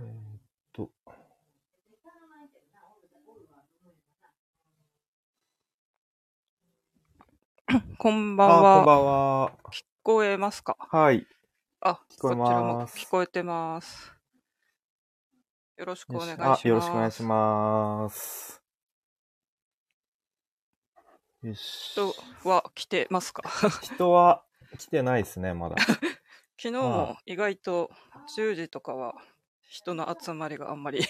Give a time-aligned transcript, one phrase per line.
[0.00, 0.40] えーっ
[0.72, 0.90] と、
[7.98, 8.84] こんばんあ、こんは。
[8.84, 9.52] ばんは。
[9.72, 10.76] 聞こえますか？
[10.78, 11.26] はい。
[11.80, 14.12] あ、聞こえこちらもます聞こえてます。
[15.76, 16.64] よろしくお願いします。
[16.66, 18.62] あ、よろしくお願いします。
[21.42, 21.92] よし。
[21.92, 23.42] 人は来てますか？
[23.82, 24.44] 人は
[24.78, 25.76] 来てないですね、まだ。
[26.56, 27.90] 昨日はも意外と
[28.36, 29.14] 10時とかは
[29.68, 31.00] 人の集まりがあんまり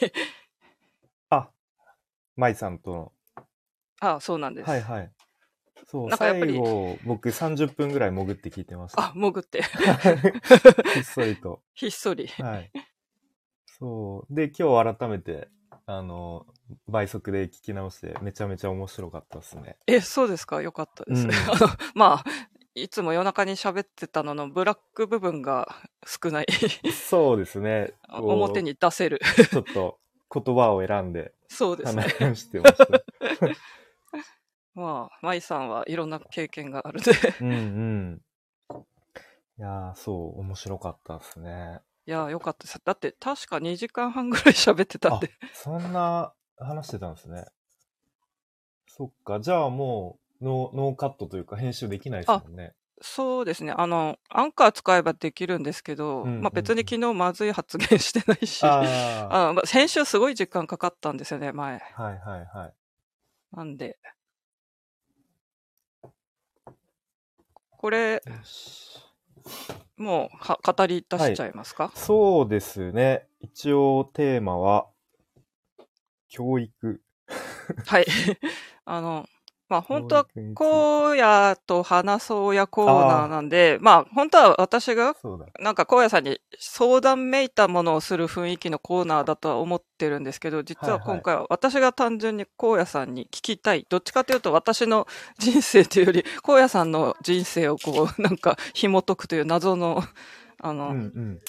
[1.30, 1.51] あ、
[2.37, 3.12] 舞さんとの。
[4.01, 4.69] あそうなんです。
[4.69, 5.12] はいはい。
[5.87, 9.02] そう、なんかやっぱり最後、僕30分ぐらい潜って聞いてました。
[9.02, 11.61] あ、潜って、ひっそりと。
[11.74, 12.27] ひっそり。
[12.27, 12.71] はい。
[13.79, 14.35] そう。
[14.35, 15.49] で、今日改めて、
[15.87, 16.47] あの、
[16.88, 19.77] 倍速で聞き直して、めちゃめちゃ面白かったですね。
[19.87, 20.63] え、そうですか？
[20.63, 21.24] よかったです。
[21.24, 22.24] うん あのまあ、
[22.74, 25.68] いつも夜中に喋ってたののブラック部分が
[26.07, 26.46] 少ない。
[26.93, 27.95] そうですね。
[28.09, 29.21] 表に出せる。
[29.51, 29.99] ちょっと
[30.32, 32.02] 言葉を選んでそうですね。
[32.18, 32.87] 話してました。
[34.74, 37.12] まあ、舞さんはいろんな経験があるんで。
[37.40, 38.23] うんうん。
[39.56, 41.80] いやー、そう、面白かったですね。
[42.06, 42.80] いや、よかったです。
[42.84, 47.46] だって、確か2時間半ぐらい喋ってたんあで。、そんな話してたんですね。
[48.88, 52.74] そっか、じゃあもうノー、ノーカットというか編集できないですもんね。
[53.01, 53.73] そうですね。
[53.77, 61.82] あの、アンカー使えばできるんですけど、うんうんうんまあ別に昨日まずい発言してないし、あ あまあ先週すごい時間かかったんですよね、前。
[61.96, 62.74] あ、はいはいはい。
[63.52, 63.99] なんで。
[67.77, 68.22] これ、
[69.99, 73.28] もうは語り出しちゃいますか、そうですね。
[73.41, 74.88] 一応テーマは、
[76.28, 77.03] 教育。
[77.87, 78.06] はい。
[78.87, 79.28] あの、
[79.75, 85.17] まあ本当は、荒野と話そうやコーナーなんで、まあ本当は私が。
[85.59, 93.84] なんか荒野さんに相談めいたものをする雰囲気のコーナーだとは思ってるんですけど、実は今回は私が単純に荒野さんに聞きたい。
[93.89, 95.09] どっちかというと私の
[95.39, 100.05] 人生というより、荒野さんの人生をこう、なんか紐解くという謎の、
[100.61, 101.41] あの、うんうん。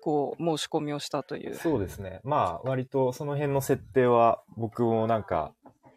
[0.00, 1.54] こう、申し込みをしたという。
[1.54, 2.20] そうですね。
[2.24, 5.52] まあ、割とその辺の設定は僕もなんか、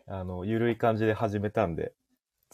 [0.08, 1.94] あの、ゆるい感じで始めたんで、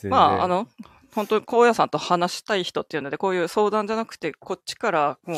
[0.09, 0.67] まあ、あの、
[1.13, 5.37] 本当に荒野さんと話したい人っていうので、こういう相談じゃなくて、こっちからもう、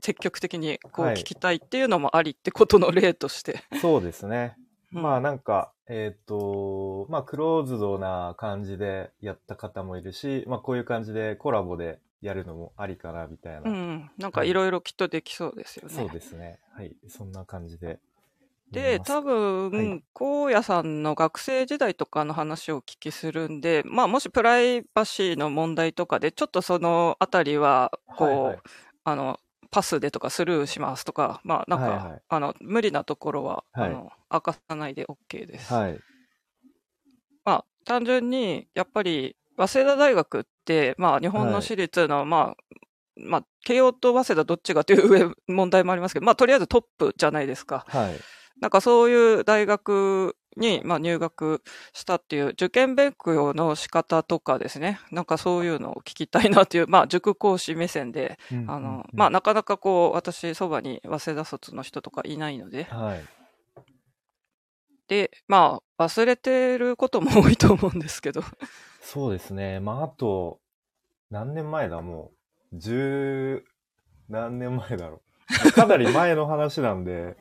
[0.00, 3.64] 積極的にこうはい聞きたいっていうのもありってことの例として。
[3.80, 4.56] そうですね。
[4.58, 4.64] うん
[5.02, 13.68] まあなんか、えっ、と、まあクローズドな感じでやった方もいるし、まあこういう感じでコラボでやるのもありかなみたいな。
[13.68, 15.94] うん、なんかいろいろきっとできそうですよね。
[15.94, 16.60] そうですね。
[16.76, 16.94] はい。
[17.08, 17.96] そんな感じでや
[18.74, 19.00] で。
[19.00, 28.58] 多分、はい荒野さんの学生時代とかの話をお聞きするんで、まあ、もしプライバシーの問題とかで、ちょっとそのあたりは、こう、はいはい
[29.04, 29.38] あの、
[29.70, 35.72] パスでとかスルーしますとか、まあ、なんか、はいはいあの、無理なところは、はいあの、明かさないで OK です。
[35.72, 35.98] はい。
[37.44, 42.76] まあ、単純に、やっぱり、早稲田大学って、まあ、日本の私立の、まあ、
[43.16, 47.84] まあ、慶応と早稲田どっちがという上問題もありますけど、まあ、とりあえずトップじゃないですか。
[47.88, 48.14] はい。
[48.60, 63.24] なんかそういう大学に、まあ、入学したっていう受験勉強の仕方とかですね、なんかそういうのを聞きたいなという、まあ、塾講師目線で、うんあの、まあ、なかなかこう、私、そばに早稲田卒の人とかいないので、はい。
[65.08, 68.42] で、まあ、忘れてることも多いと思うんですけど、
[69.02, 69.80] そうですね。
[69.80, 70.60] まああと、
[71.30, 72.00] 何年前だ？
[72.00, 72.32] も
[72.72, 73.64] う、十
[74.28, 75.20] 何年前だろ
[75.66, 75.72] う。
[75.72, 77.36] かなり前の話なんで、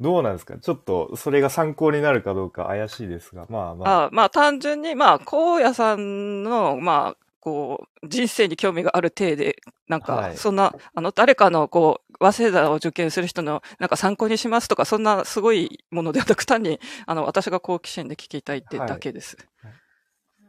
[0.00, 0.58] どうなんですか？
[0.58, 4.04] ちょっとそれが参考になるかどうか怪しいですが、まあまあ。
[4.06, 9.56] あまあ、単純に、まあ、荒野さんの、まあ、こう、人生に興味がある体で、
[9.86, 19.36] なんか、はいそんな、あの、誰かの、こう、早稲田を受験する人の、なんか参考にしますとか、そんなすごいものではなく、単に、あの、私が好奇心で聞きたいってだけです。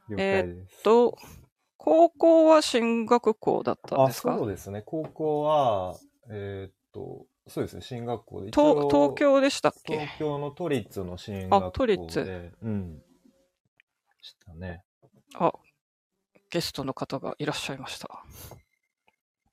[0.10, 0.84] 了解です。
[0.84, 1.18] と、
[1.78, 4.38] 高校は進学校だったんあ、ですか？
[4.38, 4.82] そうですね。
[4.86, 5.96] 高校は、
[6.32, 8.48] えーっと、そうですね、進学校で。
[8.50, 10.00] 一東応東京でしたっけ？
[10.00, 12.52] 東京の都立の進あ学校都立で。
[12.62, 13.04] うん。
[14.22, 14.84] したね。
[15.36, 15.54] あ、
[16.50, 18.24] ゲストの方がいらっしゃいました。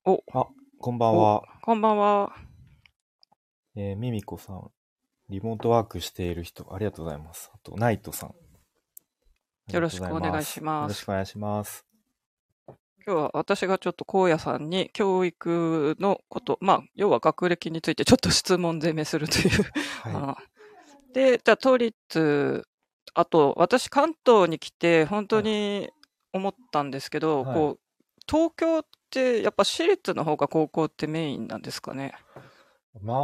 [0.07, 0.47] あ、
[0.79, 1.43] こんばんは。
[1.63, 2.35] こんばんは。
[3.77, 4.71] えー、ミミコさん。
[5.29, 7.51] リモートワークしている人、ありがとうございます。
[7.55, 8.35] あと、ナイトさん。
[9.73, 11.87] よろしくお願いしますよろしくお願いします。
[13.05, 19.49] 今日は私がちょっと荒野さんに教育のこと、まあ、要は学歴についてちょっと質問攻めするという。
[20.03, 20.37] はあの
[21.13, 22.65] で、じゃあ都立、
[23.15, 25.91] あと私関東に来て本当に
[26.33, 27.81] 思ったんですけど、はいこう、
[28.31, 32.15] 東京ってやっぱ私立の方が高校ってメインなんですかね？
[33.03, 33.19] まあ、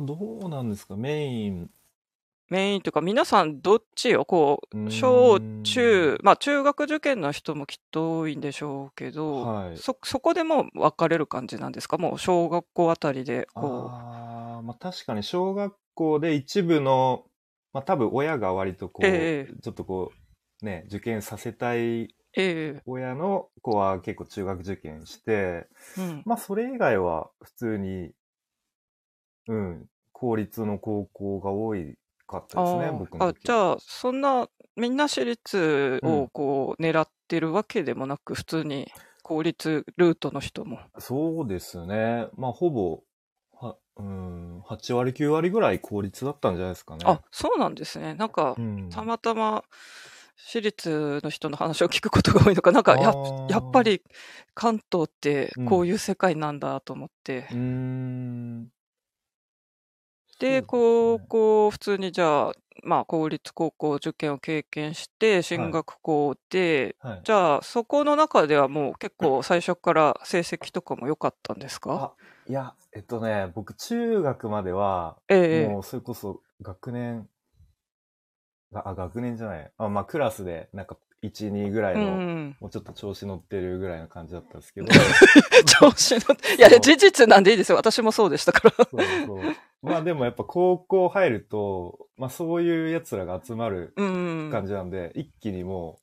[0.00, 1.70] どうなんですか、メイン。
[2.50, 9.76] メインというか、皆さんどっちをこう小中、まあ中学受験の人もきっと多いんでしょうけど、はい。
[9.76, 11.96] そ、そこでもう分かれる感じなんですか？
[11.96, 17.24] もう小学校あたりで、こああ、まあ確かに小学校で一部の、
[17.72, 20.10] まあ多分親が割とこう、ええちょっとこ
[20.62, 22.14] う、ね、受験させたい
[22.84, 25.66] 親の子は結構中学受験して、え
[25.98, 26.22] うん。
[26.26, 28.10] まあそれ以外は普通に、
[29.46, 31.94] うん、公立の高校が多い
[32.30, 38.90] かったですね、あ僕の時ああ、じゃあ、そんな、みんな私立うんをこう、狙ってるわけでもなく、普通に
[39.22, 40.78] 公立ルートの人も。
[40.98, 42.28] そうですね。
[42.36, 43.02] まあほぼ、
[43.52, 47.00] は、うん、8割9割ぐらい公立だったんじゃないですかね。
[47.04, 48.14] あ、そうなんですね。
[48.14, 48.88] なんかう、ん。
[48.90, 49.64] たまたま、
[50.36, 53.12] 私立の人の話を聞くことが多いのか、なんかや、
[53.50, 54.02] やっぱり
[54.54, 57.46] 関東ってうんこういう世界なんだと思って。
[57.50, 58.68] うーん。
[60.40, 62.52] で、高校、普通にじゃあ、
[62.82, 67.22] まあ、公立高校受験を経験して、進学校で、はい。
[67.22, 71.90] じゃあ、そこの中ではもう結構最初から成績とかも良かったんですか？
[71.96, 72.14] あ、
[72.46, 77.28] いや、えっとね、僕中学までは、ええもうそれこそ学年、
[78.74, 79.72] あ、あ学年じゃない。
[79.76, 82.56] あ、まあクラスでなんか1、2ぐらいの、うん。
[82.60, 84.88] もうちょっと調子乗ってるぐらいの感じだったんですけど、
[85.66, 86.18] 調子の、
[86.56, 87.76] いや、いや事実なんでいいですよ。
[87.76, 88.74] 私もそうでしたから。
[88.90, 89.56] そうそう。
[89.82, 94.48] まあでもやっぱ高校入ると、まあそういう奴らが集まるうん。
[94.50, 95.98] 感じなんで、一気にも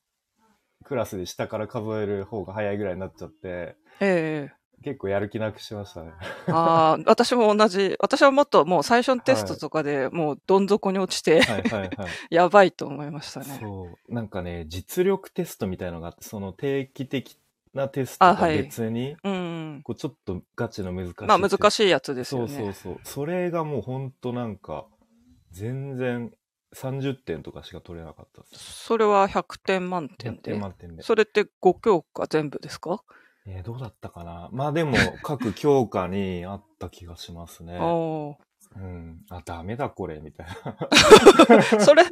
[0.80, 6.12] う、クラスで下から数える方が早いぐらいになっちゃって、ええ結構やる気なくしましたね。
[6.48, 7.96] ああ、私も同じ。
[7.98, 11.90] 私はもっともう最初のテストとかでもうどん底に落ちて、はいはいはい。
[12.30, 13.46] やばいと思いましたね。
[13.60, 14.14] そう。
[14.14, 17.38] なんかね、実力テストみたいのがあって、その定期的
[17.74, 19.80] なテストとあはい別に、うん。
[19.84, 21.14] こうちょっとガチの難しい。
[21.26, 22.56] まあ難いしいやつですそうよね。
[22.56, 23.00] そうそう。
[23.02, 24.86] それがもうほんとなんか、
[25.50, 26.32] 全然
[26.72, 28.42] 30点とかしか取れなかった。
[28.52, 30.60] それは100点満点100で点。
[30.60, 31.02] 満点で。
[31.02, 33.02] それって5教科全部ですか？
[33.50, 34.48] えーどうだったかな？
[34.52, 37.78] まあでも、 各教科にあった気がしますね。
[37.80, 38.36] おー
[38.76, 39.20] うん。
[39.30, 40.76] あ、ダメだこれ、みたいな。
[41.80, 42.02] それ、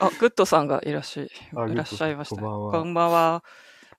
[0.00, 2.36] あ、グッドさんがいらっしあゃい、いらっしゃいました。
[2.36, 3.44] こんばんはこんばんは。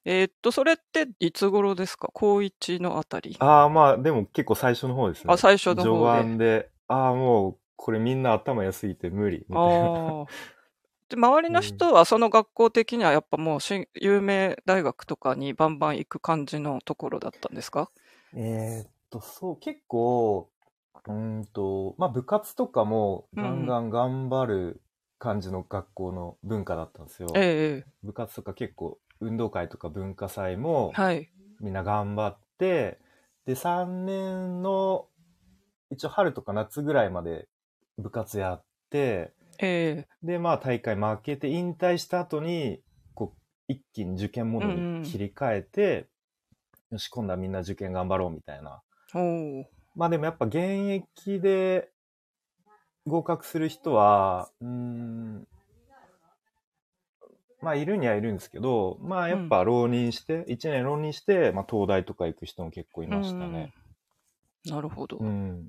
[0.06, 2.10] えーっと、それっていつ頃ですか？
[2.14, 3.38] 高一のあたり。
[3.40, 5.34] ああ、まあでも結構最初の方ですね。
[5.34, 10.26] あ最初の方で序盤で、ああ、もう、これみんな頭良すぎて無理、みたいな。
[11.14, 17.90] で、周りの人はその学校的にはやっぱもうし有名大学とかにバンバン行く感じのところだったんですか？
[18.36, 20.50] えーっと、そう、結構、
[21.06, 24.82] うーんと、まあ部活とかもガンガン頑張る
[25.20, 27.34] 感じの学校の文化だったんですよ。
[27.36, 31.30] ええ部活とか結構運動会とか文化祭もはい。
[31.62, 33.00] みんな頑張って、
[33.46, 35.08] で、3年の、
[35.92, 37.48] 一応春とか夏ぐらいまで
[38.00, 42.82] 部活やって、ええで、まあ大会負けて引退した後に、
[43.14, 44.72] こう、一気に受験モード
[45.02, 46.08] に切り替えて、
[46.92, 48.82] よし、今度はみんな受験頑張ろうみたいな。
[49.14, 49.66] おー
[49.96, 51.92] まあでもやっぱ現役で
[53.06, 55.48] 合格する人は、うーん、
[57.62, 63.74] まあいるにはいるんですけど、まあやっぱ浪人して、一年浪人して、まあ東大とか行く人も結構いましたね。
[63.78, 63.84] うん
[64.66, 65.18] なるほど。
[65.20, 65.68] うん。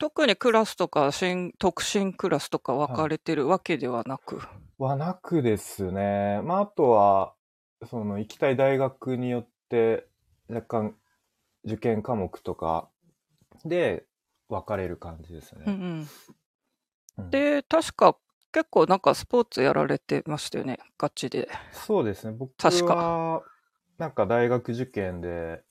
[0.00, 4.40] 特にクラスとか新特進クラスとか分かれてるわけではなく。
[4.78, 6.40] はなくですね。
[6.42, 7.34] まああとは、
[7.86, 10.08] その行きたい大学によって
[10.48, 10.96] 若干
[11.66, 12.88] 受験科目とか
[13.66, 14.06] で
[14.48, 15.64] 分かれる感じですね。
[15.66, 16.08] うんうん
[17.18, 18.16] うんで、確か
[18.52, 20.78] 結構なんかスポーツやられてましたよね。
[20.96, 21.46] ガチで。
[21.72, 22.32] そうですね。
[22.32, 23.42] 僕確かは、
[23.98, 25.62] なんか大学受験で、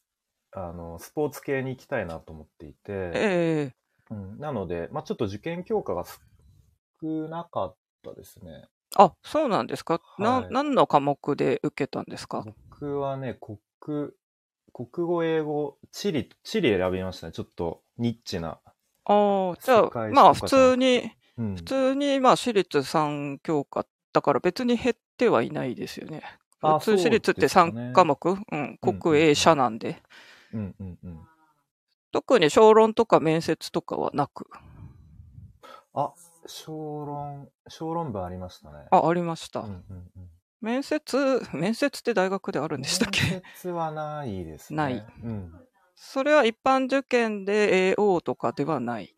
[0.51, 3.78] あの、スポーツ系に行きたいなと思っていて、ええ
[4.09, 8.67] うん、なので、まあちょっと受験教科が少なかったですね。
[8.95, 12.43] あ、そうなんですか、なはい何の科目で受けたんですか？
[12.43, 13.59] 僕はね、国、
[14.73, 17.33] 国語、英語、地理、地理選びましたね。
[17.33, 18.59] ちょっとニッチな。
[19.05, 21.63] ああ、じゃあ、まあ普通に、うん普。
[21.63, 26.23] 通にまあ私立3教科だから別に減ってはいないですよね。
[26.61, 30.01] あ普通私立ってそうですね3科目、うん、うん国営社なんで。
[30.53, 31.28] うんうんうん。
[32.11, 34.47] 特に小論とか面接とかはなく？
[35.93, 36.13] あ、
[36.45, 38.87] 小論、小論文ありましたね。
[38.91, 39.61] あ、ありました。
[39.61, 40.29] うんうんうん。
[40.61, 43.21] 面接、面接って大学であるんでしたっけ？
[43.21, 44.77] 面接はないですね。
[44.77, 45.05] ない。
[45.23, 45.53] うん。
[45.95, 49.13] それは一般受験で AO とかではない。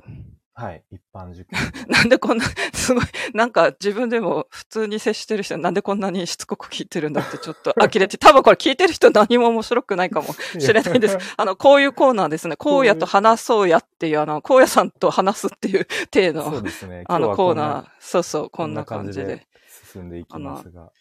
[0.53, 1.59] はい、一般受験。
[1.87, 3.03] なんでこんな、すごい、
[3.33, 11.17] なんか自分でも普通に接してる人なんでこんなにしつこく聞いてるんだってちょっと呆れて、 多分これ聞いてる人何も面白くないかもしれないです。
[11.37, 12.55] あの、こういうコーナーですね。
[12.59, 17.03] 荒野と話そうやっていう、あの、荒野さんと話すっていう体そうの、ですね。
[17.07, 19.47] あのコーナー、そうそう、こんな感じで。
[19.91, 20.91] 進んでいきますが。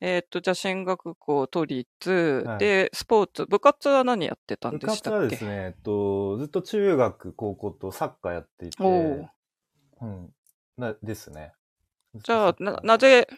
[0.00, 5.20] えーっと、じゃあ進学校、都立、はいで、スポーツ、部活は何やってたん部でしたっけ？
[5.20, 8.76] 活はですね、えっと、ずっと中学、高校とサッカーやっていて、
[10.00, 10.34] うん。
[10.78, 11.52] な、ですね。
[12.14, 13.28] じゃあ、な、なぜ、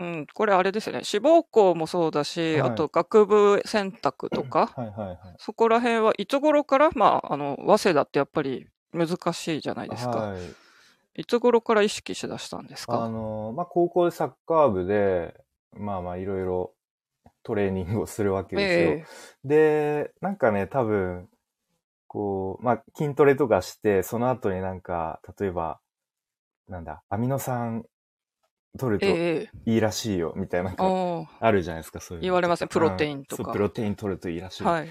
[0.00, 1.04] うん、これあれですよね。
[1.04, 5.16] 志望校もそうだし、はいあと学部選択とか、はいはいはい。
[5.38, 10.10] そこら辺はいつ頃から、まあ、あの、早稲田ってやっぱり難しいじゃないですか。
[10.10, 10.42] はい。
[11.20, 15.43] いつ頃から意識しだしたんですあかの、まあ、高校でサッカー部で、
[15.76, 16.74] まあまあいろいろ
[17.42, 18.90] トレーニングをするわけですよ。
[18.90, 19.04] え
[19.44, 21.28] で、なんかね、多分、
[22.06, 25.80] こう、まあ、筋トレとかして、その後になんか、例えば、
[26.68, 27.84] なんだ、アミノ酸
[28.78, 30.74] 取るええとええいいらしいよ、みたいな、
[31.40, 32.26] あるじゃないですか、そういうの。
[32.26, 34.64] 言われますねプロテインとかうんそう、プロテイン取るといいらしい。
[34.64, 34.88] はい。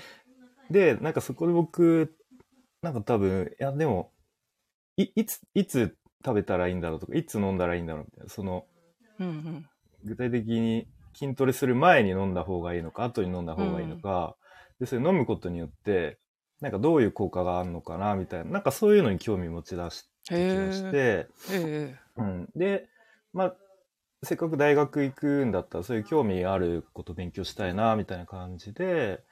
[0.70, 2.16] で、なんかそこで僕、
[2.82, 4.12] なんか多分、いや、でも、
[4.98, 8.66] い、いつ、いつ食べたらいいんだろうとか、いつ飲んだらいいんだろうみたいな、その、
[9.20, 9.66] うんうん。
[10.04, 14.36] 具体的に筋トレする前に飲んだ方がいいのか、後に飲んだ方がいいのか、
[14.80, 16.20] で、それ飲むことによって、
[16.62, 22.50] なんかどういう効果があるのかな、みたいな、なんかそういうのに興味持ち出した気がしへて、ええうん。
[22.56, 22.88] で、
[23.34, 23.56] まあ、
[24.24, 29.24] せっかく大学行くんだったら、そういう興味あること勉強したいな、みたいな感じで、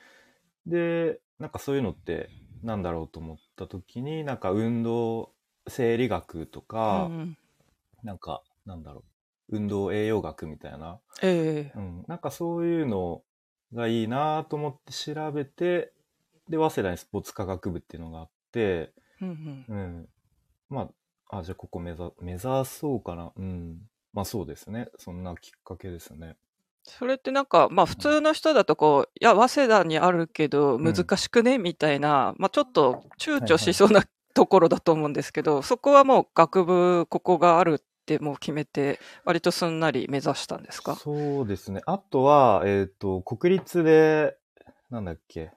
[0.65, 2.29] で、なんかそういうのって
[2.63, 5.33] なんだろうと思った時に、なんか運動
[5.67, 7.37] 生理学とえか、うんうん。
[8.03, 9.10] なんか、なんだろう、
[9.51, 13.21] 運動栄養学みたいな、ええうん、なんかそういうの
[13.73, 15.93] がいいなと思って調べて、
[16.49, 18.91] で、早稲田にスポーツ科学部っていうのがあって、
[19.21, 20.09] うんうんうん。
[20.69, 20.89] ま
[21.29, 23.31] あ、あ、じゃあここ目指、目指そうかな。
[23.35, 23.79] うん。
[24.13, 24.89] まあそうですね。
[24.97, 26.35] そんなきっかけですね。
[26.83, 34.03] それってなんか、まあ普通の人だとこう、いや、早稲田にあるけどん難しくね、みたいな、まあちょっと躊躇しそうな
[34.33, 37.83] ところだと思うんですけど、そこはもう学部ここがある
[38.15, 40.95] ってもう決めて、割とすんなり目指したんですか？
[40.95, 41.81] そうですね。
[41.85, 44.37] あとは、えっ、と、国立で、
[44.89, 45.51] なんだっけ、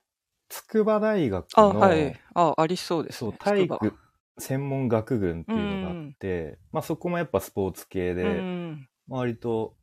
[0.48, 2.20] 筑波大学あ、の、はい。
[2.34, 3.38] あ、ありそうですそう、ね。
[3.40, 3.92] 体育
[4.38, 8.88] 専門学群っていうのがあって、まあそこもやっぱスポーツ系で、うん。
[9.08, 9.74] 割と、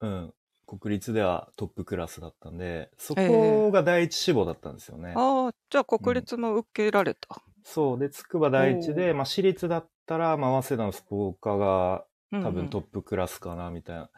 [0.00, 0.34] うん、
[0.66, 5.14] 国立ではトップクラスだったんで、そえこが第一志望だったんですよね。
[5.14, 7.42] ああ、じゃあ国立も受けられた。
[7.64, 7.98] そう。
[7.98, 14.10] で、筑波第一おで、まあ私立だったら、まあ早稲田のスポーカーがうんうん多分トップクラスかな、みたいな。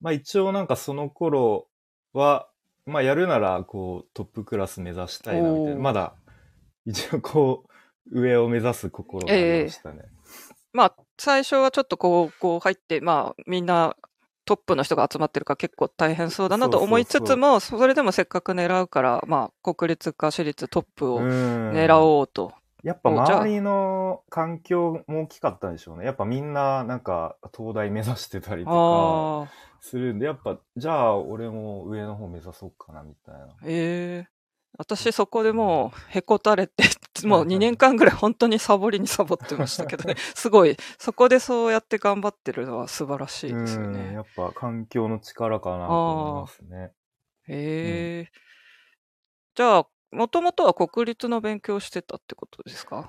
[0.00, 1.68] まあ一応なんかその頃
[2.12, 2.48] は、
[2.86, 5.80] まあやるなら、こう、トップクラス目指したいな、みたいな。
[5.80, 6.14] まだ、
[6.86, 7.64] 一応こ
[8.12, 10.04] う、上を目指す心がありましたね。
[10.72, 13.96] まあ、最初はちょっとこう、こう入って、まあ、みんな
[14.44, 22.52] トップの人が集まってるから結構大変そうだなと思いつつも、それでもせっかく狙うから、まあ、国立か私立トップをうん狙おうと。
[22.86, 26.04] やっぱ周りの環境も大きかったんでしょうね。
[26.04, 29.50] やっぱみんななんか東大目指してたりとか
[29.80, 33.48] するんで、やっぱじゃあ俺も上の方目指そうかなみたいな。
[33.64, 34.36] ええ
[34.78, 36.84] 私そこでもうへこたれて、
[37.26, 40.14] もう2年間ぐらい本当にサボりにサボってましたけどね。
[40.36, 44.12] すごい、そこでそうやって頑張ってるのは素晴らしいですようん、ね。
[44.12, 46.92] やっぱ環境の力かなと思いますね。
[47.48, 48.30] へえ、
[49.56, 53.06] じゃあ、もともとは国立の勉強してたってことですか？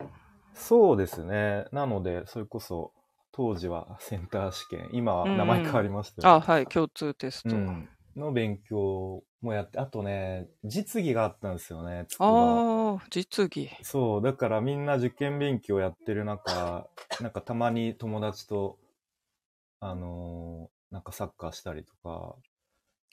[0.53, 1.65] そうですね。
[1.71, 2.93] なので、それこそ
[3.31, 7.49] 当時はセンター試験、今は名前変わりましたよあ、はい、共通テスト。
[7.49, 7.89] うん。
[8.15, 13.69] の勉強もやって、あとね、実技があったんですよね、ああ、実技。
[13.81, 16.87] そう、だからみんな受験勉強やってる中、
[17.21, 18.77] なんかたまに友達と、
[19.79, 22.37] あのーなんかサッカーしたりとか、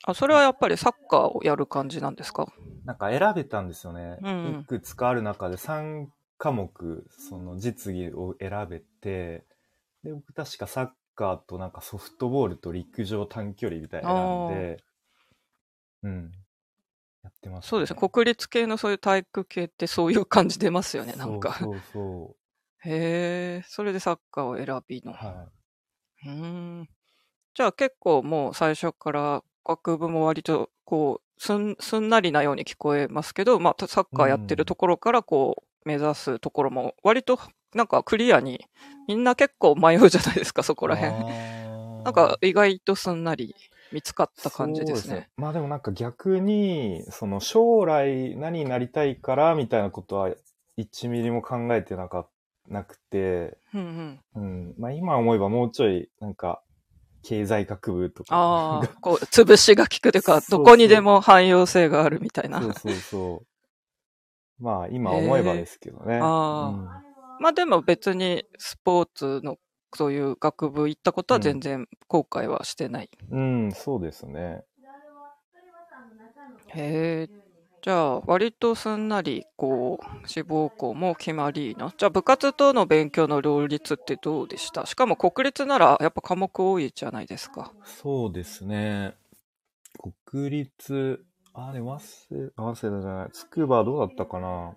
[0.03, 2.47] あ、それはやっぱりサッカーをやる感じなんですか？
[2.85, 4.19] なんか選べたんですよね。
[4.21, 9.45] うんいくつかある中で3科目、その実技を選べて、
[10.03, 14.83] で、僕確かサッカーとなんかソフトボールと陸上短距離みたいなんで、
[16.03, 16.31] うん。
[17.23, 17.99] やってました、そうですね。
[18.09, 21.55] 国立系のそういう体育系ってそういう感じ出ますよね、なんか。
[21.59, 22.35] そうそうそ
[22.85, 25.11] へえ、それでサッカーを選びの。
[25.11, 25.15] う。
[25.15, 25.51] は
[26.25, 26.31] うー
[26.81, 26.89] ん。
[27.55, 37.39] じゃあ結構もう最初から学部も割とこう、すん、すんなりなように聞こえますけど、まあサッカーやってるところからこう、目指すところも割と
[37.73, 38.65] なんかクリアに、
[39.07, 41.13] みんな結構迷うじゃないですか、 そこら辺。
[41.13, 41.33] 辺
[42.05, 43.55] なんか意外とすんなり
[43.91, 45.27] 見つかった感じですね。
[45.37, 50.29] まあでもなんか逆に、その将来何になりたいからみたいなことは
[50.77, 52.27] 1ミリも考えてなかっ
[52.69, 54.19] なくて、うんうん。
[54.35, 54.75] うん。
[54.77, 56.61] まあ今思えばもうちょい、なんか、
[57.25, 58.35] 経済学部とか。
[58.35, 62.61] ああ、 こう、潰しが効くというか、どこにでも汎用性があるみたいな。
[62.61, 64.63] そうそうそう。
[64.63, 66.19] まあ今思えばですけどね。
[66.21, 66.71] あ
[67.39, 69.57] まあでも別にスポーツの
[69.93, 73.09] そういう学部行ったことは全然後悔はしてない。
[73.31, 74.63] うん、うん、そうですね。
[76.69, 77.44] へえ。
[77.85, 81.93] じゃあ、割とすんなり、こう、志望校も決まりな。
[81.95, 84.87] じゃあ、部活との勉強の両立ってどうでした？
[84.87, 87.71] しかも国立ならやっぱ科目多いじゃないですか。
[87.83, 89.13] そうですね。
[90.25, 91.23] 国立、
[91.53, 91.97] あれ、早
[92.31, 94.73] 稲田、早稲田じゃない、筑波どうだったかな？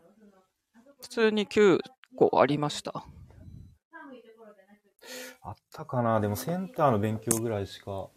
[1.01, 1.79] 普通に9
[2.15, 3.07] 個ありました。
[5.41, 6.21] あったかな？
[6.21, 8.11] でもセンターの勉強ぐらいしか。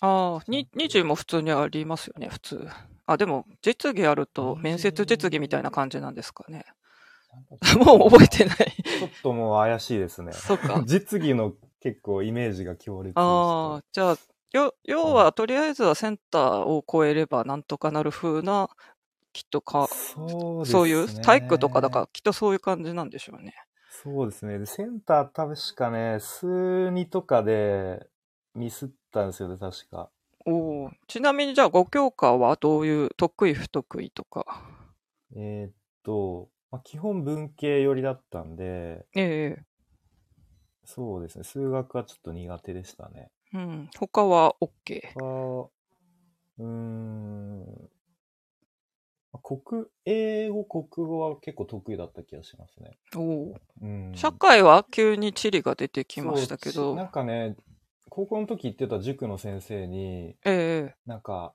[0.00, 2.68] ああ、に20も普通にありますよね、普通。
[3.10, 6.64] あ、でも、実技あると面接実技みたいな感じなんですかね。
[7.84, 8.56] もう覚えてない。
[8.56, 10.32] ちょっともう怪しいですね。
[10.32, 10.82] そうか。
[10.86, 13.14] 実技の結構イメージが強烈。
[13.16, 14.16] ああ、じゃあ、
[14.52, 18.68] よ、要は、とりあえずはセンターを超えればなんとかなる風な、
[19.32, 20.70] きっとか、そうね。
[20.70, 23.54] そういう、体育とかだから、きっとそういう感じなんでしょうね。
[23.90, 24.58] そうですね。
[24.58, 28.06] で、センター確かね、数2とかで
[28.54, 30.10] ミスったんですよね、確か。
[30.46, 30.90] おお。
[31.06, 34.44] ちなみにじゃあ、5教科はどういう得意不得意とか？
[35.36, 39.64] えーっと、まあ、基本文系寄りだったんで、ええ
[40.84, 41.44] そうですね。
[41.44, 43.30] 数学はちょっと苦手でしたね。
[43.52, 43.90] うん。
[43.96, 45.12] 他は OK？
[45.14, 45.70] 他
[46.58, 47.90] うーん。
[49.32, 52.98] まあ国、英語、国語は結構得意だった気がしますね。
[53.14, 53.54] おお。
[53.82, 54.12] うん。
[54.16, 57.04] 社会は急に地理が出てきましたけどそうちな。
[57.04, 57.54] んかね、
[58.10, 61.54] 高校の時行ってた塾の先生に、ええなんか、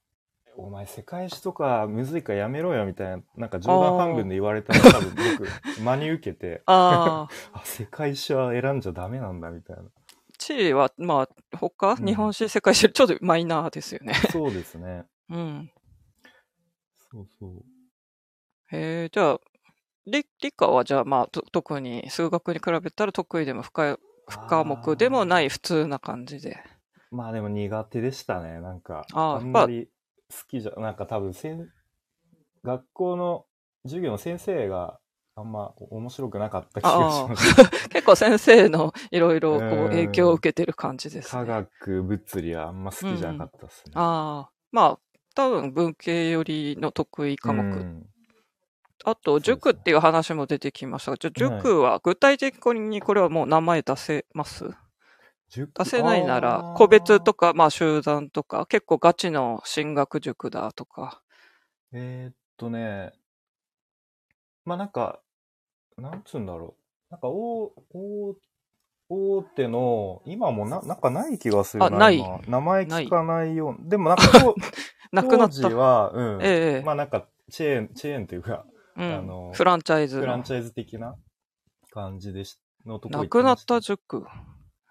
[0.58, 5.50] お前世界史とかむずいからやめろよみたいな、なんか冗談半分で言われたら多分僕、
[5.84, 7.28] 真に受けて、 あ
[7.66, 9.84] 世界史は選んじゃダメなんだみたいな。
[10.38, 14.14] 地理は、まあ、他、うん日本史、世界史、ちょっとマイナーですよね。
[14.32, 15.06] そうですね。
[15.30, 15.72] うん。
[17.12, 17.66] そうそう。
[18.72, 19.40] へえ、じゃあ、
[20.06, 26.58] 理理科はじゃあ、まあ、と特に数学に比べたら得意でも不可不科目でもない普通な感じで。
[27.12, 28.60] まあでも苦手でしたね。
[28.60, 29.88] なんか、あんまり
[30.30, 31.68] 好きじゃ、なんか多分せん、
[32.64, 33.46] 学校の
[33.84, 35.00] 授業の先生が
[35.36, 36.96] あんま面白くなかった気がし
[37.30, 37.90] ます。
[37.90, 41.48] 結構先生のいろいろ影響を受けてる感じです科ね。
[41.48, 43.92] 学、物理はあんま好きじゃなかったですね。
[43.96, 45.00] ああ、まあ、
[45.36, 47.64] 多分文系よりの得意科目。
[49.06, 54.70] うんあと、塾っていう話も出てきましたが、じゃあ塾は具体的にこれはもう名前出せます？
[55.50, 55.72] 塾？
[55.84, 61.22] 出せないなあら、ー個別とか、まあ集団とか、結構ガチの進学塾だとか。
[61.94, 63.14] えーっとね、
[64.66, 65.20] まあなんか、
[65.98, 66.76] なんつうんだろ
[67.10, 67.12] う。
[67.12, 68.36] なんか、大、大、
[69.10, 71.88] 大手の、今もな、なんかない気がするな。
[71.88, 73.90] あない今名前聞かないよう。
[73.90, 74.56] でもなんか当、
[75.12, 75.70] なくなっ当時た。
[75.70, 76.40] は、うん。
[76.42, 78.66] ええまあなんか、チェーン、チェーンというか、
[78.98, 80.22] うんあのフランチャイズの。
[80.22, 81.16] フランチャイズ的な
[81.92, 84.26] 感じでし、のとこなくなった塾。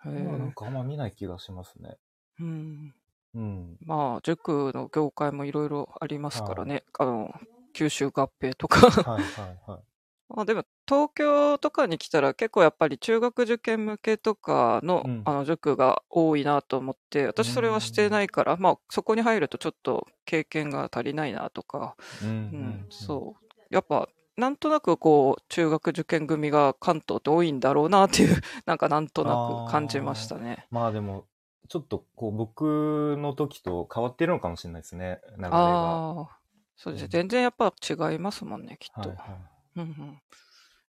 [0.07, 1.97] へ今なんえかあんま見ない気がしますね。
[2.41, 2.95] うん。
[3.35, 3.77] うん。
[3.81, 6.85] まあ、塾の業界もいろいろありますからね。
[6.99, 7.35] あの、
[7.73, 8.87] 九州合併とか。
[9.11, 9.81] はいはいはい。
[10.29, 22.39] ま あでも、東京とかに来たら結構やっぱり中学受験向けとかの,、うんあの塾が多いなと思って、私それはしてないから、まあそこに入るとちょっと経験が足りないなとか、うん、ううん
[22.85, 23.44] ん、そう。
[23.75, 30.67] やっぱ、なんとなくこう、中学受験組が関東って多いんだろうなっていう、 なんかなんとなく感じましたね。
[30.71, 31.27] まあでも、
[31.69, 35.51] ちょっとこう僕の時と変わってるのかもしれないですね、流れが。
[35.51, 36.39] ああ、
[36.77, 37.05] そうですね。
[37.07, 39.09] うん全然やっぱ違いますもんね、きっと。
[39.09, 39.29] はいはい。
[39.77, 40.21] うんうん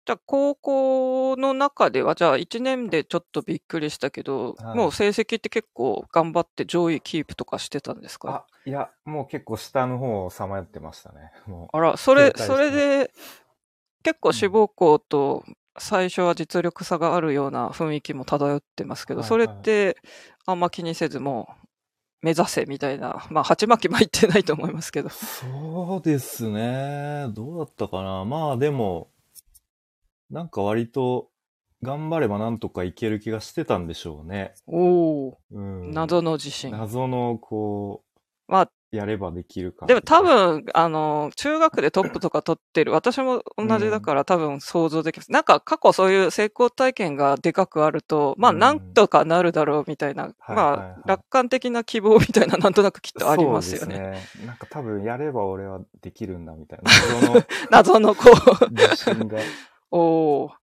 [0.09, 8.29] じゃあ、高校の中では、じゃあ、1年でちょっとびっくりしたけど、はいもう成績って結構頑張って上位キープとかしてたんですか？
[8.31, 11.31] あ、いや、もう結構下の方をさまよってましたね。
[11.45, 13.11] もあら、それ、停滞してそれで、
[14.01, 15.45] 結構志望校と
[15.77, 19.95] 最初は実力差があるような雰囲気も漂ってますけど、それって
[20.47, 21.67] あんま気にせずもう
[22.23, 25.11] 目指せみたいな、まあ、鉢巻き巻いてないと思いますけどう。。
[25.11, 27.27] そうですね。
[27.35, 28.25] どうだったかな。
[28.25, 29.11] まあでも、
[30.29, 31.29] なんか割と
[31.81, 34.53] 頑張ればなんとかいける気がしてたんでしょうね。
[34.67, 35.91] おお、うん。
[35.91, 36.71] 謎の自信。
[36.71, 38.03] 謎の、こ
[38.47, 39.85] まあ、う、やればできるか。
[39.85, 45.31] でも多、分、あの、中学でトップとか取ってる、私も同じだから多分想像できます。
[45.31, 53.95] なんか過去そういう成功体験がでかくあると、まあうんなんとかなるだろうみたいな、はいはいはいまあ楽観的な希望みたいななんとなくきっとありますよね。
[53.95, 54.47] そうですね。
[54.47, 56.91] なんか多分やれば俺はできるんだみたいな。
[57.71, 58.31] 謎の謎のこ
[58.69, 59.37] う、自信が。
[59.91, 60.59] おー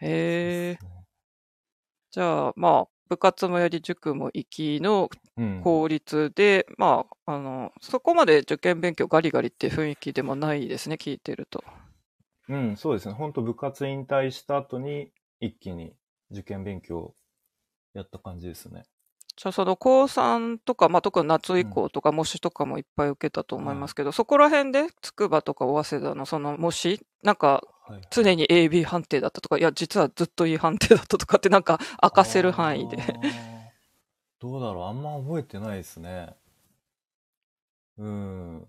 [0.00, 0.78] へえ。
[2.10, 5.62] じゃあ、まあ、部活もやり、塾も行きのうん。
[5.62, 11.64] 公立で、まあ、あの、そこまで受験勉強ガリガリって雰囲気でもないですね、聞いてると。
[12.48, 13.14] うん、そうですね。
[13.14, 15.94] 本当部活引退した後に一気に
[16.30, 17.14] 受験勉強
[17.94, 18.84] やった感じですね。
[19.36, 32.98] じゃあ、その高3とか、まあ、特に夏以降とか、模試とかもいっぱい受けたと思いますけど、そこら辺で、筑波とか早稲田のその模試、なんか、はい、常に AB 判定だったとか、いや、実はずっといい判定だったとかって、なんか、明かせる範囲で。
[34.38, 36.36] どうだろうあんま覚えてないですね。
[37.98, 38.68] うん。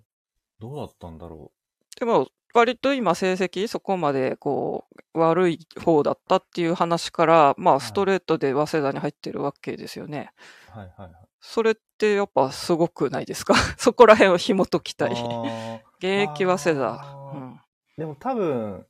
[0.60, 1.51] どうだったんだろ
[1.99, 10.32] でも、割と今成績そこまでこう悪い方だったっていう話から、まあストレートで早稲田に入ってるわけですよね。
[10.74, 10.80] う。
[10.80, 11.12] はいはいはい。
[11.41, 13.56] それってやっぱすごくないですか？
[13.78, 15.12] そこら辺を紐解きたい。
[16.00, 17.15] 現役早稲田。
[17.34, 17.62] うん、
[17.98, 18.88] でも多分、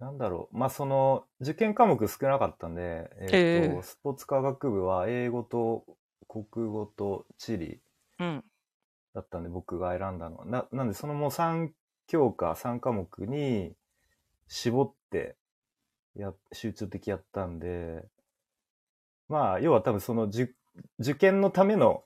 [0.00, 0.58] なんだろう。
[0.58, 5.84] まあ、その、受験科目少なかったんで、えっ、と、ええスポーツ科学部は英語と
[6.26, 7.80] 国語と地理
[8.18, 8.44] うん。
[9.14, 10.44] だったんで、僕が選んだのは。
[10.44, 11.70] な、なんで、そのもう3
[12.12, 13.72] 教科、3科目に
[14.46, 15.34] 絞って、
[16.14, 18.04] や、集中的やったんで、
[19.30, 20.50] まあ、要は多分その受、
[21.00, 22.04] 受験のための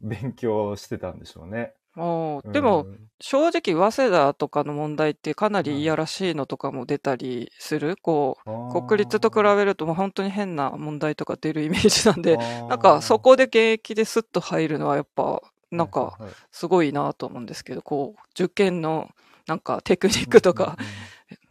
[0.00, 1.74] 勉強をしてたんでしょうね。
[1.96, 7.96] おーでも、うん正直早稲田とかの問題ってかなりいやらしいのとかも出たりする。
[7.96, 12.36] こう、国立と比べるともう本当に変な問題とか出るイメージなんで、
[12.68, 16.18] なんかそ、こで現役でスッと入るのはやっぱ、なんか、
[16.52, 19.08] すごいなと思うんですけど、こう、受験の
[19.46, 20.86] なんかテクニックとか、うんうんうん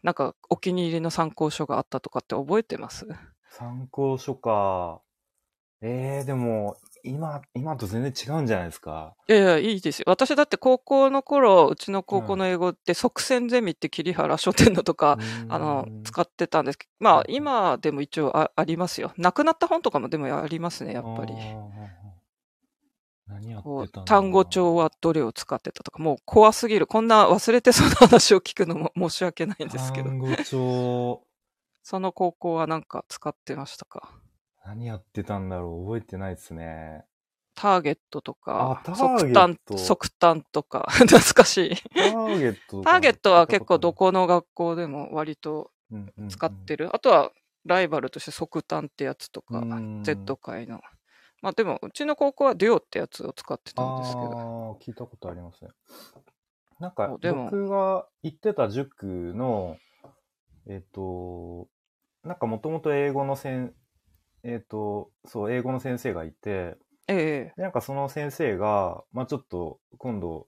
[0.03, 3.07] なんかお気に入りの参考書があったとかって覚えてます？
[3.49, 5.01] 参考書か。
[5.81, 9.15] えー、でも、今、今と全然違うんじゃないですか？
[9.27, 10.05] いやいや、いいですよ。
[10.07, 15.17] 私だって高校の頃、うちの高校の英語って即戦ゼミって桐原書店のとか、
[15.49, 19.11] あの、使ってたんですけど、まあうん今でも一応あありますよ。
[19.17, 21.33] なくなった本とかもでもありますね、やっぱり
[23.27, 26.85] 何やってた単語帳はどれを使ってたとか、もう怖すぎる。
[26.87, 30.09] こんな忘れてそうな話を聞くのも申し訳ないんですけど。
[30.09, 31.23] 単語帳、
[31.83, 34.09] その高校はなんか使ってましたか？
[34.65, 37.05] 何やってたんだろう覚えてないですね。
[37.55, 41.75] ターゲットとか即ゲッ単ト、即単とか、 懐かしい。
[41.75, 46.89] ターゲットターゲットは結構どこの学校でも割とうんうんうん使ってる。
[46.95, 47.31] あとは
[47.65, 50.81] ライバルとして即単ってやつとかう、ん Z 界の。
[51.45, 54.31] まあでも、うちの高校はデュオってやつを使ってたんですけど。
[54.31, 54.33] あ
[54.71, 55.69] あ、聞いたことありますね。
[56.79, 59.05] なんか僕が行ってた塾
[59.35, 59.77] の、
[60.67, 61.67] えっ、と、
[62.23, 63.75] なんかもともと英語のせん、
[64.41, 66.77] えっ、と、そう、英語の先生がいて、
[67.07, 70.47] ええでなんかその先生が、まあちょっと今度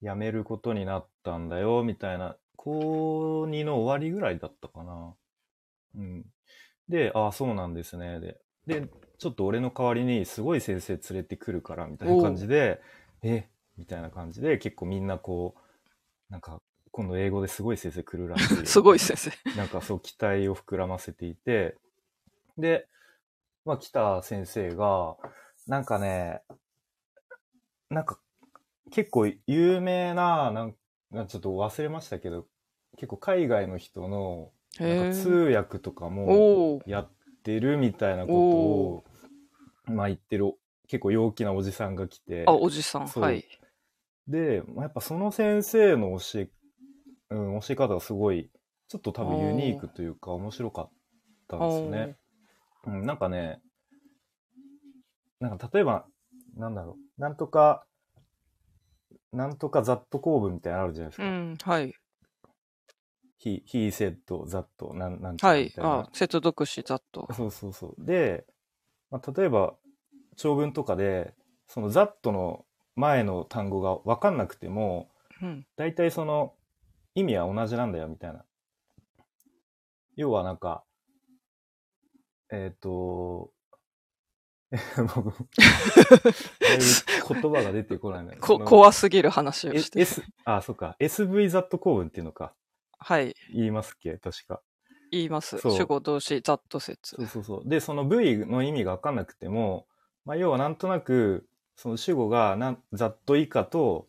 [0.00, 5.16] 辞めることになったんだよ、みたいな、高2の終わりぐらいだったかな。
[5.96, 6.24] うん。
[6.88, 8.20] で、ああ、そうなんですね。
[8.20, 8.88] で、で、
[9.24, 12.82] ちょっと俺の代わりにすごい先生連れてくるから、みたいな感じで、
[13.22, 16.60] えみたいな感じで、結構みんなこう、なんか、
[16.90, 18.56] 今度英語ですごい先生来るらしい。
[18.68, 19.30] すごい先生。
[19.56, 21.78] なんかそう期待を膨らませていて、
[22.58, 22.86] で、
[23.64, 25.16] まあ来た先生が、
[25.66, 26.42] なんかね、
[27.88, 28.20] なんか
[28.90, 30.76] 結構有名な、なんか
[31.28, 32.46] ちょっと忘れましたけど、
[32.98, 35.56] 結構海外の人のなんへか通え。
[35.56, 37.10] 訳とかもやっ
[37.42, 39.04] てるみたいなことを、
[39.86, 40.54] まあ言ってる
[40.88, 43.06] 結構陽気なおじさんが来て、あ、おじさん。
[43.06, 43.44] はい。
[44.28, 46.50] で、まあ、やっぱその先生の教え、
[47.30, 48.50] うん、教え方がすごい、
[48.88, 50.90] ちょっと多分ユニークというか面白かっ
[51.48, 52.16] たんですよね。
[52.86, 53.60] うん、なんかね、
[55.40, 56.06] なんか例えば、
[56.56, 57.86] なんだろう、なんとか、
[59.32, 61.24] なんとかザット構文みたいなのあるじゃないですか。
[61.24, 61.94] うん、はい。
[63.44, 65.58] he, he said that, なん、なんちゃはい。
[65.58, 65.90] らみたいな。
[66.00, 67.28] あ、接続詞ざっと。
[67.34, 68.04] そうそうそう。
[68.04, 68.46] で、
[69.14, 69.74] まあ、例えば、
[70.36, 71.34] 長文とかで、
[71.68, 75.08] その that の前の単語が分かんなくても、
[75.40, 75.66] うん。
[75.76, 76.52] 大体その
[77.14, 78.44] 意味は同じなんだよみたいな。
[80.16, 80.82] 要はなんか、
[82.50, 83.52] えっ、と、
[85.14, 85.32] 僕、
[87.28, 88.36] 言葉が出てこないね。
[88.40, 90.96] こ、怖すぎる話をえして S、あ、そっか。
[90.98, 92.52] SV ザット構文っていうのか。
[92.98, 93.36] はい。
[93.52, 94.18] 言いますっけ？
[94.18, 94.60] 確か。
[95.10, 95.58] 言います。
[95.58, 97.22] そう主語動詞、ざっと説そ。
[97.22, 97.68] うそうそう。
[97.68, 99.86] で、その V の意味がわかんなくても、
[100.24, 104.08] まあ、要はなんとなく、その主語がなん、ざっと以下と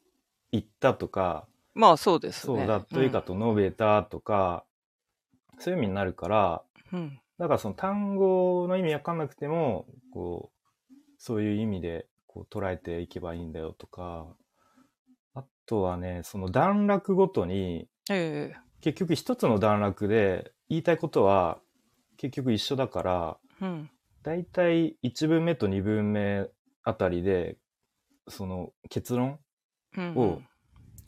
[0.52, 2.66] 言ったとか、まあそうですそう、ね。
[2.66, 4.64] ざっと以下と述べたとか、
[5.60, 7.00] そういう意味になるから、うん。
[7.00, 7.20] うん。
[7.38, 14.28] だからその単語の意味わかんなくても、こう、そういう意味でこう捉えていけばいいんだよとか、
[15.34, 21.58] あとはね、その段落ごとにええ結局一つの段落で言いたいことは
[22.18, 23.90] 結局一緒だから、うん。
[24.22, 26.48] だいたい1文目と2文目
[26.84, 27.58] あたりで、
[28.28, 29.40] その結論
[29.98, 30.16] うん。
[30.16, 30.40] を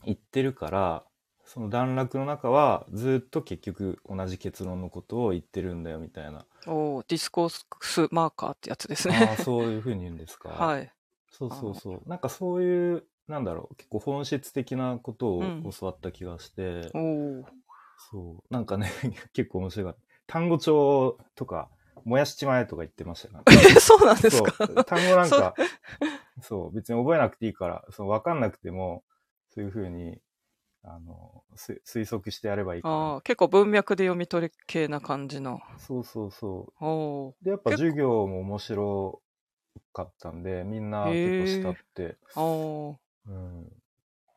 [0.05, 1.03] 言ってるから、
[1.45, 6.45] その段落の中はずっと結局同じ結論のことを言ってるんだよみたいな。
[6.65, 9.33] おーディスコースマーカーってやつですあね。
[9.33, 10.49] あ、そういうふうに言うんですか？
[10.49, 10.91] はい。
[11.29, 12.09] そうそうそう。
[12.09, 17.56] なんかそういう、なんだろう、結構本質的なことをうん教わった気がして、おー
[17.97, 18.53] そう。
[18.53, 18.89] なんかね、
[19.33, 19.99] 結構面白かった。
[20.27, 21.69] 単語帳とか、
[22.03, 24.83] 燃やしちまえとか言ってましたから、 え、そうなんですか？
[24.85, 25.55] 単語なんか、
[26.41, 29.03] そう、別に覚えなくていいから、そう、わかんなくても、
[29.49, 30.21] そういうふうに、
[30.83, 33.15] あの、す推測してやればいいかあら。
[33.17, 35.59] あ、結構文脈で読み取り系な感じの。
[35.77, 36.73] そうそうそ
[37.41, 37.43] う。
[37.43, 39.21] で、やっぱ授業も面白
[39.93, 43.81] かったんで、みんな結構慕って、おーうん。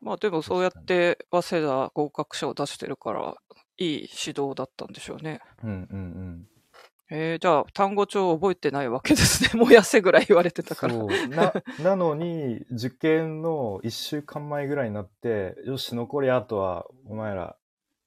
[0.01, 3.35] まあでもそうやって早稲田合格者を出してるから、
[3.77, 5.39] いい指導だったんでしょうね。
[5.63, 6.47] うんうんうん。
[7.13, 9.49] えー、じゃあ単語帳覚えてないわけですね。
[9.61, 10.93] 燃やせぐらい言われてたから。
[10.93, 11.27] そう。
[11.27, 17.57] な、 なのに、受験の一週間前ぐらいになって、よし、残りあとは、お前ら、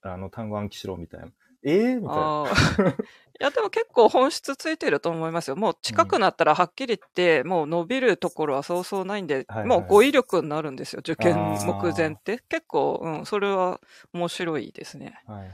[0.01, 1.27] あの、単語暗記しろ、みたいな。
[1.65, 2.45] ええみたいな。
[3.41, 5.57] いや、でも結構本質ついてると思いますよ。
[5.57, 11.01] もう近くなったらはっきり言って、もう伸びるところはそうそうないんで、はいはいもう語彙力になるんですよ。
[11.01, 12.39] 受験目前って。
[12.49, 13.81] 結構、うん、それは
[14.13, 15.21] 面白いですね。
[15.27, 15.51] はいはい。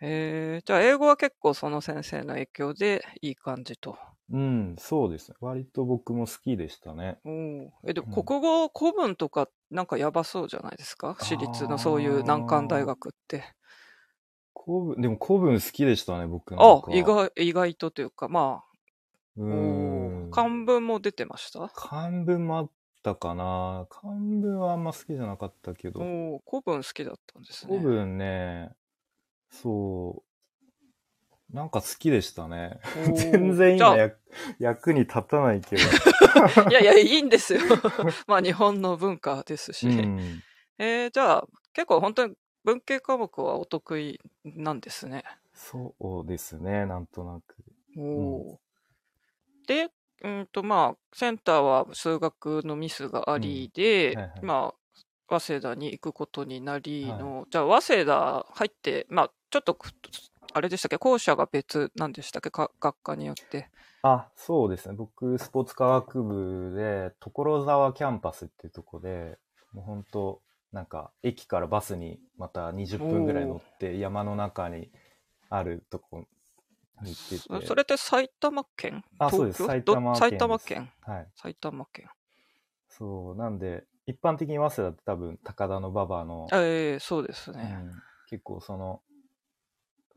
[0.00, 3.96] えー、じゃあ英語は結構その先生の影響でいい感じと。
[4.30, 5.36] うん、そうですね。
[5.40, 7.18] 割と僕も好きでしたね。
[7.24, 11.14] おーえ、でもうん国語古文とかなんかやばそうじゃないですか？
[11.18, 13.44] 私立のそういう難関大学って。
[14.64, 16.86] 古文、でも古文好きでしたね、僕なんか。
[16.88, 18.62] あ、意外、意外とというか、ま
[19.36, 20.30] うあ、ん。
[20.30, 21.68] 漢文も出てました？
[21.74, 22.70] 漢文もあっ
[23.02, 23.86] たかな。
[23.90, 26.00] 漢文はあんま好きじゃなかったけど。
[26.00, 27.78] おー古文好きだったんですね。
[27.78, 28.70] 古文ね、
[29.50, 30.22] そ
[31.52, 32.80] う、なんか好きでしたね。
[33.32, 34.18] 全然今役
[34.58, 35.82] 役に立たないけど。
[36.70, 37.60] いやいや、いいんですよ。
[38.26, 39.86] まあ日本の文化ですし。
[39.88, 40.40] うん。
[40.78, 45.22] えーじゃあ結構本当に文系科目はお得意なんですね。
[45.52, 47.56] そうですね、なんとなく。
[47.96, 48.56] おー
[49.66, 49.90] で、
[50.22, 54.74] うんとまあ、センターは数学のミスがありで、うんはいはいま
[55.28, 59.76] あ、早稲田に行くことになりの、はじゃあ早稲田入って、まあ、ちょっと、
[60.52, 63.68] あれでしたっけ、校舎が別なんでしたっけ、か学科によって。
[64.02, 64.94] あ、そうですね。
[64.94, 69.38] 僕、スポーツ科学部で、所沢キャンパスっていうとこで、
[69.72, 70.40] もう本当
[70.74, 74.90] なんか、駅からバスにまた20分ぐらい乗って、山の中に
[75.48, 76.26] あるとこ
[77.00, 77.36] に行ってて。
[77.38, 79.04] そそれって埼玉県？
[79.20, 80.92] あそうです埼玉県埼玉県？
[81.02, 81.28] はい。
[81.36, 82.10] 埼玉県。
[82.88, 87.62] そう、なんで、一般的に早稲田って多分、高田の馬場の、ええそうですうね。
[87.62, 89.00] ん、結構その、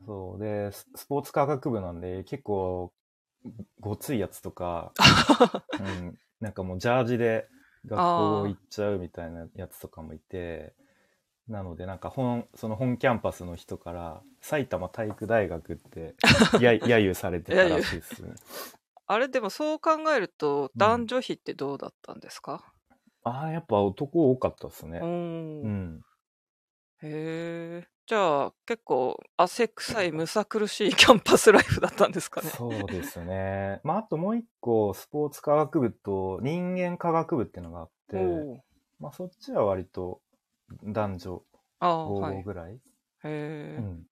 [0.06, 2.92] そう、で、ススポーツ科学部なんで、結構、
[3.78, 4.92] ごついやつとか、
[5.78, 7.48] うん、なんかもうジャージで
[7.86, 10.74] 学校行っちゃうみたいなやつとかもいて、
[11.48, 16.14] なのでなんか本、その本キャンパスの人から、埼玉体育大学って
[16.60, 18.32] や、揶揄されてたらしいですね。
[19.06, 22.62] あれでもそう考えると男女比ってどうだったんですか、
[23.24, 25.00] ああ、やっぱ男多かったですね。
[25.02, 26.00] うん、うん。
[27.02, 27.88] へえ。
[28.08, 32.48] じゃあ結構汗臭いむさ苦しい キャンパスライフだったんですかね？
[32.48, 33.82] そうですね。
[33.84, 38.58] まあ、あともう一個、スポーツ科学部と人間科学部っていうのがあって、おー
[38.98, 40.22] まあ、そっちは割と
[40.84, 41.42] 男女
[41.80, 42.36] ああ、はい。
[42.36, 42.80] 5へぐらい。
[43.24, 43.76] え。
[43.78, 44.06] うん。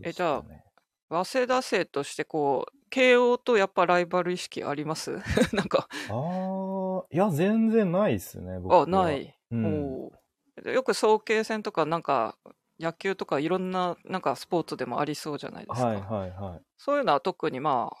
[0.00, 0.64] えでしたね
[1.08, 5.12] 早稲田生としてこう、慶応とやっぱライバル意識あります？
[5.56, 8.82] なんか、ああ、いや、全然ないですね、僕は。
[8.82, 9.34] あ、ない。
[9.50, 10.04] うん。
[10.04, 10.21] おー
[10.64, 12.36] よく早慶戦とかなんか、
[12.80, 15.86] 野球とかいろんななんかスポーツでもありそうじゃないですか。
[15.86, 16.62] はいはいはい。
[16.76, 17.96] そういうのは特にまあ、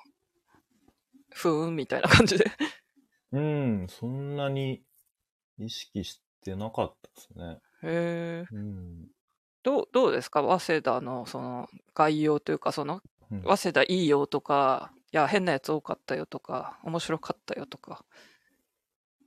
[1.30, 2.50] ふーんみたいな感じで。
[3.32, 4.82] うん、そんなに
[5.58, 7.58] 意識してなかったですね。
[7.84, 8.44] へえ。
[8.50, 9.06] うん。
[9.62, 10.42] どう、どうですか？
[10.42, 18.04] 早稲田のその概要というか、その、うん早稲田いいよとか、いや、変なやつ多かったよとか、面白かったよとか。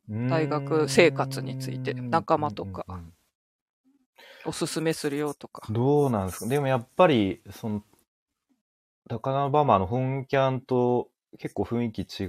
[0.07, 2.85] 大学生活についてうん仲間とか
[4.45, 5.71] おすすめするよとか。
[5.71, 6.47] どうなんですか？
[6.47, 7.83] でもやっぱり、その、
[9.09, 12.25] 高輪馬場の本キャンと結構雰囲気違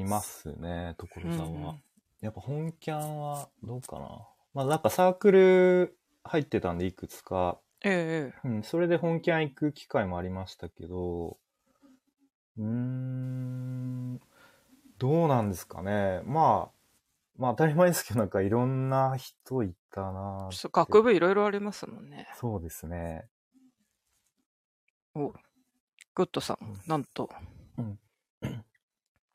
[0.00, 1.70] いますね、所沢は。
[1.70, 1.82] うん
[2.22, 4.26] やっぱ本キャンはどうかな？
[4.54, 11.36] まあなんかサークル入ってたんでいくつか、ええうん、それで本キャン行く機会もありましたけど、
[12.56, 14.18] うーん、
[14.96, 16.22] どうなんですかね？
[16.24, 16.75] まあ、
[17.38, 22.28] まあ当たり前ですけど、なんかいろんな人いたなちょっと学部いろいろありますもんね。
[22.34, 23.28] そうですね。
[26.16, 27.28] グッドさん、なんと。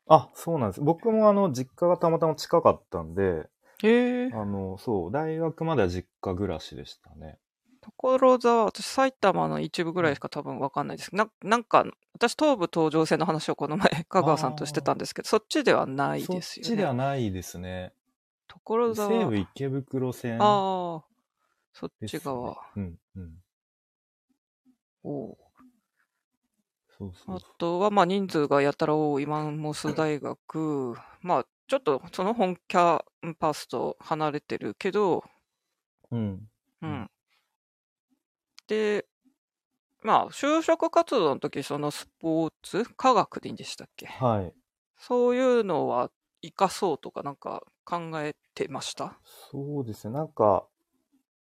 [0.08, 0.80] あ、そうなんです。
[0.80, 3.48] 僕もあの、実家がたまたま近かったんで、
[3.84, 4.30] へえ。
[4.32, 7.38] あの、そう、大学までは実家暮らしでしたね。
[7.82, 11.14] 所沢、私埼玉の一部ぐらいしか多分わかんないです。
[11.14, 16.68] ななんか、私東武東上線の話をこの前、香川さんとしてたんですけど、そっちではないそっですよね。
[16.68, 17.92] ちではないですね。
[18.46, 19.08] 所沢。
[19.08, 21.04] 西武池袋線ああ、
[21.72, 21.90] そっ。
[22.06, 22.56] ち側。
[22.76, 23.42] うん、うん。
[25.04, 25.62] おうあ
[26.98, 27.54] そうそうそう。
[27.58, 30.94] とは、まあ、人数がやたら多いマンモス大学。
[31.20, 35.24] まあ、ちょっとその本キャンパスと離れてるけど、
[36.12, 36.20] うん。
[36.20, 36.48] う
[36.82, 37.10] うんん。
[38.72, 39.04] で、
[40.00, 44.06] まあ、就職活動の時、そのスポーツ、科学でいいんでしたっけ？
[44.06, 44.54] はい。
[44.96, 49.18] そういうのは活かそうとかなんか考えてました？
[49.50, 50.14] そうですね。
[50.14, 50.66] なんか、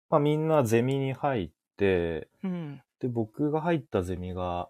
[0.08, 2.80] まあみんなゼミに入って、うん。
[3.00, 4.68] で、僕が入ったゼミが、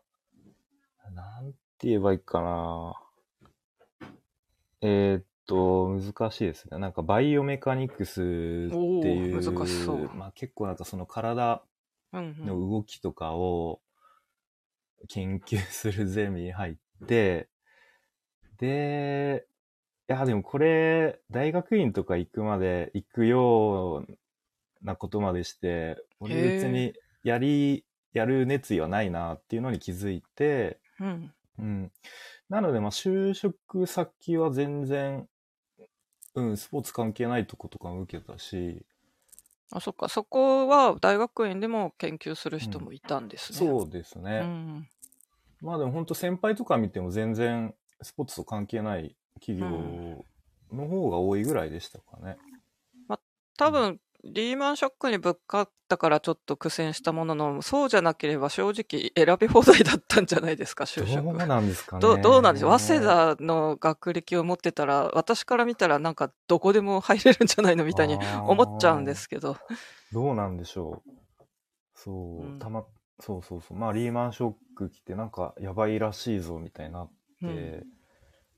[1.12, 2.94] なんて言えばいいかな。
[4.80, 6.78] えーっと、難しいですね。
[6.78, 11.62] なんかバイオメカニクスっていう、難しそうまあ結構なんかその体。
[12.20, 13.80] の動きとかを
[15.08, 17.48] 研究するゼミに入って、
[18.58, 19.46] で、
[20.08, 24.16] いや、でもこれ、大学院とか行くまで、行くよう
[24.82, 31.32] なことまでして、俺別にやり、やる熱意はないなっていうのに気づいて、うん。
[31.58, 31.92] うん。
[32.48, 35.28] なので、まあ、就職先は全然、
[36.34, 38.86] うん、スポーツ関係ないとことかも受けたし、
[39.72, 40.08] あ、そっか。
[40.08, 43.58] そこは大学院でも研究する人もいたんですね。
[43.58, 44.40] そうですね。
[44.42, 44.88] うん。
[45.60, 49.66] まあでも本当先輩とか見ても全然スポーツと関係ない企業
[50.72, 52.36] の方が多いぐらいでしたかね。
[53.58, 53.98] 多分、
[54.32, 61.22] リーマンショックにぶっかったからちょっと苦戦したものの、そうじゃなければ正直選び放題だったんじゃないですか、就職。
[61.24, 62.02] どうなんですかね。
[62.02, 62.78] どうどうなんでしょう？
[62.78, 69.56] 早稲田の学歴を持ってたら、私から見たらなんかどこでも入れるんじゃないのみたいに思っちゃうんですけど。
[70.12, 71.10] どうなんでしょう？
[71.94, 72.84] そう、うんたま、
[73.20, 73.78] そうそうそう。
[73.78, 77.86] まあリーマンショック来てなんかやばいらしいぞみたいになって、うん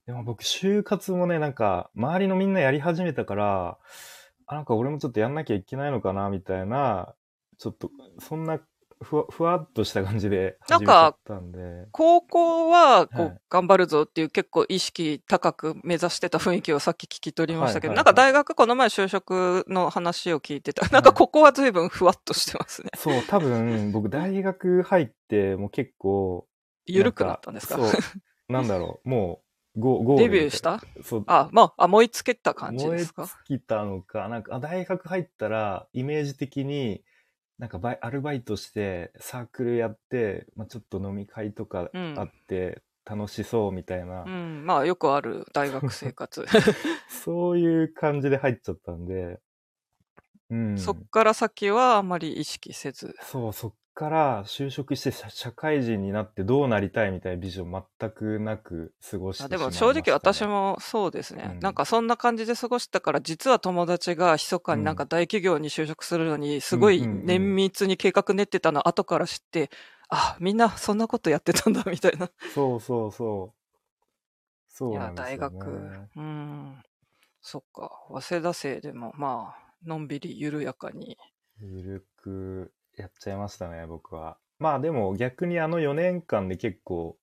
[0.07, 3.78] でも僕就活もね、なんか周りのみんなやり始めたから、
[4.48, 7.14] あ、なんか俺もちょっとやんなきゃいけないのかなみたいな、
[7.58, 8.58] ちょっとそんな
[9.02, 11.87] ふわふわっとした感じで始めちゃったんで。
[11.92, 20.87] 高校はこう、はい頑張るぞっていう結構意識高く目指してた雰囲気をさっき聞き取りましたけど、はいはいはいなんか大学この前就職の話を聞いてた。
[20.88, 22.90] なんかここは随分ふわっとしてますね。
[22.96, 26.46] そう、多分僕大学入ってもう結構、
[26.87, 29.47] 緩くなったんですかそう、なんだろう、もう、
[29.78, 30.80] ゴゴデビューした？
[31.02, 33.24] そう、あ、まあ、あ、燃え尽きた感じ燃えですか？
[33.48, 37.02] 尽きたのか、なんか、あ大学入ったら、イメージ的に、
[37.58, 42.14] なんかバイ、アルバイトして、サークルやって、まあ、ちょっと飲み会とかうん。
[42.18, 46.44] あって、楽しそうみたいな、うん、まあよくある大学生活。
[47.08, 49.40] そういう感じで入っちゃったんで、
[50.50, 50.76] うん。
[50.76, 53.14] そっから先はあまり意識せず。
[53.22, 60.04] そう、そっから就職して 社社会人になってどうなりたいみたいなビジョン全くなく過ごしてしまいました、あでもね。
[60.04, 69.68] 正直私もそうですね、うんなんかそんな感じで過ごしたから、実は友達が密かになんか大企業に就職するのに、すごいうんうんうん綿密に計画練ってたの後から知って、
[70.08, 72.30] あ、みんなそんなことやってたんだみたいな。
[72.54, 73.58] そうそうそう。
[74.68, 75.38] そういや、なんですよ、ね。
[75.38, 76.08] 大学。
[76.16, 76.82] うん。
[77.40, 77.90] そっか。
[78.20, 81.18] 早稲田生でも、まあ、のんびり緩やかに。
[81.61, 84.38] ゆるくやっちゃいましたね、僕は。
[84.58, 87.16] まあでも逆にあの4年間で結構、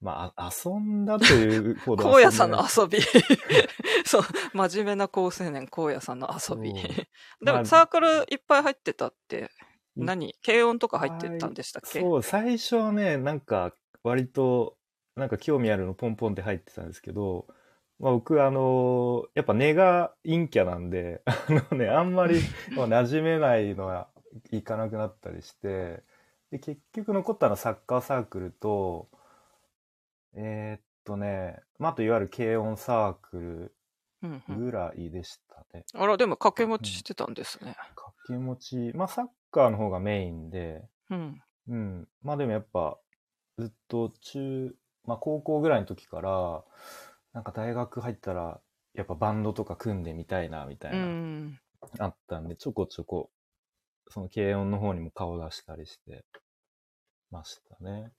[0.00, 2.98] まああ遊んだというほど荒野さんの遊び。
[4.06, 4.22] そう、
[4.54, 6.72] 真面目な高青年、荒野さんの遊び。
[6.74, 7.08] で
[7.40, 9.50] まあもサークルいっぱい入ってたって、
[9.96, 10.34] い何？
[10.44, 12.00] 軽音とか入ってたんでしたっけ？
[12.00, 14.76] そう、最初はね、なんか割と、
[15.16, 17.46] なんか興味あるのポンポンって入ってたんですけど、
[17.98, 22.40] まあ僕あのやっぱ根が陰キャなんで、あのね、あんまり
[22.74, 24.08] まあ馴染めないのは
[24.52, 26.02] いかなくなったりして、
[26.50, 29.08] で、結局残ったのはサッカーサークルと、
[30.34, 33.74] えーっとね、まああといわゆる軽音サーク
[34.22, 35.86] うんうんルぐらいでしたね。
[35.94, 37.76] あら、でも掛け持ちしてたんですね。
[37.94, 41.42] 掛け持ち、まあサッカーの方がメインで、うん。
[41.68, 42.08] うん。
[42.22, 42.98] まあでもやっぱ、
[43.58, 44.74] ずっと中、
[45.04, 46.64] まあ高校ぐらいの時から、
[47.32, 48.60] なんか大学入ったら、
[48.94, 51.60] やっぱバンドとか組んでみたいな、みたいうな、ん。
[52.00, 53.30] あったんで、ちょこちょこ、
[54.10, 56.24] その軽音の方にも顔出したりして
[57.30, 58.10] ましたね。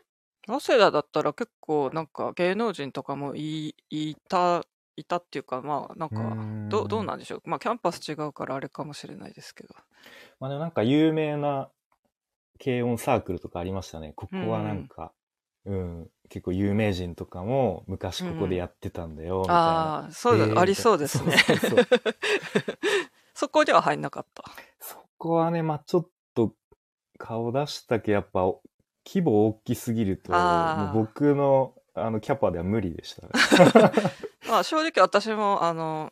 [0.48, 4.64] 早稲田だったら結構なんか芸能人とかもいいいた
[4.98, 6.36] いたっていうか、まあ、なんか、
[6.70, 7.42] どどうなんでしょう？
[7.46, 9.74] まあ、キャンパス違うからあれかもしれないですけど。
[10.40, 11.70] まあでもなんか有名な
[12.64, 14.14] 軽音サークルとかありましたね。
[14.16, 15.14] ここはなんか、
[15.66, 19.62] うん、うん、結構有名人とかも昔ここでやってたんだよ、みたいな。
[19.62, 21.36] ああ、そうだ、えー、ありそうですね。
[23.34, 24.44] そこでは入んなかった。
[24.80, 26.56] そこはね、まあちょっと
[27.20, 28.42] 顔出したけやっぱ
[29.06, 33.28] 規模大きすぎると、もう僕のあのキャパでは無理でした。
[33.28, 33.30] ね。
[34.50, 36.12] まあ正直私もあの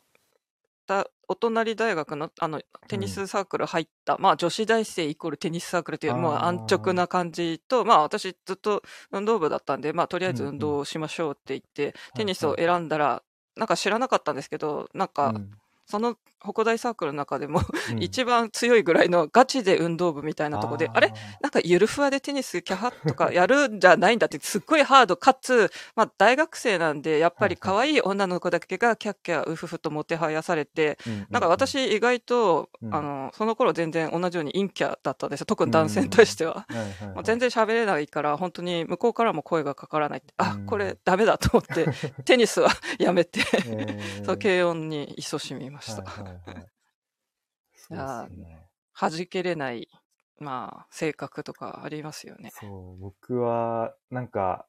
[0.86, 13.24] だお隣大学のあのテニスサークル入った、うん、まあ女子大生イコールテニスサークルというもう安直な感じとまあ私ずっと運動部だったんでまあとりあえず運動しましょうって言って、うんうん、テニスを選んだら、
[13.56, 15.34] なんか知らなかったんですけどなんか、
[15.90, 17.60] その北大サークルの中でも
[17.98, 21.12] 一番強いぐらいのガチで運動部みたいなとこで、あれ？
[21.42, 25.16] なんかゆるふわでテニスキャハとかやるんじゃないんだってすっごいハード。
[25.16, 35.46] かつ、まあ大学生なんでやっぱり可愛い女の子だけがキャッキャウフフともてはやされて、なんか私意外と、あの、その頃全然同じように陰キャだったんですよ。
[35.46, 36.66] 特に男性に対しては。
[37.22, 41.86] 全然喋れないから本当に向こうからも声がかからないって、あ、これダメだと思って
[42.24, 43.40] テニスはやめて
[44.24, 45.79] そう、軽音に勤しみました。
[45.80, 46.66] はいはいはい
[47.90, 48.68] いや、ね、
[48.98, 49.88] 弾けれない、
[50.38, 52.50] まあ、性格とかありますよね。
[52.52, 54.66] そう、僕は、なんか、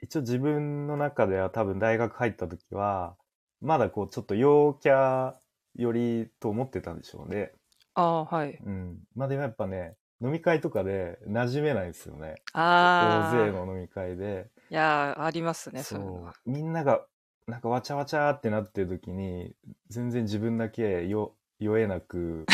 [0.00, 3.16] 一応自分の中では多分大学入った時は、
[3.60, 5.34] まだこう、ちょっと陽キャ
[5.76, 7.52] よりと思ってたんでしょうね。
[7.94, 8.58] ああ、はい。
[8.64, 8.98] うん。
[9.14, 12.34] まあでもやっぱね、飲み会とかで馴染めないですよね。
[12.52, 13.34] ああ。
[13.34, 14.50] 大勢の飲み会で。
[14.70, 16.50] いやありますね、そう。
[16.50, 17.06] みんなが、
[17.46, 19.52] なんかわちゃわちゃってなってる時に、
[19.88, 22.46] 全然自分だけよ、酔えなく。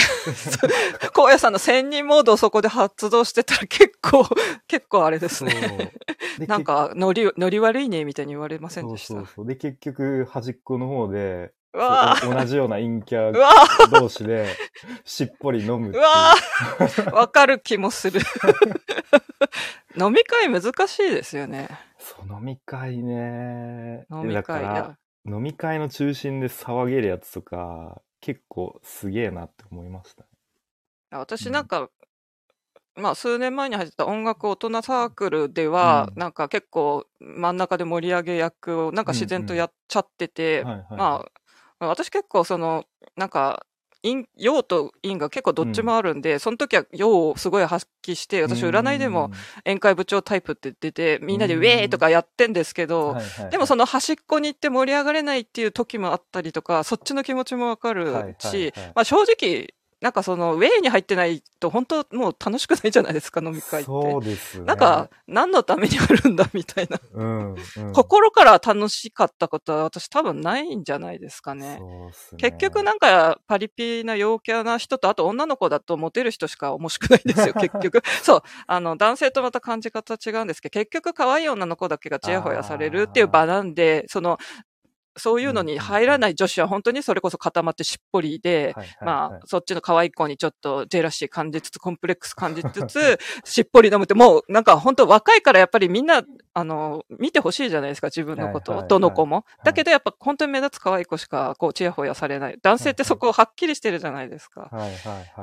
[1.16, 4.26] 荒野さんの千人モードをそこで発動してたら結構、
[4.66, 5.93] 結構あれですね。
[6.49, 9.14] なんか、ノリ、ノリ悪いね、みたいに言われませんでした？
[9.14, 9.47] そうそう。
[9.47, 13.32] で、結局、端っこの方で、同じような陰キャ
[13.91, 14.49] 同士で、
[15.05, 16.34] しっぽり飲むうわ
[17.12, 18.20] わかる気もする。
[19.97, 21.68] 飲み会難しいですよね。
[22.01, 24.07] そう、飲み会ね。
[24.11, 24.97] 飲み会
[25.27, 30.29] 飲み会の中心で騒げるやつとか、結構すげえなって思いましたね。
[31.11, 31.91] 私なんん、
[32.97, 41.25] まあ数年前に入ってた音楽大人サークルでは、うん、なんか結構真ん中で盛り上げ役をなんか自然とやっちゃってて、ま
[41.79, 42.85] あ私結構その
[43.17, 43.67] なんか
[44.03, 49.31] 陰陽と陰が結構どっちもあるんで、うん、その時は陽をすごい発揮して、私占いでも
[49.65, 53.17] 宴会部長タイプって出て、みんなでウェーとかやってんですけど、
[53.51, 59.69] でもその端っこに行って盛り上がれないっていう時もあったりとか、そっちの気持ちもわかるし、まあ正直、
[60.01, 63.87] なんかその、ウェイに入ってないと、本当もう楽しくないじゃないですか、飲み会って。
[63.87, 64.65] そうですね。
[64.65, 66.99] なんか、何のためにあるんだ、みたいな。
[67.13, 71.77] うん、うん、心から楽しかったことは、私多分ないんじゃないですかね。
[71.79, 78.03] そうすね結局なんか、パリピな陽キャな人と、あと女の子だとモテる人しか面白くないんですよ、 結局。
[78.23, 78.43] そう。
[78.67, 84.39] あの、男性とまた感じ方違うんですけど、結局可愛い女の子だけがチヤホヤされるっていう場なんで、その、
[85.17, 96.23] そういうのに入らない女子は本当にそれこそ固まってしっぽりで、まあ、そっちの可愛い子にちょっとジェラシー感じつつ、コンプレックス感じつつ、しっぽり飲むって、もうなんか本当若いからやっぱりみんな、
[96.55, 98.83] あの、見てほしいじゃないですか、自分のことを。
[98.87, 99.45] どの子も。
[99.65, 102.59] だけどやっぱ本当に目立つ可愛い子しか、こう、ちやほやされない。
[102.63, 104.71] 男性ってそこはっきりしてるじゃないですか。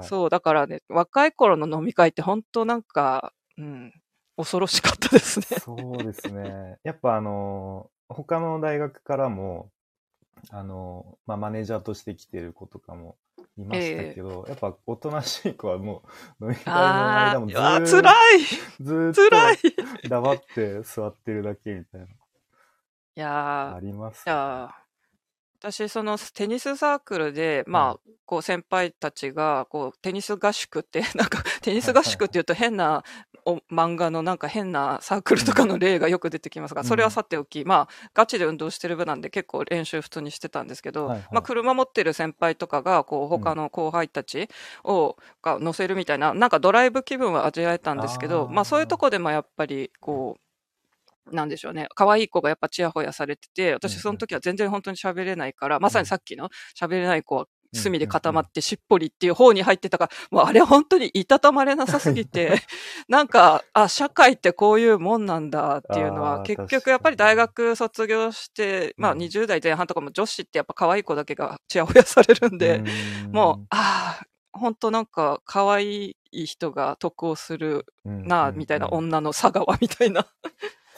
[0.02, 3.94] そう、だからね、若い頃の飲み会って本当なんか、うん、
[4.38, 5.46] 恐ろしかったですね。
[5.60, 6.78] そうですね。
[6.84, 9.72] やっぱあの他の大学からも、
[10.52, 13.18] あの、まあ、マネージャーとして来てる子とかも
[13.58, 16.04] いましたけど、えー、やっぱおとなしい子はも
[16.40, 18.40] う飲み会の間もずーっと、辛い。
[18.82, 22.08] ずっと黙って座ってるだけみたいな。
[22.08, 22.10] い
[23.20, 24.76] やあります、ね、いや
[25.60, 33.04] 私、そのテニスサークルで、まあ、こう先輩たちが、こうテニス合宿って、 なんかテニス合宿って言うと変な
[33.46, 44.50] お漫画のなんか変なサークルとかの例がよく出てきますが、それはさておき、まあ、ガチで運動してる部なんで結構練習普通にしてたんですけど、まあ、車持ってる先輩とかが、こう、他の後輩たち
[44.84, 50.47] を、が乗せるみたいな、なんかドライブ気分は味わえたんですけど、まあ、そういうとこでもやっぱり、こう、
[51.32, 51.88] なんでしょうね。
[51.96, 56.50] 可愛い子がやっぱチヤホヤされてて、私その時は全然本当に喋れないから、まさにさっきの
[56.80, 62.62] 喋れない子は隅で固まってしっぽりっていう方に入ってたから、もうあれ本当にいたたまれなさすぎて、
[63.08, 72.84] なんか、あ、社会ってこういうもんなんだっていうのは、結局やっぱり大学卒業して、まあ20代前半とかも女子ってやっぱ可愛い子だけがチヤホヤされるんで、
[73.32, 74.26] もう、ああ、
[74.58, 80.26] 本当なんか可愛い人が得をするな、みたいな女の佐川みたいな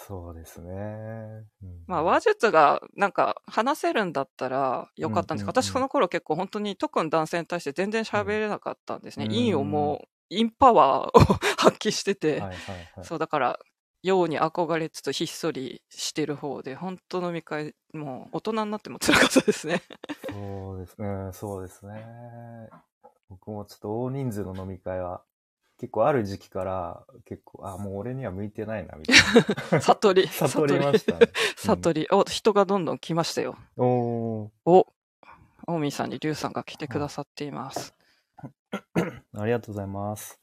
[0.09, 0.71] そうですね。
[0.71, 9.25] うんまあ、話術がなんか話せるんだったらよかったんですけど、うんうんうん私その頃結構本当に特に男性に対して全然喋れなかったんですね。
[9.25, 11.21] うん陰をもう、インパワーを
[11.57, 12.57] 発揮してて、はいはいはい。
[13.03, 13.59] そうだから、
[14.01, 19.83] 陽に憧れつつひっそりしてる方で、本当飲み会、もう大人になっても辛かったですね。
[20.31, 21.93] そうですね、そうですね。
[23.29, 25.21] 僕もちょっと大人数の飲み会は、
[25.79, 30.31] 結構ある時期から、結構、あ、もう俺には向いてないな、みたい 悟り、な。
[30.49, 31.31] 悟りましたね。
[31.55, 32.07] 悟り。
[32.11, 33.57] お、人がどんどん来ましたよ。
[33.77, 34.93] おー、お、
[35.67, 37.95] オーミーさんにリュウさんが来てくださっています。
[39.33, 40.37] ありがとうございます。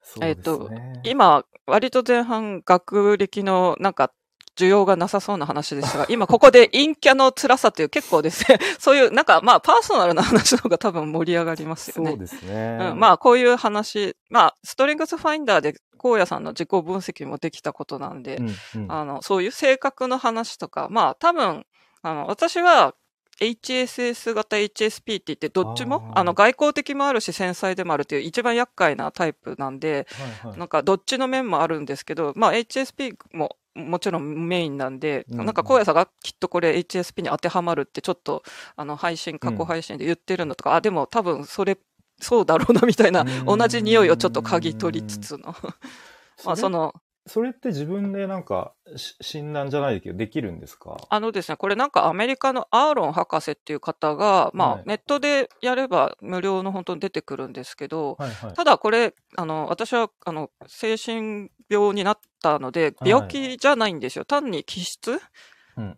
[0.00, 0.70] そうえっと
[1.02, 4.12] 今、割と前半、学歴のなんか、
[4.56, 12.10] 需要がなさそうな話でしたが、 今ここで陰キャの辛さという結構ですね、 そういう、なんかまあパーソナルな話の方が多分盛り上がりますよね。
[12.10, 12.78] そうですね。
[12.92, 18.92] うん、まあこういう話、まあストリングスファインダーで荒野さんの自己分析もできたことなんで、うんうん。
[18.92, 21.64] あの、そういう性格の話とか、まあ多分、
[22.02, 22.94] あの、私は
[23.40, 30.06] HSS 型 HSP って言って、どっちも、あの、外交的もあるし繊細でもあるっていう一番厄介なタイプなんで、
[30.42, 30.58] はいはい。
[30.58, 35.46] なんかどっちの面もあるんですけど、まあ HSP ももちろんメインなんで、うんうん。
[35.46, 38.42] なんか荒野さんがきっとこれ HSP に当てはまるってちょっと、
[38.76, 41.78] あの、配信、過去配信で言ってるのとか、あ、でも多分それ、
[42.20, 43.58] そうだろうなみたいな、うん。
[43.58, 45.54] 同じ匂いをちょっと嗅ぎ取りつつの。
[46.44, 46.94] まあその、
[47.26, 50.96] それって自分でなんかし診断じゃないけどできるんですか？
[51.08, 54.82] あのですね、これなんかアメリカのアーロン博士っていう方が、まあはい。
[54.86, 58.54] ネットでやれば無料の本当に出てくるんですけど、はいはい。
[58.54, 63.10] ただこれ、あの、私は、あの、精神病になったので、はい。
[63.10, 64.26] 病気じゃないんですよ。
[64.26, 65.18] 単に気質？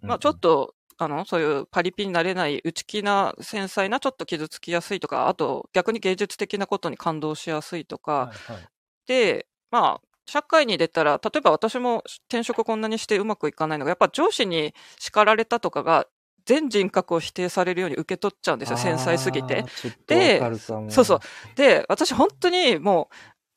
[0.02, 8.68] まあちょっと、あの、そういうパリピになれない内気な繊細なちょっと傷つきやすいとか、あと逆に芸術的なことに感動しやすいとか、はいはい。
[9.06, 16.06] で、まあ、社会に出たら、例えば私も転職こんなにしてうまくいかないのが、やっぱ上司に叱られたとかが、
[16.44, 19.64] 全人格を否定されるように受け取っちゃうんですよ、繊細すぎてあ。
[19.64, 21.20] ーちょっとわかるかもそうそう。
[21.56, 23.08] で、私本当にも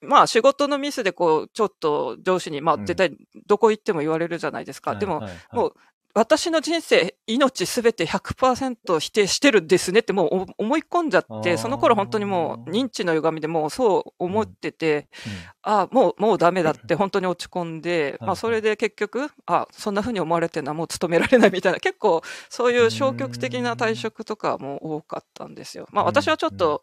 [0.01, 3.15] う、まあ仕事のミスでこう、ちょっと上司に、まあうん絶対
[3.47, 4.95] どこ行っても言われるじゃないですか。
[4.95, 5.73] でも、はいはいはいもう
[6.15, 15.33] 私の人生、命すべて100%否定してるんですねってもうお思い込んじゃって、その頃本当にもう認知の歪みでもうそう思ってて、うん。
[15.61, 18.27] あもう、もうダメだって本当に落ち込んで、はい。
[18.27, 25.87] まあそれで結局、あそんな風に思われてるのはもう勤められないみたいな、 結構そういう消極的な退職とかも多かったんですよ。
[25.91, 26.09] まあうん。
[26.09, 26.81] 私はちょっと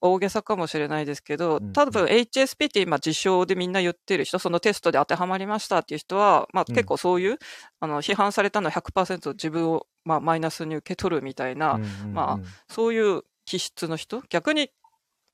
[0.00, 7.38] 大げさかもしれないですけどうん、多分 HSP って今自称でみんな言ってる人、そのテストで当てはまりましたっていう人は、まあうん結構そういう、
[7.80, 11.80] あの批判されたの100%自分を、まあ、マイナスに受け取るみたいな、
[12.12, 14.70] まそういう気質の人逆に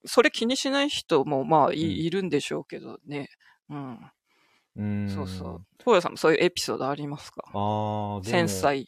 [0.06, 3.28] それ気にしない人もまあい,、るんでしょうけどね。
[3.70, 3.98] うん。
[4.76, 5.66] うんそうそう。
[5.78, 7.44] 東野さんもそういうエピソードありますか？
[7.52, 8.86] ああ、繊細。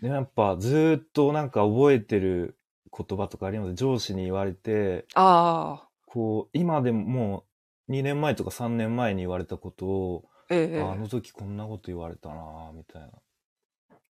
[0.00, 2.55] ねやっぱずーっとなんか覚えてる
[2.96, 5.88] 言葉とかあります上司に言われて、ああ。
[6.06, 7.44] こう、今でもも
[7.88, 13.08] う2年前とか3年前に言われたことを、ええああの時こんなこと言われたなぁみたいな。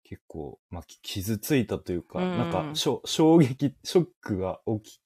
[0.05, 5.01] 結構、まあ、き傷ついたというか、うんなんかしょ、衝撃、ショックが大き。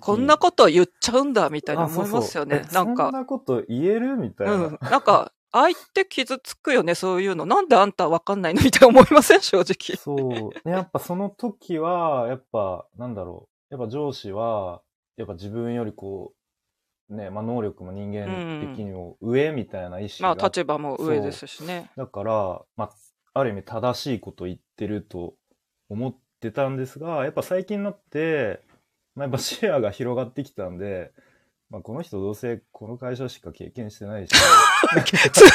[0.00, 2.56] こんなこと言っちゃうんだみたいな思いますよね。
[2.56, 4.16] そうえなんかそん、なこと言える？
[4.16, 4.52] みたいな。
[4.54, 4.78] うん。
[4.80, 7.46] なんか、相手傷つくよね、そういうの。
[7.46, 8.60] なんであんたわかんないの？
[8.64, 9.40] みたいな思いません？
[9.40, 9.96] 正直。
[9.96, 10.68] そう。
[10.68, 13.74] ねやっぱその時は、やっぱ、なんだろう。
[13.74, 14.82] やっぱ上司は、
[15.16, 16.32] やっぱ自分よりこ
[17.08, 21.90] う、ね、まあ能力も人間的にも上みたいな意識が、まあ立場も上ですしね。
[21.96, 22.90] だから、まあ、
[23.34, 25.34] ある意味正しいことを言ってると
[25.88, 28.60] 思ってたんですが、やっぱ最近になって、
[29.14, 31.12] まあ、やっぱシェアが広がってきたんで、
[31.68, 34.30] まあ、この人どうせこの会社しか経験してないし、
[35.32, 35.48] ずい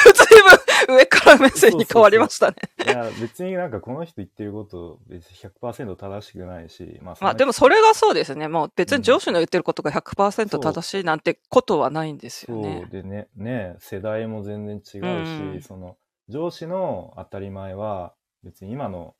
[0.86, 2.56] ぶん上から目線に変わりましたね。
[2.84, 8.48] いや、別になんかこの人言ってること別に100%正しくないし、まあ、まあでもそれがそうですね。
[8.48, 12.86] もう別に上司の言ってることが100%正しいなんてことはないんですよそうね。
[12.90, 15.96] でね、ね、世代も全然違うし、うんその、
[16.28, 19.14] 上司の当たり前は、別に今の、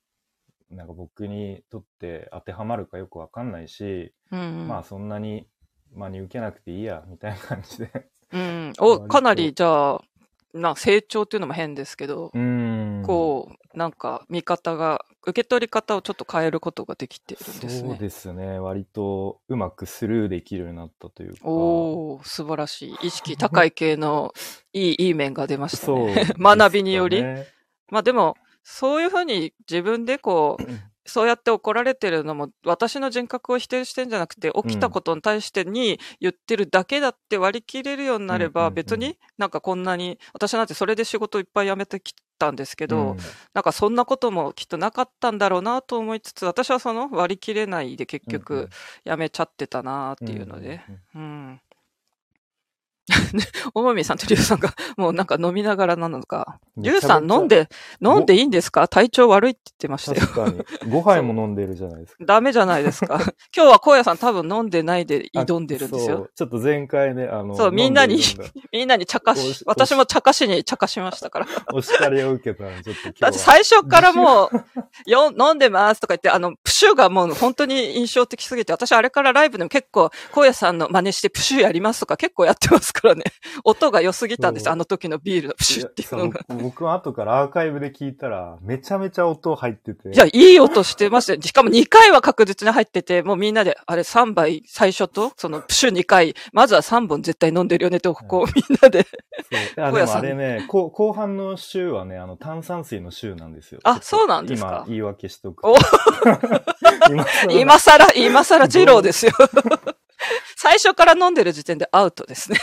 [0.69, 4.67] なんか僕にとって当てはまるかよくわかんないし、うん。
[4.67, 5.47] まあそんなに
[5.95, 8.07] 真に受けなくていいや、みたいな感じで。
[8.31, 8.73] うん。
[8.79, 10.01] お、かなりじゃあ、
[10.53, 17.97] な成長っていうのも変ですけど、うんこう、なんか見方が、受け取り方をちょっと変えることができているんですそうね。
[17.97, 18.59] ですね。
[18.59, 21.39] 割とうまくスルーできるようになったというか。
[21.43, 23.07] おー、素晴らしい。
[23.07, 24.33] 意識高い系の
[24.73, 26.33] いい、いい面が出ましたね ね。
[26.37, 27.23] 学びにより。
[27.89, 30.63] まあでも、そういうふうに自分でこう、
[31.05, 43.17] そうやって怒られてるのも、私の人格を否定してんじゃなくて、起きたことに対してに言ってるだけだって割り切れるようになれば、別になんかこんなに、私なんてそれで仕事いっぱい辞めてきたんですけど、うん。
[43.53, 48.69] なんかそんなこともきっとなかったんだろうなと思いつつ、私はその割り切れないで結局
[49.05, 51.21] 辞めちゃってたなっていうので、うんうん。
[51.21, 51.61] うん。
[53.73, 56.59] おもみさんとりゅうさんが、もうなんか飲みながらなのか。
[56.77, 57.67] りゅうさん飲んで、
[58.01, 58.87] 飲んでいいんですか？
[58.87, 60.21] 体調悪いって言ってましたよ。
[60.27, 60.91] 確かに。
[60.91, 62.25] 5杯も飲んでるじゃないですか。
[62.25, 63.15] ダメじゃないですか。
[63.55, 66.17] 今日は荒野さん多分飲んでないで挑んでるんですよ。
[66.17, 68.21] そうちょっと前回ね、あの、そうみんなに
[68.71, 71.47] みんなに茶化おしし、私も茶化しに茶化しましたから。
[71.73, 73.13] お叱りを受けたちょっと今日は。
[73.21, 83.22] だって最初からもう、よ、飲んでますとか言って、あの、プシュがもう本当に印象的すぎて、私あれからライブでも結構、荒野さんの真似してプシュやりますとか結構やってますからね。
[83.63, 86.41] 音が良すぎたんですあの時のビールのプシュっていうのが。
[86.49, 90.09] 僕は後からアーカイブで聞いたら、めちゃめちゃ音入ってて。
[90.09, 91.41] いや、いい音してましたよ。
[91.41, 99.03] しかも2回は確実に入ってて、もうみんなで、あれ3杯最初と、 そのプシュ2回、まずは3本絶対飲んでるよねと、ここみんなで。
[99.03, 103.79] そういや、であれね、こ後半の週はね、あの、炭酸水の週なんですよ。
[103.83, 105.63] あそうなんですか今、言い訳しとく。
[107.49, 109.31] 今更、今更二郎ですよ。
[110.55, 112.57] 最初から飲んでる時点でアウトですね。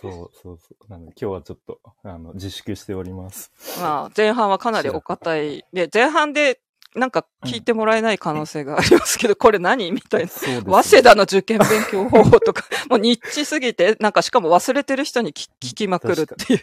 [0.00, 0.90] そうそうそう。
[0.90, 3.52] なので今日はちょっと、あの、自粛しております。
[3.80, 5.64] まあ、前半はかなりお堅い。
[5.72, 6.60] で、前半で、
[6.94, 10.26] なんか聞いてもらえない可能性がありますけど、これ何みたいな。
[10.26, 16.60] ね早稲田の受験勉強方法とか、もうニッチすぎて、なんかしかも忘れてる人に聞聞きまくるっていう。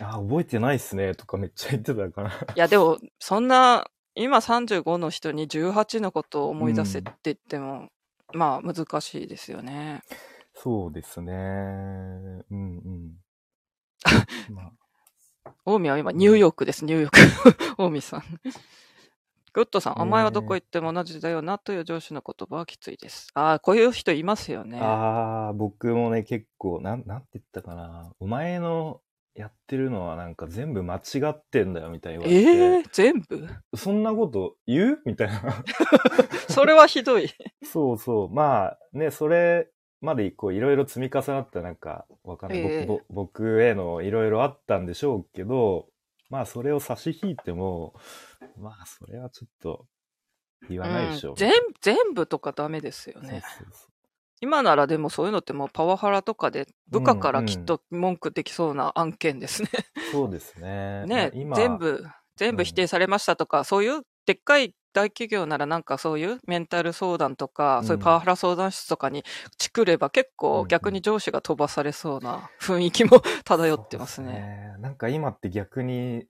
[0.00, 2.30] あ、覚えてないっすね、とかめっちゃ言ってたから。
[2.30, 7.88] いや、でも、そんな、今35の人に18のことを思い出せって言っても、
[8.34, 10.02] まあ、難しいですよね。
[10.54, 11.32] そうですね。
[11.32, 13.12] うんうん。
[14.52, 14.62] ま
[15.44, 17.74] あ、大見は今、ニューヨークです、ニューヨーク。
[17.82, 18.22] 大見さん。
[19.54, 23.28] グッドさん、お前はどこ行っても同じだよなという上司の言葉はきついです。
[23.34, 24.78] ああ、こういう人いますよね。
[24.80, 28.12] ああ、僕もね、結構、なん、なんて言ったかな。
[28.18, 29.02] お前の
[29.34, 32.50] やってるのはなんか全部間違ってんだよ、みたいに言われて。
[32.50, 33.46] ええ全部？
[33.76, 35.02] そんなこと言う？
[35.04, 35.42] みたいな。
[36.48, 37.28] それはひどい。
[37.62, 38.30] そうそう。
[38.30, 39.68] まあ、ね、それ
[40.02, 42.58] までこういろいろ積み重なったなんか、わかんない。
[42.58, 45.86] ええ僕ぼ僕へのいろいろあったんでしょうけど、
[46.28, 47.94] まあそれを差し引いても、
[48.58, 49.86] まあそれはちょっと
[50.68, 51.32] 言わないでしょう。
[51.32, 53.42] うん全全部とかダメですよね。
[54.40, 59.68] 今ならでもそういうのってもうパワハラとかで部下からきっと文句できそうな案件ですね。
[60.08, 60.12] う。
[60.12, 61.06] そうですね。
[61.06, 69.24] ね、今全部、全部否定されましたとか、そういうでっかい大企業ならなんかそういうメンタル相談とか、うんそういうパワハラ相談室とかに
[69.58, 74.74] 作れば結うんうん構逆に上司が飛ばされそうな雰囲気も漂ってますそうでね。
[74.80, 76.26] なんか今って逆に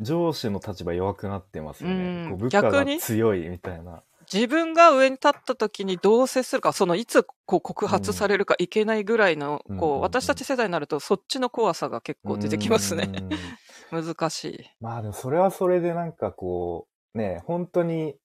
[0.00, 2.26] 上司の立場弱くなってますようね。
[2.26, 2.98] んこう部下が逆に？
[3.00, 4.02] 強いみたいな。
[4.32, 13.08] 自分が上に立った時にどう接するか、そのいつこう告発されるかいけないぐらいの、うんうんうんうんこう、私たち世代になるとそっちの怖さが結構出てきますね。
[13.08, 13.30] うん
[14.04, 14.70] 難しい。
[14.80, 18.16] まあでもそれはそれでなんかこう、ね、本当に、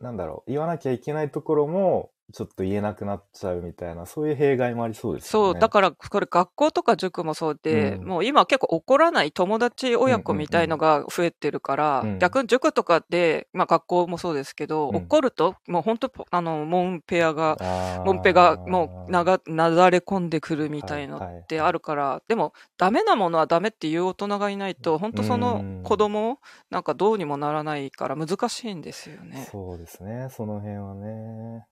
[0.00, 5.46] なんだろう、言わなきゃいけないところも、ちょっと言えなくなっちゃうみたいな、そういう弊害もありそうですよね。
[5.46, 8.08] そう、だから、これ学校とか塾もそうで、うん。
[8.08, 12.18] もう今結構怒らない友達親子みたいのが増えてるから、うん。
[12.18, 14.96] 逆に塾とかで、まあ学校もそうですけど、うん。
[14.96, 17.56] 怒ると、もう本当、あの、モンペアが、
[18.04, 21.40] モンペがもうなが、なだれ込んでくるみたいのはいはい。
[21.40, 26.38] ってあるから、でも、ダメなものはダメっていう大人がいないと、本当その子供、
[26.70, 29.48] なんかどうにもならないから難しいんですよね。
[29.50, 31.66] そうですね、その辺はね。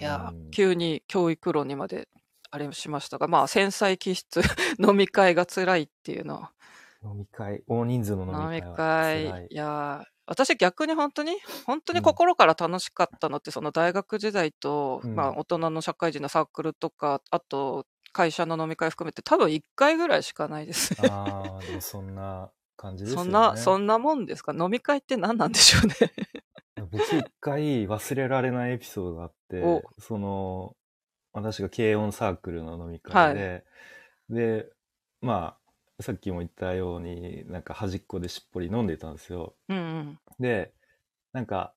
[0.00, 2.08] いや急に教育論にまで
[2.50, 4.40] あれしましたが、まあ、繊細気質、
[4.78, 6.52] 飲み会が辛いっていうのは。
[7.04, 9.46] 飲み会、大人数の飲飲みみ会は会、辛い。
[9.50, 11.36] いやー私逆に本当に、
[11.66, 21.08] 本当に心から楽しかったのって、その大学時代と、うんまあ、大人の社会人のサークルとか、あと、会社の飲み会含めて、多分1回ぐらいしかないですね。
[21.08, 23.24] ああ、でもそんな感じですよね。
[23.24, 24.54] そんな、そんなもんですか？
[24.56, 25.94] 飲み会って何なんでしょうね。
[26.92, 30.76] 僕一回忘れられないエピソードがあってお、その、
[31.32, 33.64] 私が軽音サークルの飲み会で、
[34.28, 34.70] で、
[35.20, 35.56] ま
[35.98, 39.54] あ、さっきも言ったように、なんか端っこでしっぽり飲んでたんですよ。
[39.68, 40.18] うんうん。
[40.38, 40.72] で、
[41.32, 41.74] なんか、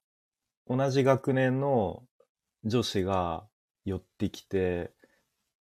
[0.68, 2.04] 同じ学年の
[2.64, 3.48] 女子が
[3.86, 4.92] 寄ってきて、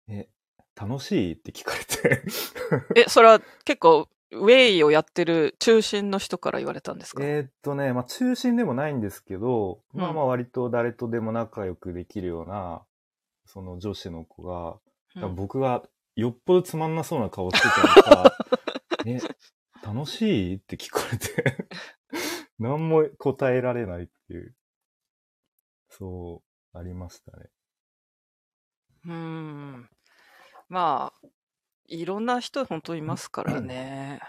[0.08, 0.28] え、
[0.74, 1.32] 楽しい？
[1.34, 2.22] って聞かれて、
[3.02, 7.22] え、それは結構、ウェイをやってる中心の人から言われたんですか？
[7.24, 12.82] えーっとね、まあ中心でもないんですけど、まあうんまあ割と誰とでも仲良くできるような、
[13.46, 14.78] その女子の子が、
[15.34, 15.82] 僕が
[16.16, 18.36] よっぽどつまんなそうな顔してたのか、
[19.06, 19.18] え、
[19.84, 20.56] 楽しい？
[20.56, 21.68] って聞かれて、
[22.58, 24.54] 何も答えられないっていう。
[25.90, 26.42] そ
[26.74, 27.50] う、ありましたね。
[29.04, 29.88] うーん。
[30.68, 31.26] まあ、
[31.92, 34.20] いろんな人本当いますからね。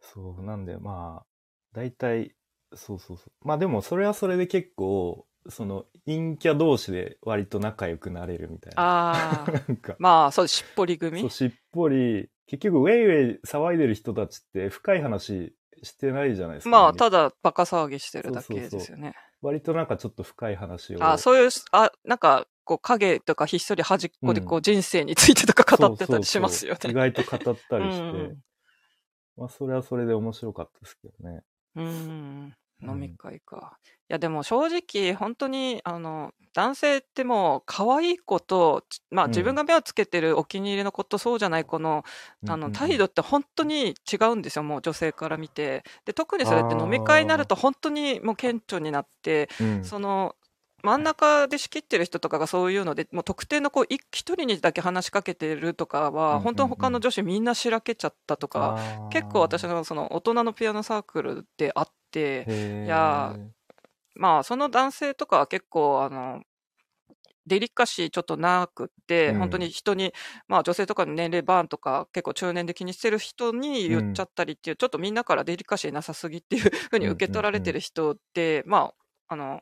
[0.00, 1.26] そう、なんでまあ、
[1.74, 2.34] 大体、
[2.74, 3.46] そうそうそう。
[3.46, 8.82] まあでも、それはそれで結構、その、陰キャ同士で割と仲良くなれるみたいな。
[8.82, 11.30] ああ、なんか、まあ、そう、しっぽりそう、組。
[11.30, 16.70] しっぽり、結局、ウェイウェイ騒いでる人たちって深い話してないじゃないですか。
[16.70, 19.14] まあ、何ただ、バカ騒ぎしてるだけそうそうそうですよね。
[19.42, 21.04] 割となんかちょっと深い話を。
[21.04, 27.02] あそういう、あ、なんか、こう、影とかひっそり端っこで、こうう、人生についてとか語ってたりしますよそうそうそう。
[27.04, 27.08] ね。
[27.08, 28.38] 意外と語ったりして、うんうん。
[29.36, 31.42] まあそれはそれで面白かったですけどね。
[31.76, 31.88] うん、う
[32.86, 33.78] ん飲み会か。
[33.84, 39.30] いや、でも正直、本当に、あの、男性ってもう、可愛い子と、ちまあ、うん。
[39.30, 42.02] 自分が目をつけてるお気に入りの子とそうじゃない子の、
[42.46, 42.66] あの、うんうん。
[42.66, 45.84] うん態度って本当に違うんですよ、もう女性から見て。
[46.04, 49.84] で、特にそれって飲み会になると本当にもう顕著になって、うん。
[49.84, 50.34] その、
[50.82, 63.36] 真ん中で仕切ってる人とかがそういうので、もう特定の子、い一人にだけ話しかけてるとかうんうんは、うん本当に他の女子みんなしらけちゃったとか、結構私のその大人のピアノサークルであって、いや
[64.14, 66.42] まあその男性とかは結構あの、
[67.46, 69.38] デリカシーちょっとなくって、うん。
[69.38, 70.12] 本当に人に、
[70.48, 78.92] まあ女性とかの年齢バーンとか結構中年で気にしてる人に言っちゃったりっていう、ちょっとみんなからデリカシーなさすぎっていうふうに受け取られてる人って、ま
[79.28, 79.60] あ、あの、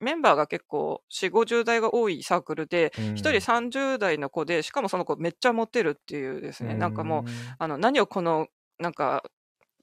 [0.00, 3.14] メンバーが結構4、50代が多いサークルで、うん。
[3.14, 7.24] 一人30代の子で、しかもその子めっちゃモテるっていうですね、なんかもう、
[7.58, 9.22] あの、何をこの、なんか、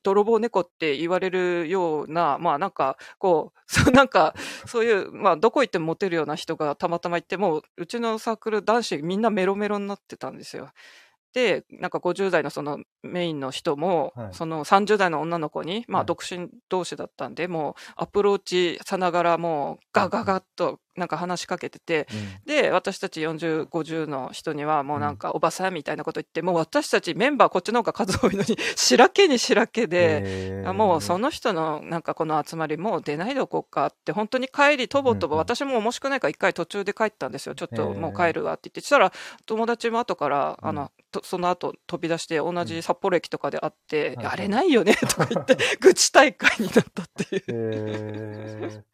[0.04, 4.36] 泥棒猫って言われるような、まあなんか、こう、そうなんか、
[4.68, 10.72] そういう、まあどこ行ってもモテるような人がたまたまいて、もう、うちのサークル男子みんなメロメロになってたんですよ。
[11.34, 14.34] で、なんか50代のそのメインの人も、はい。
[14.34, 16.04] その30代の女の子に、まはい。
[16.04, 22.48] あ独身同士だったんで、もうアプローチさながらもうガガガッとなんか話しかけてて、うん。
[22.48, 35.44] で、私たち40、50の人にはもうなんかおばさんみたいなこと言って、もう私たちメンバーこっちの方が数多いのに、 しらけにしらけで、もうその人のなんかこの集まりもう出ないでおこうかって、本当に帰りとぼとぼ、うんうん。
[35.44, 37.56] 私も面白くないから一回途中で帰ったんですよ。
[37.56, 38.82] ちょっともう帰るわって言って。
[38.82, 39.12] そしたら
[39.46, 40.70] 友達も後から、うん。
[40.70, 44.96] あの、とその後飛び出して同じ札幌駅とかで会って、はいあれないよね？
[45.00, 48.86] とか言って、 愚痴大会になったっていう。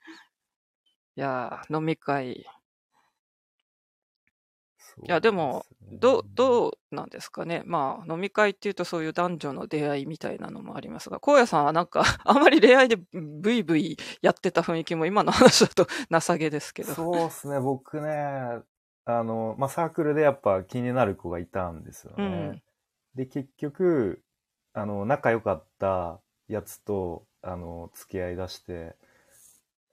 [1.20, 2.46] やー、飲み会。
[5.04, 7.64] いやでもどう、どうなんですかね。
[7.66, 16.94] まあ、飲み会っていうとそういう男女の出会いみたいなのもありますが、荒野さんはなんか、 あまり恋愛でブイブイやってた雰囲気も今の話だと 情けですけど。
[16.94, 18.62] そうですね、僕ね、
[19.06, 22.24] あの、まあ、サークルでやっぱ気になる子がいたんですよね。
[22.24, 22.62] うん
[23.16, 24.24] で、結局、
[24.74, 28.96] あの、仲良かったやつと、あの、付き合い出して、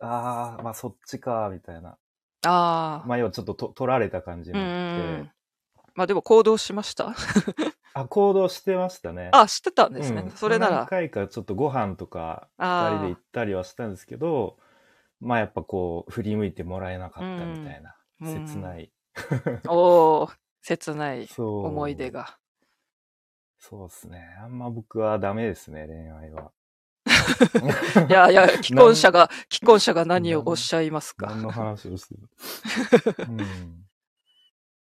[0.00, 1.90] ああ、まあ、そっちか、みたいな。
[1.90, 3.04] ああ。
[3.06, 5.32] まあ、要はちょっとと取られた感じにうんうなって、ん。
[5.94, 7.14] まあでも行動しました？
[7.94, 9.30] あ、行動してましたね。
[9.32, 10.20] あ、知ってたんですね。
[10.22, 10.86] うんそれな何ら。
[10.86, 14.58] 回かちょっとご飯とか、あ二人で行ったりはしたんですけど、
[15.20, 18.92] まあ、やっぱこう、振り向いてもらえなかったみたいな、うん切ない。
[19.68, 20.30] おお
[20.60, 21.26] 切ない。
[21.38, 22.10] 思い出。
[22.10, 22.38] が。
[23.58, 24.36] そうですね。
[24.42, 26.52] あんま僕はダメですね、恋愛は。
[28.08, 31.26] いやいや、既婚者が、既婚者が何をおっしゃいますか？
[31.26, 32.20] 何の話をしてる、
[33.28, 33.40] うん、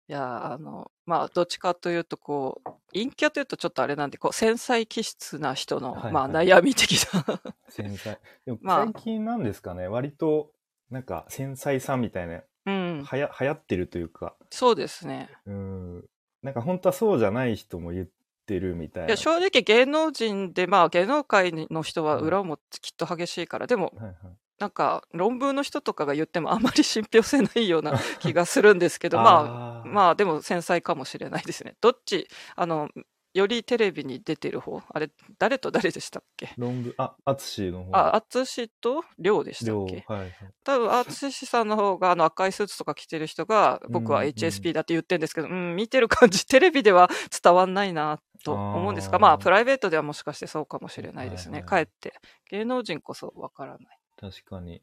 [0.10, 7.42] いや、あの、まあ、どっちかというと、こう、陰キャというとちょっとあれなんで、こう、繊細気質な人の、はいはいまあ、悩み的な。
[7.70, 8.20] 繊細。
[8.46, 10.52] でも まあ最近なんですかね、割と、
[10.90, 13.04] なんか繊細さみたいな、うん。
[13.06, 15.30] はや、流行ってるというか、そうですね。
[15.46, 16.06] うん。
[16.44, 18.08] なんか本当はそうじゃない人も言っ
[18.46, 19.08] てるみたいな。
[19.08, 24.16] いや、正直芸能人で、まあ、芸能界の人はうん裏もきっと激しいから、でも、はいはい
[24.62, 31.74] なんか、論文の人とかが言ってもあんまり信憑性ないような 気がするんですけど、まあ、まあ、でも繊細かもしれないですね。
[31.82, 32.88] どっち、あの、
[33.34, 34.82] よりテレビに出てる方？
[34.90, 35.10] あれ、
[35.40, 36.54] 誰と誰でしたっけ？
[36.58, 37.96] 論文、あ、アツシの方。
[37.96, 40.04] あ、淳と亮でした両っけ？
[40.08, 40.34] はいはい。
[40.64, 47.10] 多分、淳さんの方があの赤いスーツとか着てる人が、僕はうんうん HSP だって言ってるんですけど、うん、見てる感じ、テレビでは
[47.42, 51.60] 伝わんないなと思うんですが、まあ、プライベートではもしかしてそうかもしれないですね。
[51.60, 52.14] はいはいかえって。
[52.50, 54.00] 芸能人こそわからない。
[54.20, 54.82] 確かに。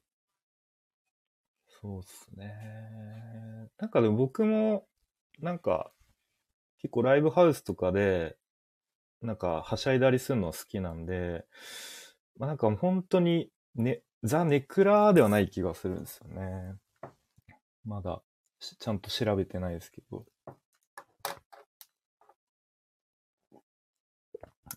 [1.80, 2.54] そうっすね。
[3.78, 4.86] なんかでも僕も、
[5.38, 5.92] なんか、
[6.80, 8.37] 結構ライブハウスとかで、
[9.22, 11.44] なんか、はしゃいだりするの好きなんで、
[12.38, 16.76] まあなんか本当に、ね、ザ・ネクラではない気がするんですよね。
[17.84, 18.22] まだ、
[18.60, 20.24] しちゃんと調べてないですけど。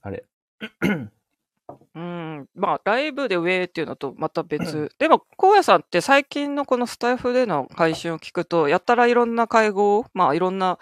[0.01, 0.25] あれ
[1.95, 2.49] うん。
[2.55, 4.89] まあ、ライブで上っていうのとまた別。
[4.99, 10.79] でも、荒野さんって最近のこのスタイフでの配信を聞くと、やったらいろんな会合、まあ、いろんな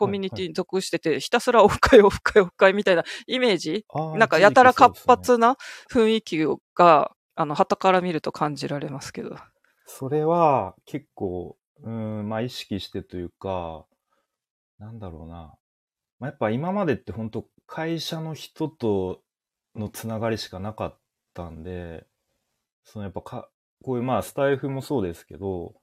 [0.00, 3.84] コミュニティに属してて、ひたすらオフ会、オフ会、オフ会みたいなイメージ？
[4.16, 5.02] なんかやたら活。
[5.06, 5.58] 発な
[5.92, 6.38] 雰囲気
[6.74, 9.36] が、あの、旗から見ると感じられますけど。
[9.84, 13.84] それは結構、うん、まあ意識してというか、
[14.78, 15.54] なんだろうな。
[16.18, 19.20] まあ、やっぱ今までって本当会社の人と
[19.74, 20.98] のつながりしかなかっ
[21.34, 22.06] たんで、
[22.84, 23.48] そのやっぱか、
[23.82, 25.74] こういうまあスタイフもそうですけど、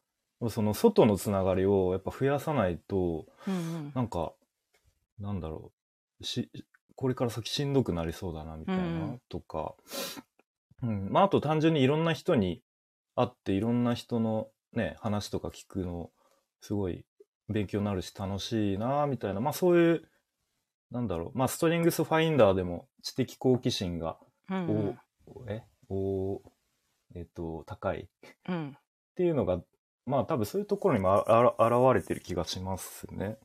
[0.50, 3.92] その外のつながりをやっぱ増やさないと、うんうん。
[3.96, 4.34] なんか、
[5.20, 5.72] なんだろ
[6.22, 6.52] う、し、
[6.96, 9.22] これから先しんどくなりそうだな、みたいな、うん。
[9.30, 9.76] とか、
[10.84, 11.10] うん。
[11.12, 12.62] まあ、あと単純にいろんな人に
[13.16, 16.12] 会って、いろんな人のね、話とか聞くの、
[16.62, 17.06] すごい
[17.50, 20.10] 勉強になるし楽しいな、みたいな、まあそういう、
[20.92, 24.18] なんだろう、まあストリングスファインダーでも知的好奇心が、
[24.50, 24.60] うんう
[24.92, 25.00] ん。
[25.26, 26.42] お、え、お、
[27.16, 28.02] えっと、高い。
[28.02, 28.08] っ
[28.50, 28.78] うん。
[29.16, 29.62] ていうのが、
[30.08, 33.38] まあ多分そういうところにもああ現れてる気がしますね。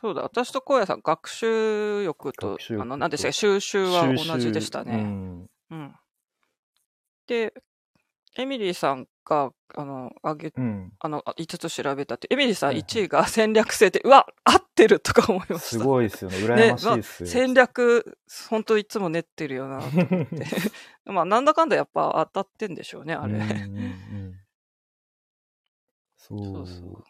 [0.00, 5.02] そうだ、私と荒野さん、学習欲と、欲とあの、何でしたっけ、収集は同じでした収集うね。
[5.02, 5.94] んうん。
[7.26, 7.54] で、
[8.36, 10.92] エミリーさんが、あの、あげ、うん。
[10.98, 15.58] あの、あ5つ調べたって、エミリーさんはいはい1位が戦略性で、うわ、合ってるとか思いました。
[15.58, 16.36] すごいですよね。
[16.38, 17.28] 羨ましいですよ。
[17.28, 18.18] 戦略、
[18.50, 20.46] 本当いつも練ってるよな、と思って。
[21.06, 23.34] まあ、なんだかんだやっぱ当たってんでしょうね、あれ。
[23.34, 23.48] うんうんう
[24.28, 24.41] ん
[26.22, 27.04] そうそうそう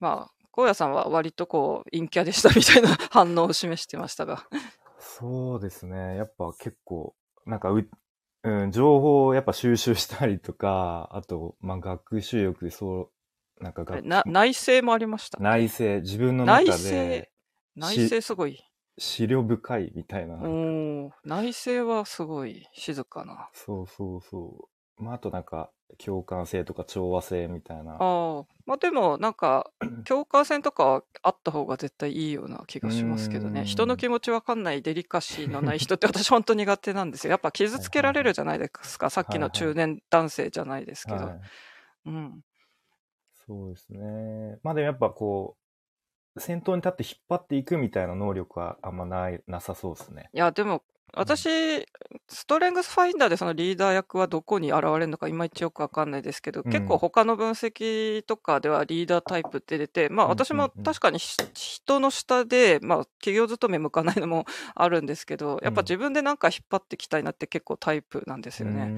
[0.00, 4.46] まあ、荒野さんは割とこう、陰キャでしたみたいな反応を示してましたが。
[4.98, 6.16] そうですね。
[6.16, 7.14] やっぱ結構、
[7.46, 7.88] なんかう、
[8.42, 13.10] うん、情報をやっぱ収集したりとか、あと、まあ学習欲でそ
[13.60, 15.38] う、なんか学な内政もありました？
[15.40, 17.30] 内政、自分の内中政で、
[17.76, 18.58] 内政すごい。
[18.98, 20.34] 資料深いみたいな。
[20.36, 23.48] おー内政はすごい静かな。
[23.52, 24.68] そうそうそ
[24.98, 25.02] う。
[25.02, 27.92] まあ、あとなんか、共感性とか調和性みたいな。
[27.94, 28.44] ああ。
[28.66, 29.70] まあでも、なんか、
[30.04, 33.60] 境界線とかはあった方が絶対いいような気がしますけどね。
[33.60, 37.30] うん人の気持ちわかんないデリカシーのない人って私本当苦手なんですよ。
[37.32, 39.10] やっぱ傷つけられるじゃないですか。
[39.10, 41.26] さっきの中年男性じゃないですけど。
[41.26, 41.40] はい
[42.06, 42.44] うん。
[43.46, 44.58] そうですね。
[44.62, 45.56] まあでもやっぱこ
[46.36, 50.28] う、先頭に立って引っ張っていくみたいな能力はあんまない、なさそうですね。
[50.32, 50.82] いや、でも、
[51.16, 51.86] 私、
[52.28, 56.72] ストレングスファインダーでそのリーダー役はどこに現れるのかいまいちよくわかんないですけど、うん。
[56.72, 60.44] 結構他の分析とかではリーダータイプって出て、まあうんうんうん。
[60.44, 68.90] 私も確かにし人の下で、まあ企業勤め向かないのもあるんですけど、やっぱ自分でなんか引っ張ってきたいなって結構タイプなんですよね。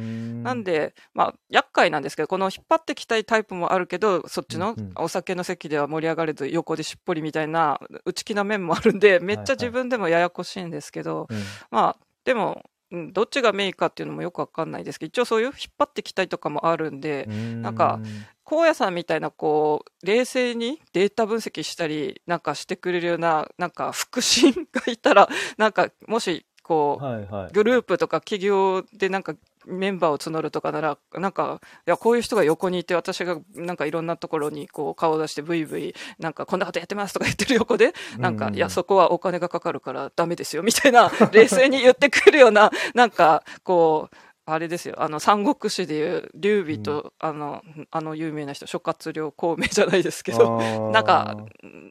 [0.43, 4.93] ななん、で、まあ、厄介なんですけど、この引っ張ってきたいタイプもあるけど、そっちのうんうん。
[4.97, 11.43] お酒の席では盛り上がれず、横でしっぽりみたいな、内気な面もあるんで、めっちゃ自分でもややこしいんですけど、うん。
[11.71, 12.63] まあ、でも、
[12.93, 18.01] うんどっちがメインかっていうのもよくわかんないですけど、一応そういう引っ張ってきたいとかもあるんで、なんか、
[18.45, 27.53] 荒野さんみたいな、こう、冷静にデータ分析したり、なんかしてくれるような、なんか、腹心がいたら、なんか、もし、こう、はいはい。
[27.53, 29.37] グループとか企業でなんか
[29.67, 47.63] メンバーを募るとかなら、なんか、いや、こういう人が横にいて、私がなんかいろんなところにこう顔を出してブイブイ、なんかこんなことやってますとか言ってる横で、なんか、うんいや、そこはお金がかかるからダメですよ、みたいな、 冷静に言ってくるような、なんか、こう、あれですよ、あの、三国志でいう、劉備と、あの、
[47.93, 50.59] あの有名な人、諸葛亮孔明じゃないですけど、
[50.91, 51.37] なんか、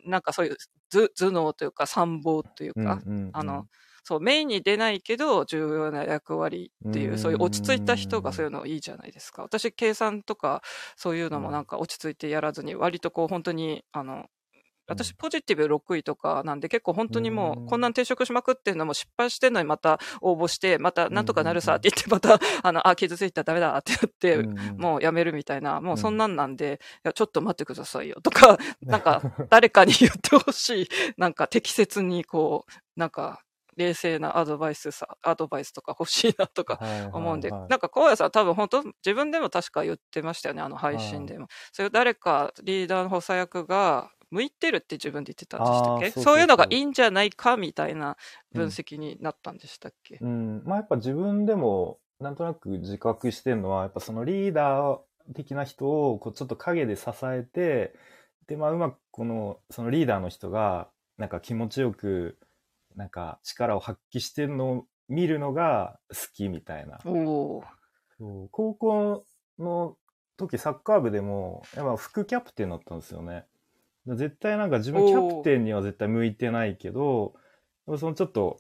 [0.05, 0.57] なんかそういう
[0.89, 3.01] 頭頭脳というか参謀というか、
[3.33, 3.67] あの、
[4.07, 9.41] そう、メインに出ないけど、重要な役割っていうう、んそういう落ち着いた人がそういうのいいじゃないですか。
[9.41, 10.61] 私、計算とか、
[10.95, 14.27] そういうのもなんか落ち着いてやらずに、割とこう、本当に、あの、
[14.87, 17.63] 私、ポジティブ6位とかなんで、結構本当にもうん。
[17.65, 23.93] う、こんなん転職しまくってるのも失敗してんのにまた応募して、またなんとかなるさって言って、また、 あの、あ、傷ついたらダメだって
[24.23, 33.41] 言って、もうやめるみたいな、もうそんなんなんで、いや、ちょっと待ってくださいよとか、なんか、誰かに言ってほしい、なんか適切にこう、なんか、
[33.75, 36.79] 冷静なアドバイスさ、アドバイスとか欲しいなとか
[37.13, 41.47] 思うんで、なんか荒野さん多分本当自分でも確か言ってましたよね、あの配信でも。
[41.71, 46.21] それを誰かリーダーの補佐役が向いてるって自分で言ってたんでしたっけ？
[46.21, 48.17] そういうのがいいんじゃないかみたいな
[48.53, 54.99] 分析になったんでしたっけ、うん、まあやっぱ自分でもなんとなく自覚してるのは、やっぱそのリーダー
[55.35, 57.93] 的な人をこうちょっと陰で支えて、
[58.47, 62.37] で、まあうまくこの、そのリーダーの人が、なんか気持ちよく、
[62.95, 66.99] なんか力を発揮してるのを見るのが好きみたいな。
[67.03, 67.63] そ
[68.19, 69.25] う高校
[69.59, 69.97] の
[70.37, 73.45] 時サッカー部でも、やっぱ副キャプテンだったんですよね。
[74.07, 77.33] 絶対なんか自分キャプテンには絶対向いてないけど、
[77.97, 78.59] そのちょっと、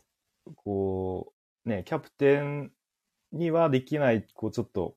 [0.55, 1.33] こ
[1.65, 2.71] う、ね、キャプテン
[3.31, 4.95] にはできない、こうちょっと、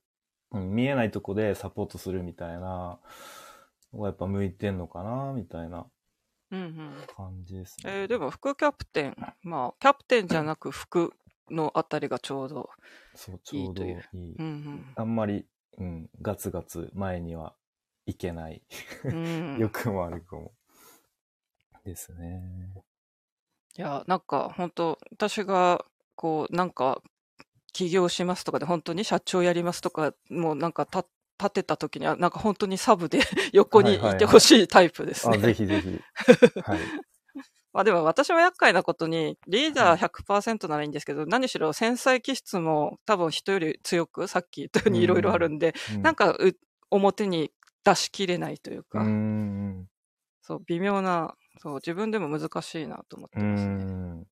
[0.51, 2.99] うん見えないとこでサポートするみたいな
[3.93, 5.87] のがやっぱ向いてんのかな、みたいな
[6.51, 6.93] うんうん。
[7.15, 7.93] 感じですね。
[7.93, 11.13] えーでも副キャプテン、まあ、キャプテンじゃなく副
[11.51, 12.71] のあたりがちょうど。
[13.15, 13.95] そう、ちょうどいい。
[14.39, 15.47] うんあんまり、
[15.79, 17.55] うん、ガツガツ前には
[18.07, 18.63] いけない。
[19.05, 19.13] うん。
[19.13, 20.53] うん、良くも悪くも。
[21.85, 22.43] ですね。
[23.77, 25.85] いや、なんか本当私が、
[26.15, 27.01] こう、なんか、
[27.73, 31.05] 起業しますとかで、本当に社長やりますとか、もうなんかた
[31.41, 33.21] 立てた時には、なんか本当にサブで
[33.53, 35.39] 横にいてほしいタイプですあ、ね。
[35.39, 35.89] ぜひぜひ。
[36.63, 36.79] はい。
[37.73, 46.57] まあでも私は厄介なことに、リーダー100%ならいいんですけど、何しろ繊細気質も多分人より強く、さっき言ったようにいろいろあるんで、うんなんかう
[46.91, 47.53] 表に
[47.85, 49.87] 出しきれないといううか、ん。
[50.43, 53.75] そう、微妙な、そう、自分でも難しいなと思ってうますね。
[53.75, 53.85] い
[54.23, 54.27] ん。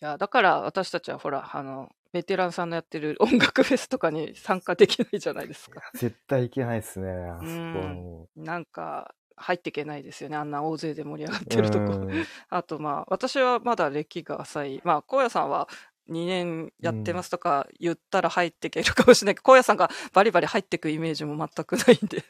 [0.00, 5.80] や、だから私たちはほら、あの、ベテランさんのやってる音楽フェスとかに参加できないじゃないですか。
[5.94, 7.08] 絶対いけないですね。
[7.08, 10.36] あそこはなんか、入っていけないですよね。
[10.36, 11.46] あんな大勢で盛り上がっう。
[11.46, 11.84] てるとこ。
[11.92, 14.80] うんあとまあ、私はまだ歴が浅い。
[14.84, 15.68] まあ、荒野さんは
[16.10, 22.24] 2年やってますとか言ったら入っていけるかもしれないけど、荒野さんがバリバリ入っていくイメージも全くないんで。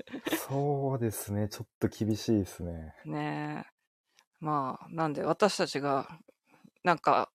[0.47, 1.49] そうですね。
[1.49, 2.95] ちょっと厳しいですね。
[3.05, 3.71] ねえ。
[4.41, 6.09] まあ、なんで私たちが、
[6.85, 7.31] なんか、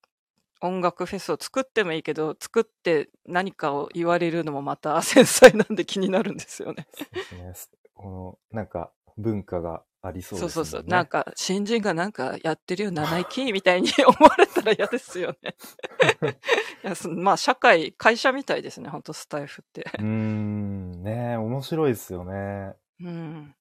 [0.60, 6.86] 音楽フェスを作ってもいいけど、作って何かを言われるのもまた 繊細なんで気になるんですよね。
[6.92, 7.54] そうですね。
[7.54, 10.52] すこの、なんか、文化がありそうですね。
[10.52, 10.90] そうそうそう。
[10.90, 15.56] なんか、新人がなんかやってるよ、七息みたいに思われたら嫌ですよね。
[16.84, 19.90] いやそまあ、社会、会社みたいですね、本当スタイフって。
[19.98, 21.02] うーん。
[21.02, 22.74] ねえ、面白いですよね。
[23.00, 23.54] うん。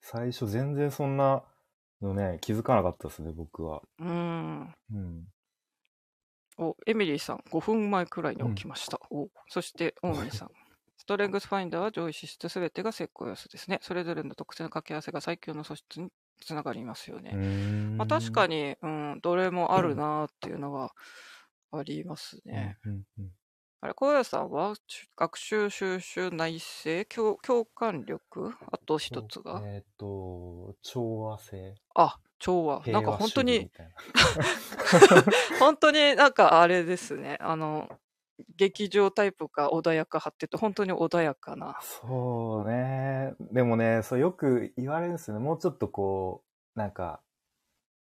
[0.00, 1.44] 最初全然そんな
[2.02, 3.82] のね、気づかなかったですね、僕は。
[3.98, 4.74] うん。
[4.92, 5.24] うん。
[6.60, 9.00] お、エミリーさん、5分前くらいに起きました。
[9.10, 10.50] お、そして、オーミーさん。
[10.98, 13.78] ストレングスファインダーは上位資質すべてが成功要素ですね。
[13.80, 16.10] それぞれの特性の掛け合わせが最強の素質に
[16.44, 17.32] つながりますよね。
[17.96, 20.92] まあ、確かにに、うん、どれもあるなっていうのは
[21.72, 22.78] ありますね。
[22.84, 23.30] うんうんうん
[23.82, 28.52] あれ、小屋さんはち学習、収集、内政、共共感力？
[28.70, 31.74] あと一つが、えっ、と、調和性。
[31.94, 32.82] あ、調和。
[32.86, 33.70] なんか本当に。
[35.58, 37.38] 本当になんかあれですね。
[37.40, 37.88] あの、
[38.56, 41.78] 劇場タイプか穏やか派って言うと本当に穏やかな。
[41.80, 43.32] そうね。
[43.50, 45.42] でもね、そうよく言われるんですよね。
[45.42, 46.44] もうちょっとこ
[46.76, 47.22] う、なんか、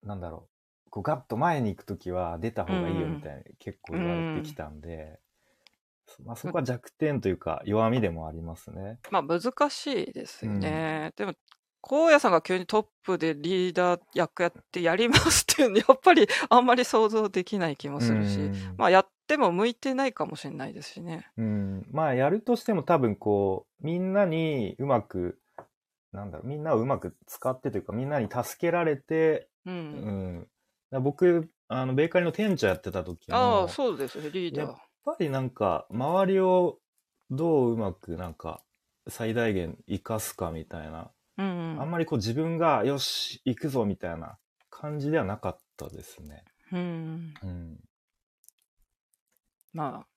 [0.04, 0.50] なんだろう。
[0.92, 5.20] こうガッと前に行くときは出た方がいいよみたいに結構言われてきたんで、
[6.24, 9.00] まあそこは弱点というか弱みでもありますね。
[9.12, 11.14] まあ難しいですよね。
[11.16, 11.34] でも、
[11.82, 21.30] 荒野さんが急にトップでリーダー役やってやりますっていうの やっぱりあんまり想像できない気もするし、うんまあやっても向いてないかもしれないですしね。
[21.38, 25.40] うん、まあやるとしても多分こうみんなにうまく
[26.14, 29.72] なんだろうみんなをうまく使ってというかみんなに助けられて、う。
[29.72, 29.78] うん
[30.38, 30.48] ん、だか
[30.92, 34.76] ら僕あのベーカリーの店長やってた時もああ、そうですね、リーダー。
[35.06, 36.80] ぱりなんか周りを
[37.30, 38.62] どううまくなんか
[39.08, 44.38] 最大限生かすかみたいな、うんあんまりこう自分がよし行くぞみたいな
[44.70, 46.44] 感じではなかったですね。
[46.72, 47.34] うん。
[47.42, 47.50] うん。
[47.50, 47.80] うん、
[49.74, 50.13] まあ、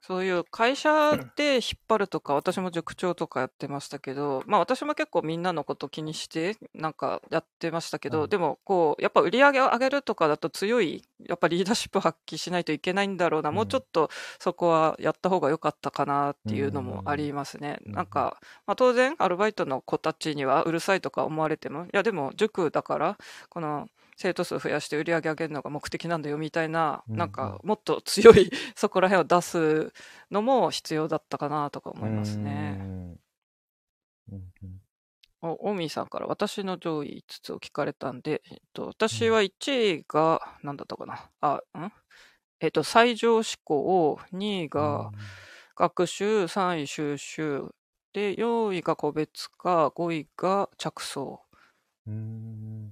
[0.00, 8.28] そういう会社で引っ張るとか、私も塾長とかやってましたけど、まあ私も結構みんなのこと気にして、なんかやってましたけど、うん。
[8.28, 17.78] でもこう、やっぱ売り上げを上げるとかだと強い、やっぱリーダーシップ発揮しないといけないんだろうな、もうちょっとそこはやった方が良かったかなっていうのもありますね。
[17.86, 17.92] うん。
[17.92, 29.92] なんか、まあ当然アルバイトの子たちにはうるさいとか思われても、いやでも塾だから、この、生徒数増やして売り上げ上げるのが目的なんだよみたいな、うんなんかもっと強い そこら辺を出す
[30.30, 33.16] のも必要だったかなとか思いますね。
[35.42, 41.30] お、オミーさんから私の上位5つを聞かれたんで、えっと、私は1位が、何だったかな。
[41.40, 41.92] あ、ん？
[42.60, 45.12] えっと、最上思考、2位が
[45.76, 47.64] 学習、3位収集、
[48.14, 51.42] で、4位が個別化、5位が着想。
[52.06, 52.85] うん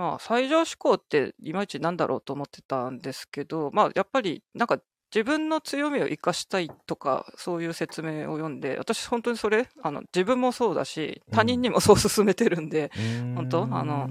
[0.00, 4.78] まあ、最上志向っていまいちなんだろうと思ってたんですけど、まあ、やっぱりなんか
[5.14, 12.90] 自分の強みを生かしたいとか、そういう説明を読んで、私本当にそれ、あの、自分もそうだし、他人にもそう進めてるんで、
[13.34, 13.68] 本当？
[13.72, 14.08] あの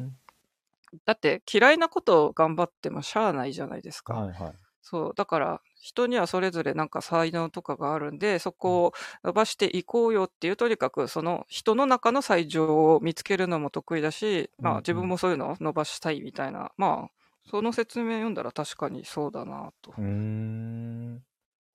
[1.06, 4.14] だって嫌いなことを頑張ってもしゃあないじゃないですか。
[4.14, 4.54] はいはい。
[4.82, 5.14] そう。
[5.16, 17.12] だから、人にはそれぞれなんか才能とかがあるんで、そこを伸ばしていこうよっていう、とにかくその人の中の最上を見つけるのも得意だし、まあ自分もそういうのを伸ばしたいみたいな、まあ
[17.50, 19.94] その説明読んだら確かにそうだなと。
[19.98, 21.24] うーん。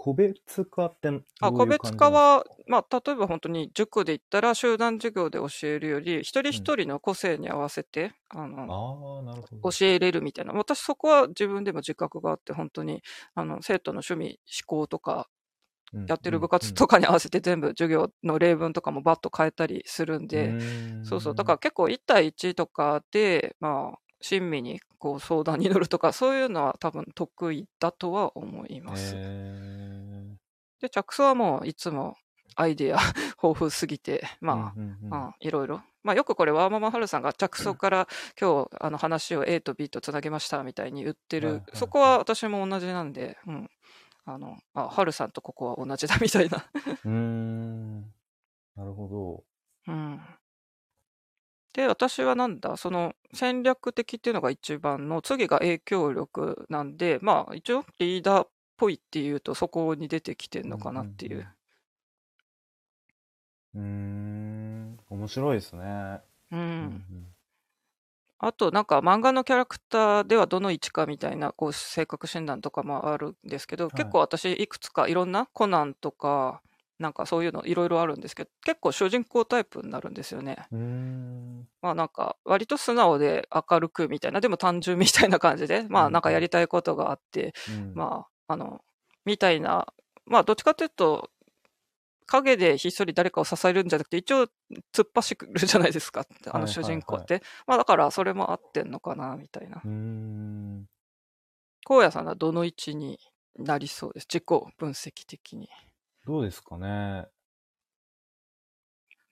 [0.05, 9.74] 個別化ってどういうあ、個別化は、まあ、例えば本当に塾で言ったら集団授業で教えるより、一人一人の個性に合わせて、あの、ああ、なるほど。
[9.78, 10.52] 教えれるみたいな。
[10.55, 13.02] 私そこは自分でも自覚があって、本当に、
[13.34, 15.28] あの、生徒の趣味、思考とか、
[16.07, 20.57] やってる部活とかに合わせて全部授業の例文とかもバッと変えたりするんで、
[21.02, 21.34] そうそう。
[21.34, 29.16] だから結構1対1とかで、まあ、親身にこう相談に乗るとか、そういうのは多分得意だとは思います。
[29.16, 29.18] へ
[30.85, 32.14] で、着想はもういつも
[32.57, 32.99] アイデア
[33.43, 35.80] 豊富すぎて、まあ、うんうんうんまあ、いろいろ。
[36.03, 38.07] まあ、よくこれ、ワーママハルさんが着想から
[38.39, 43.70] 今日、あの話を A と B とつなげましたみたいに言ってるそこは私も同じなんで、うん。
[44.26, 46.59] あの、あ、ハルさんとここは同じだみたいな。
[46.59, 48.01] うーん。
[48.76, 49.43] なるほ
[49.89, 50.20] うん。
[51.72, 61.47] で、私はなんだ、その戦略的っていうのが一番の、次が影響力なんで、まあ、一応リーダーっぽいっていうと、そこに出てきてんのかなっていう。
[63.75, 63.81] ど。
[63.81, 64.99] うーん。
[65.11, 66.20] 面白いですね。
[66.51, 66.57] う。
[66.57, 67.35] うん
[68.39, 76.61] あと、なんか漫画のキャラクターではどの位置かみたいな、こう、性格診断とかもあるんですけど、い結構私、いくつかいろんなコナンとか、
[76.99, 80.57] なんかそういうのいろいろあるんですけど、結構主人公タイプになるんですよね。
[80.70, 81.68] うーん。
[81.81, 88.84] まあなんか、割と素直で明るくみたいな、でも単純みたいな感じで、まうんあなんかやりたいことがあって、うんまあ、あの、
[89.24, 89.92] みたいな、
[90.26, 91.30] まあどっちかというと、
[92.26, 94.45] 影でひっそり誰かを支えるんじゃなくて、一応
[94.92, 97.42] 突っ走るじゃないですか、あはいはいの主人公って。
[97.66, 99.82] まあだからそれも合ってんのかな、みたいな。
[99.84, 100.86] うーん。
[101.86, 103.18] 荒野さんはどの位置に
[103.57, 104.26] なりそうです？
[104.26, 104.45] 自己
[104.78, 105.68] 分析的に。
[106.26, 107.26] どうですかね。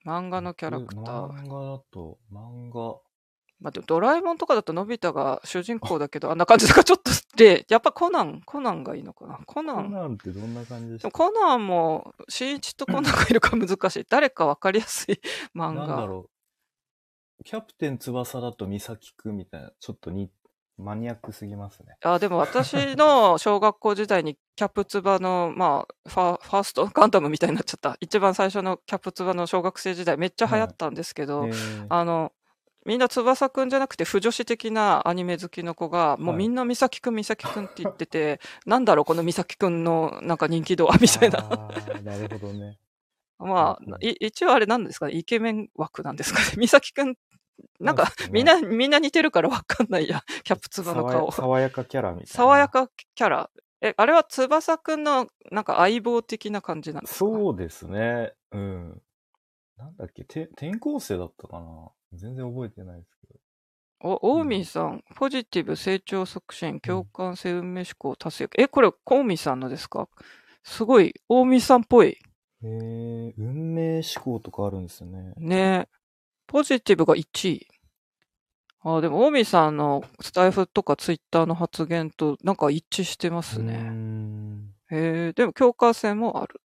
[0.05, 1.03] 漫画のキャラクター。
[1.29, 2.99] 漫画だと、漫画。
[3.63, 9.39] まあ、ドラえもんとかだとのび太が主人公だけど、あんな感じとかちょっとで、やっぱコナン、コナンがいいのかな？
[9.45, 9.91] コナコン。
[9.91, 14.05] ナンってどんな感じでしでもたコナンも、新一とコナンがいるか難しい。
[14.09, 15.19] 誰かわかりやすい
[15.55, 16.05] 漫なんだ画。
[16.05, 16.29] ろ
[17.39, 17.43] う。
[17.45, 20.29] キャプテン翼だと美咲くんみたいな、ちょっとに、
[20.77, 21.95] マニアックすぎますね。
[22.03, 27.95] あ、でも私の小学校時代にキャプツバの、まあ、ファファーストガンダムみたいになっちゃった。
[28.01, 32.31] 一番最初のキャプツバの小学生時代めっちゃ流行ったんですけど、へーあの、
[32.85, 41.39] みんな翼くんじゃなくて、不女子的なアニメ好きの子が、もうはいみんな美咲くん、美咲くんって言ってて、 なんだろう、この美咲くんのなんか人気度は、みたいな。
[42.03, 42.77] なるほどね。
[43.39, 46.45] まあ、い一応あれなんですかね、イケメン枠なんですかね。
[46.57, 47.15] 美咲くん、
[47.79, 51.31] なんかみんな、みんな似てるからわかんないや、キャプツバの顔。
[51.31, 52.27] 爽や爽やかキャラみたいな。
[52.33, 53.49] 爽やかキャラ。
[53.81, 57.19] え、あれは翼くんのなんか相棒的な感じなんですか？
[57.19, 58.33] そうですね。
[58.51, 59.01] うん。
[59.83, 61.91] なんだっけ、て転校生だったかな？
[62.13, 63.39] 全然覚えてないですけど。
[64.05, 68.49] お、オーミーさん、ポジティブ、成長促進、共感性、運命思考、達成。
[68.57, 70.07] え、これ、オーミーさんのですか？
[70.63, 72.07] すごい、オーミーさんっぽい。
[72.07, 72.17] へ
[72.63, 75.33] え、運命思考とかあるんですよね。
[75.37, 75.89] ね
[76.47, 77.67] ポジティブが1位。
[78.85, 83.77] あ、でも、オーミーさんのスタイフとかツイッターの発言となんか一致してますうーね。
[83.77, 86.61] んへえ、でも共感性もある。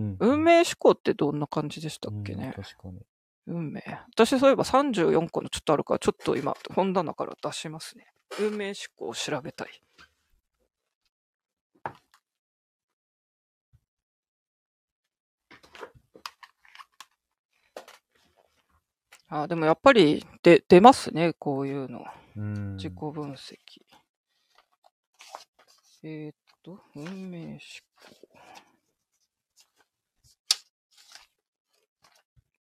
[0.00, 3.00] うん運命思考ってどんな感じでしたっけね、うん確かに。
[3.46, 3.82] 運命。
[4.12, 8.06] 私そういえば34個のちょっとあるから、ちょっと今、本棚から出しますね。
[8.38, 9.68] 運命思考を調べたい。
[19.32, 22.04] あ、でもやっぱりで出ますね、こういうの。
[22.36, 22.76] うん。
[22.76, 23.56] 自己分析。
[26.02, 27.58] えーっと、運命思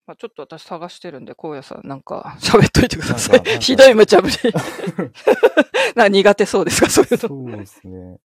[0.07, 3.59] まあ、ちょっと私探してるんで、荒野さんなんか 喋っといてくださなんかなんかい。
[3.61, 4.35] ひどい無茶ぶり。
[5.95, 7.17] な苦手そうですか、そういうの。
[7.17, 8.19] そうですね。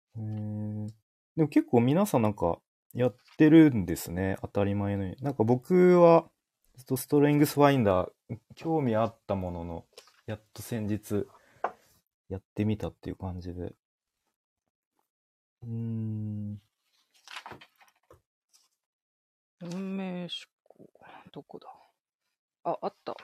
[1.36, 2.58] でも結構皆さんなんか
[2.92, 4.36] やってるんですね。
[4.42, 5.22] 当たり前のように。
[5.22, 6.28] なんか僕は、
[6.76, 8.10] ずっとストレングスファインダー、
[8.56, 9.86] 興味あったものの、
[10.26, 11.26] やっと先日、
[12.28, 13.62] やってみたっていう感じで。
[13.62, 16.60] うーん。
[19.62, 20.59] 運命思考。
[21.32, 21.68] どこだ？
[22.64, 23.16] あ、あった。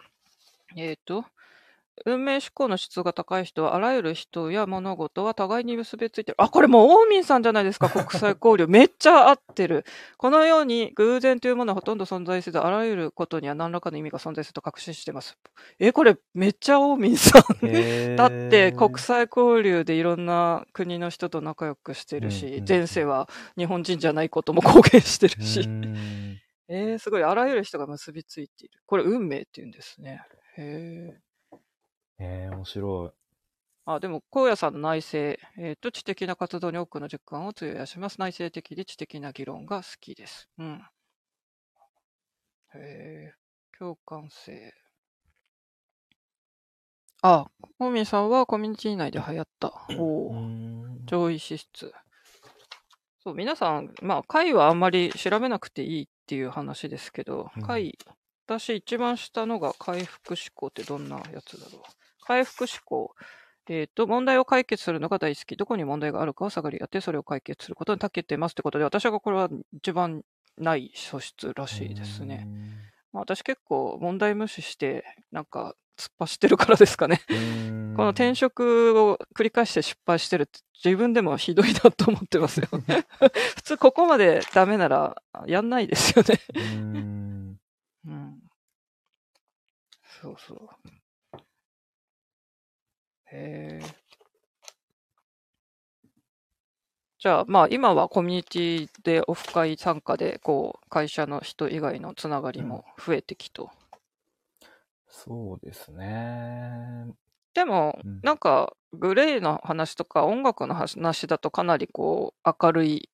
[0.77, 1.24] えっ、と、
[2.05, 6.35] 運命思考の質が高い人は、あらゆる人や物事は互いに結びついてる。
[6.39, 8.66] あ、これもう、オーミンさんじゃないですか、国際交流。
[8.68, 9.85] めっちゃ合ってる。
[10.18, 15.39] このように、偶然というものはほとんど存在せず、あらゆることには何らかの意味が存在すると確信しています。
[15.78, 17.43] え、これ、めっちゃオーミンさん。
[18.16, 25.68] だって国際交流でいろんな国の人と仲良くしてるし、うんうん前世は日本人じゃないことも公言してるし、
[26.68, 28.82] えー、すごい、あらゆる人が結びついている。
[28.86, 30.22] これ、運命って言うんですね。
[30.56, 31.59] へえ。
[32.18, 33.12] えー、面白
[33.84, 38.18] あ、でも、荒野さんの内政、えっ、と、知的な活動に多くの実感を費やします。
[38.18, 40.48] 内政的で知的な議論が好きです。
[40.59, 40.82] うん。
[42.74, 43.34] へえ、
[43.78, 44.74] 共感性。
[47.22, 47.47] あ、
[47.78, 49.72] モミさんはコミュニティ内で流行った。
[49.98, 50.32] お
[51.05, 51.93] 上位資質。
[53.22, 57.97] そう、皆さん、まあ、回はあんまり調べなくていいっていう話ですけどうん、回、
[58.47, 61.82] 私一番下のが回復思考ってどんなやつだろう？
[62.24, 63.15] 回復思考。
[63.69, 65.57] えっ、と、問題を解決するのが大好き。
[65.57, 70.23] どこに問題があるかを探り当て、それを解決することに長けてますってことで、私がこれは一番
[70.57, 72.47] ない素質らしいですね。。
[73.12, 77.20] まあ、私結構問題無視して、なんか突っ走ってるからですかね。
[77.28, 77.66] うん
[77.97, 82.68] この転職を繰り返して失敗してるって自分でもひどいなと思ってますよ。
[83.56, 86.39] 普通ここまでダメならやんないですよね。
[86.55, 87.60] うん
[88.05, 88.43] うん。
[90.20, 91.39] そうそう。
[93.32, 94.06] へえ。
[97.18, 103.70] じゃあ、まあ今はコミュニティでオフ会参加で、こう、会社の人以外のつながりも増えてきと。
[105.18, 107.06] そうですね。
[107.55, 113.09] でもうん、なんか、グレーの話とか音楽の話だとかなりこう、明るい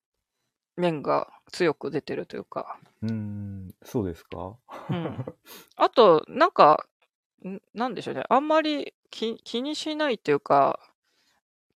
[0.75, 2.77] 面が強く出てるというか。
[3.01, 4.57] うん、そうですか？
[4.89, 5.25] うん。
[5.77, 6.85] あと、なんか、
[7.45, 8.23] んなんでしょうね。
[8.29, 10.79] あんまり気気にしないというか、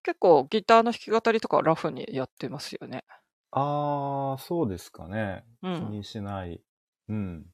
[0.02, 3.04] 結構ギターの弾き語りとかはラフにやってますよね。
[3.50, 5.44] ああ、そうですかね。
[5.62, 5.90] 気うん。
[5.90, 6.62] にしない。
[7.08, 7.46] うん。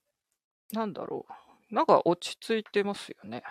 [0.72, 1.43] なんだろう。
[1.74, 3.42] なんか落ち着いてますよね。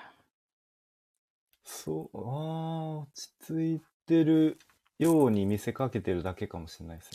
[1.65, 4.57] そう、ああ、落ち着いてる
[4.97, 7.11] ように見せかけてるだけかもしれないです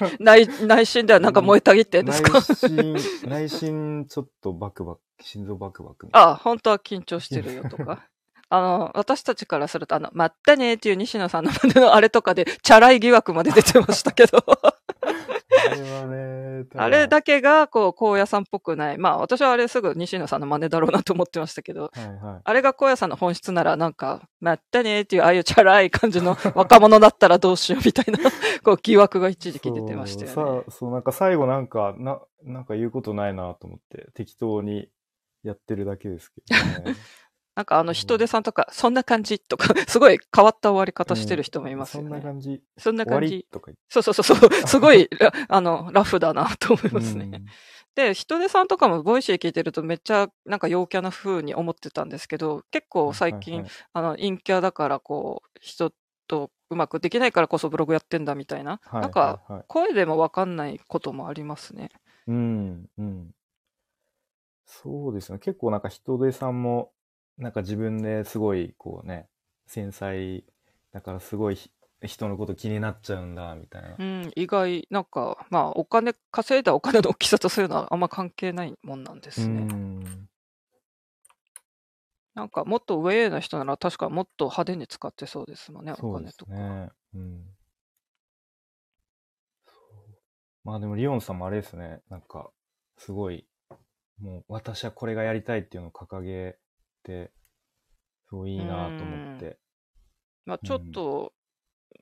[0.00, 0.16] ね。
[0.18, 6.30] 内内心ではなんか燃えたぎってんですか、内心、内心ちょっとバクバク、心臓バクバクみたいな。
[6.30, 8.08] あ、本当は緊張してるよとか。
[8.48, 18.98] あの、私たちからすると、あの、まったねーっていう西野さんの真似のあれとかで、チャラい疑惑まで出てましたけど、あれはね、たあれだけが、こう、荒野さんっぽくない。
[18.98, 22.40] まあ、私はあれすぐ西野さんの真似だろうなと思ってましたけど、はいはい。
[22.44, 28.18] あれが荒野さんの本質なら、なんか、まったねーっていう、ああいうチャラい感じの若者だったらどうしようみたいな、
[28.62, 30.34] こう、疑惑が一時期出てましたよね。
[30.34, 34.88] そうさそう、なんか最後なんか、な、なんか言うことないなと思って、適当に
[35.42, 36.96] やってるだけですけどね。
[37.56, 42.10] なんかあのヒトデさんとか、そんな感じとか、 すごい変わった終わり方してる人もいますよね。
[42.10, 42.62] そんな感じ。
[42.76, 43.46] そんな感じ。
[43.88, 47.16] そうそうそうそう、 すごい、ラあの、ラフだなと思います。
[47.16, 47.42] ね。
[47.94, 55.92] で、ヒトデさんとかも Voicy 聞いてるとめっちゃなんか陽キャな風に思ってたんですけど、結構最近、はいはいあの、陰キャだからこう、人
[56.28, 58.80] とうまくできないからこそブログやってんだみたいな。
[58.84, 61.90] はいなんか、はいはい声でもわかんないこともありますね。
[62.26, 63.30] うん、うん。
[64.66, 65.38] そうですね。
[65.38, 66.92] 結構なんか人手さんも、
[67.38, 69.28] なんか自分ですごい、こうね、
[69.66, 70.44] 繊細
[70.92, 71.70] だからすごいひ
[72.02, 74.02] 人のこと気になっちゃうんだ、みたいなう。
[74.02, 79.60] ん、意外、なんか、まあ、お金、稼いだお金の大きさとそういうのはあんま関係ないもんなんでうすね。
[79.60, 80.28] ん。
[82.34, 86.52] なんか、もっと上の人なら確かもっと派手に使ってそうですもんね、おそうです金とか。
[86.52, 86.90] ね。
[87.14, 87.44] うん。
[90.64, 92.00] まあでも、リオンさんもあれですね。
[92.10, 92.50] なんか、
[92.98, 93.46] すごい、
[94.18, 96.58] もう私はこれがやりたいっていうのを掲げて、
[97.06, 99.58] すごいいいなと思って。
[100.44, 101.32] まあ、ちょっと、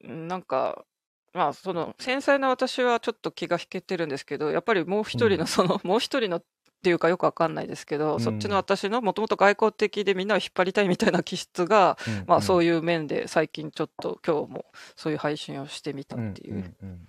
[0.02, 0.84] なんか、
[1.32, 6.42] まあ、その、繊細な私はちょっと気が引けてるんですけど、やっぱりもう一人うんの、その、もう一人のっ
[6.84, 16.54] ていうかよくわかんないですけど、うんそっちの私のもともと外交的でみんなを引っ張りたいみたいな気質が、まあ、そういいう面で最近ちょっと今日もそういう配信をしてみたっていう。
[16.54, 17.08] んんうん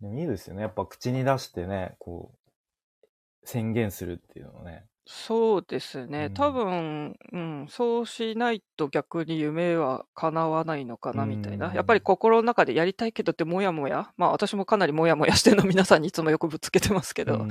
[0.00, 0.62] でもいいですよね。
[0.62, 4.86] やっぱ口に出してね、こう、宣言するっていうのね。
[5.06, 6.26] そうですね。
[6.26, 11.68] うん多分、うん、そうしないと逆に夢は叶わないのかなみたいな。
[11.68, 14.12] うんやっぱり心の中でやりたいけどってもやもや。
[14.16, 17.34] まあ私もかなりもやもやしてるの皆さんにいつもよくぶつけてますけど。
[17.34, 17.48] うん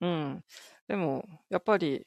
[0.00, 0.44] うん。
[0.88, 2.06] でも、やっぱり、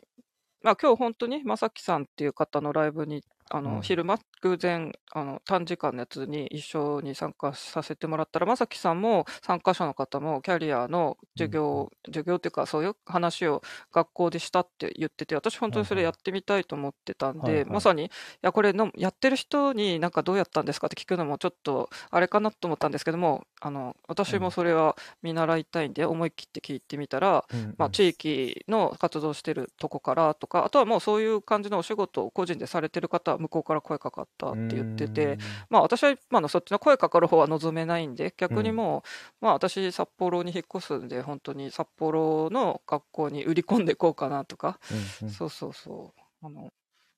[0.61, 17.65] まあ今日本当にまさきさんっていう方のライブに、あの、うん昼間、偶然、あの、短時間のやつに一緒に参加させてもらったら、まさきさんも参加者の方もキャリアの授業、授業っていうかそういう話を学校でしたって言ってて、私本当にそれやってみたいと思ってたんで、はいはい。
[17.65, 18.09] まさに、い
[18.43, 27.73] や、これの、やってる人になんかどうやったんですかって聞くのもちょっとあれかなと思ったんですけども、あの、私もそれは見習いたいんで、思い切って聞いてみたら、うん。
[27.77, 35.37] まあ、地域の活動してるとこからとか、あとはもうそういう感じのお仕事を個人でされてる方は向こうから声かかったって言ってて、、
[35.69, 39.03] まあ私はまあそっちの声かかる方は望めないんで、逆にも
[39.41, 46.21] う、まあ私札幌に引っ越すんで、本当に札幌の学校に売り込んでいこうかなとか、うんうんそうそうそう。
[46.45, 46.71] あの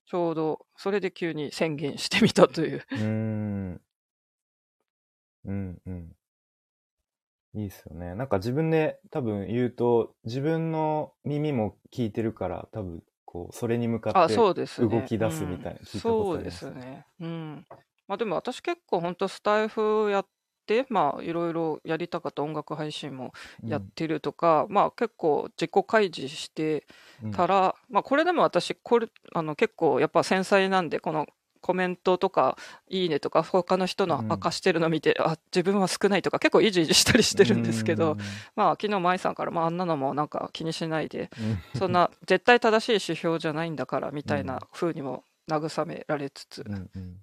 [0.05, 2.85] ちょうど、それで急に宣言してみたという。
[2.91, 3.81] うーん。
[5.45, 6.17] うんうん。
[7.53, 8.15] いいっすよね。
[8.15, 13.03] なんか自分で多分言うと、自分の耳も聞いてるから、多分
[13.37, 14.35] こう、それに向かあ、って。
[14.35, 17.05] 動き出すみたいな、そうですすね。
[17.19, 17.65] うん。
[18.07, 20.25] まあでも私結構本当スタイフやっ
[20.65, 23.33] て、まあいろいろやりたかった音楽配信も
[23.63, 26.85] やってるとか、まあ結構自己開示して
[27.23, 31.27] うんたら、まあこれでも私、これ、あの結構やっぱ繊細なんで、この
[31.67, 32.57] コメントとか、
[32.87, 34.27] いいねとか、他の人のうん。
[34.29, 38.15] 明かしてるの見て、あ、自分は少ないとか、結構いじいじしたりしてるんですけど、、
[38.55, 41.29] まあ昨日舞さんから、まああんなのもなんか気にしないで、
[41.73, 41.79] うん。
[41.79, 47.17] そんな絶対正しい指標じゃないんだからみたいな風にも慰められつつ、うんうん。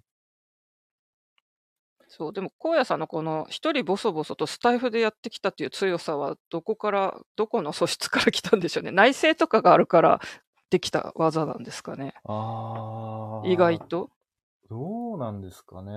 [2.08, 8.90] そうでも荒野さんのこの一人ボソボソとスタイフでやってきたっていう強さはどこからどこの素質から来たんでしょうね。
[8.92, 10.20] 内政とかがあるから
[10.70, 12.14] できた技なんですかね。
[12.24, 13.48] ああ。
[13.48, 14.10] 意外と
[14.68, 15.92] どうなんですかね。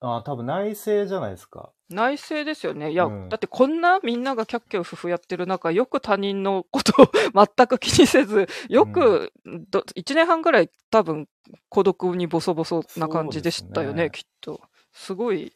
[0.00, 1.72] ああ、多分内政じゃないですか。
[1.92, 7.06] 内政ですよねいや、うんだってこんなみんながキャッキャウフフやってる中よく他人のことを
[7.56, 11.28] 全く気にせずよくど1年半ぐらい多分
[11.68, 14.60] 孤独にボソボソな感じでしたよねそうですねきっと
[14.92, 15.54] すごい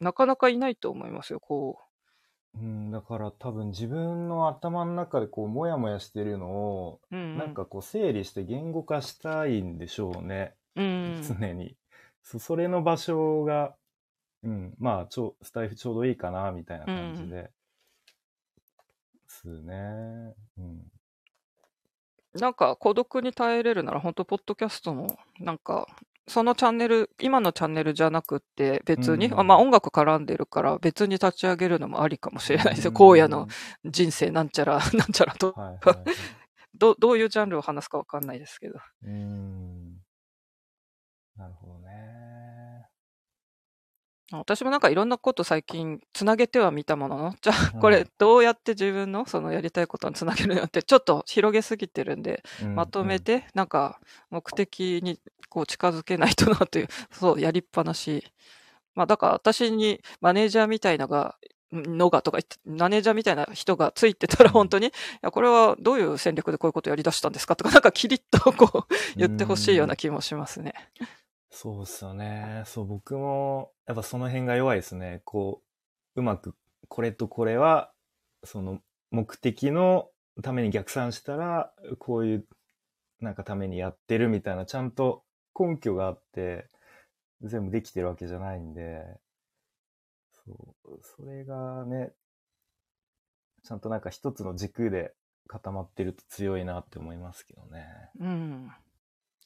[0.00, 1.78] なかなかいないと思いますよこ
[2.58, 10.54] うん、だから多分自分の頭の中でこう、もやもやしてるのを、う、うん、なんかこう、整理して言語化したいんでしょうね。
[10.76, 11.76] うん、常に。
[12.22, 13.74] そ それの場所が、
[14.42, 17.42] うん、まあ、ちょ、スタイフちょうどいいかな、みたいな感じで。
[17.42, 17.50] で
[19.26, 20.34] すね。
[20.58, 20.90] うん。
[22.34, 25.86] なんか孤独に耐えれるなら本当ポッドキャストもなんか
[26.28, 33.48] そのチャンネル今のチャンネルじゃなくって別に、うんあまあ音楽絡んでるから別に立ち上げるのもありかもしれないですよ、うん荒野の
[33.84, 36.04] 人生なんちゃら なんちゃらとはいはいはい。
[36.74, 39.85] どどういうジャンルを話すかわかんないですけどうーん。
[41.36, 42.86] なるほどね。
[44.32, 54.00] 私もなんかいろんなこと最近つなげてはみたものの じゃあうんこれどうやって自分のそのやりたいことにつなげるのってちょっと広げすぎてるんでうんまとめて、なんか
[54.30, 58.24] 目的にこう近づけないとなという、 そう、やりっぱなし。
[58.94, 61.36] まあだから私にマネージャーみたいなが、
[61.72, 64.90] のがとか言って、マネージャーみたいな人がついてたらうん本当に、い
[65.22, 70.74] や、これはどういう戦略でこういうことをやり出したんですかとか、なんかキリッとこう言ってほしいような気もしますね。
[71.58, 72.64] そうっすよね。
[72.66, 75.22] そう、僕も、やっぱその辺が弱いですね。
[75.24, 75.62] こ
[76.14, 76.54] う、うまく、
[76.88, 77.94] これとこれは、
[78.44, 80.10] その、目的の
[80.42, 82.46] ために逆算したら、こういう、
[83.20, 85.24] なんかためにやってるみたいな、ちゃんと
[85.58, 86.68] 根拠があって、
[87.40, 89.02] 全部できてるわけじゃないんで、
[90.44, 92.12] そう、それがね、
[93.62, 95.14] ちゃんとなんか一つの軸で
[95.48, 97.86] 固まってると強いなって思いますけどね。
[98.20, 98.70] うん。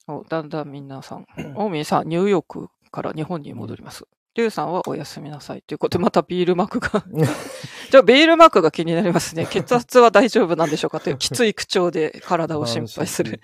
[0.09, 4.07] おだんだん皆さん、オーミーさん、ニューヨークから日本に戻ります。
[4.35, 5.63] リュウさんはおやすみなさい。
[5.63, 7.05] ということで、またビールマークが。
[7.91, 9.47] じゃあ、ビールマークが気になりますね。
[9.51, 13.41] 血圧は大丈夫なんでしょうかという、きつい口調で体を心配する。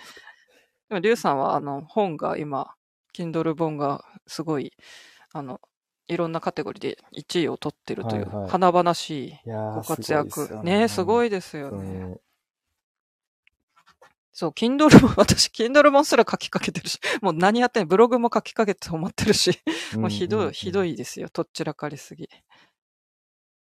[0.88, 2.74] でも、リュウさんは、あの、本が今、
[3.16, 4.72] Kindle 本がすごい、
[5.32, 5.60] あの、
[6.08, 10.60] いろんなカテゴリーで1位を取ってるという、華々しいご活躍。
[10.62, 12.16] ねすごいですよね。
[14.36, 19.58] にそう、Kindle も、 私、Kindle 本すら書きかけてるし、もう何やってんブログも書きかけて止まってるし、
[19.96, 20.92] もうひどい、ひどい。
[20.92, 21.30] いですよ。
[21.30, 22.28] とっちらかりすぎ。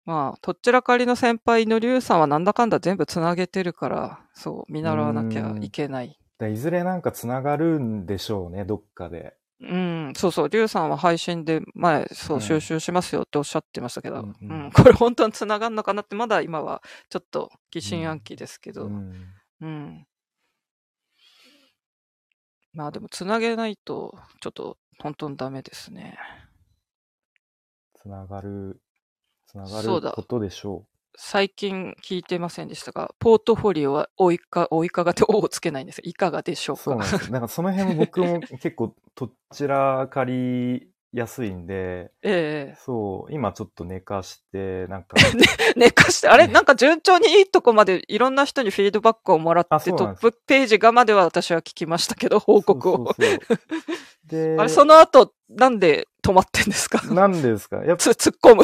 [0.05, 6.17] まあ、とっちらかりの先輩のリュウさんはなんだかんだ全部つなげてるから、そう、見習わなきゃいけない。
[6.37, 9.35] だいずれなんかつながるんでしょうね、どっかで。
[9.59, 18.91] うん、そうそう、リュウさんは配信で前、そう、うん収集しますよっておっしゃってましたけど、ううんん、うんこれ本当につながるのかなって、まだ今はちょっと疑心暗鬼ですけど、う
[19.61, 20.05] うん。
[22.77, 26.17] んまあでも、つなげないと、ちょっと本当にダメですね。
[27.95, 28.79] つながる、
[29.47, 30.85] つながそうだることでしょ
[31.19, 36.75] 最近聞いてませんでしたが、ポートフォリオはおいか、おいかがっておをつけないんですよいかがでしょう。
[36.75, 36.83] うか？
[36.83, 37.31] そうなんですよ。
[37.31, 42.75] なんかその辺も僕も結構 とっちらかりやすいんで、ええ。
[42.79, 45.15] そう、今ちょっと寝かして、なんか、
[45.75, 46.53] 寝かして、あれ、ね。
[46.53, 52.95] なんか順調にいいとこまでいろんな人にフィードバックをもらって、トッあそうなんですプページがまでは私は聞きましたけど、報告を。
[52.95, 53.57] そうそうそう
[54.27, 57.01] で、あれ、その後、なんで止まってんですか？
[57.07, 57.77] なんでですか？
[57.77, 58.63] やっぱつ、 突っ込む。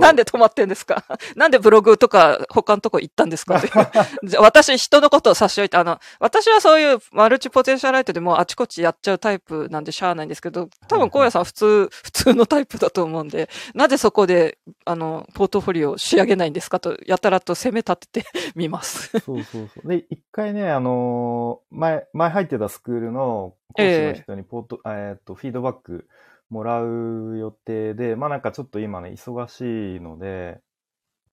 [0.00, 1.04] なんで止まってんですか？
[1.36, 3.60] なんでブログとか他のとこ行ったんですか？
[4.40, 14.56] 私、人のことを差し置いて、あの、私はそういうマルチポテンシャライトでもうあちこちやっちゃうタイプなんでしゃあないんですけど、多分、荒野さん普通、普通のタイプだと思うんで、なぜそこで、
[14.86, 19.10] あの、ポートフォリオを仕上げないんですかと、やたらと攻め立てて みます。
[19.20, 19.88] そうそうそう。
[19.88, 26.08] で、一回ね、あのー前、前入ってたスクールの講師の人にポート、えーっと、フィードバック
[26.50, 30.60] もらう予定で、まあなんかちょっと今ね、忙しいので、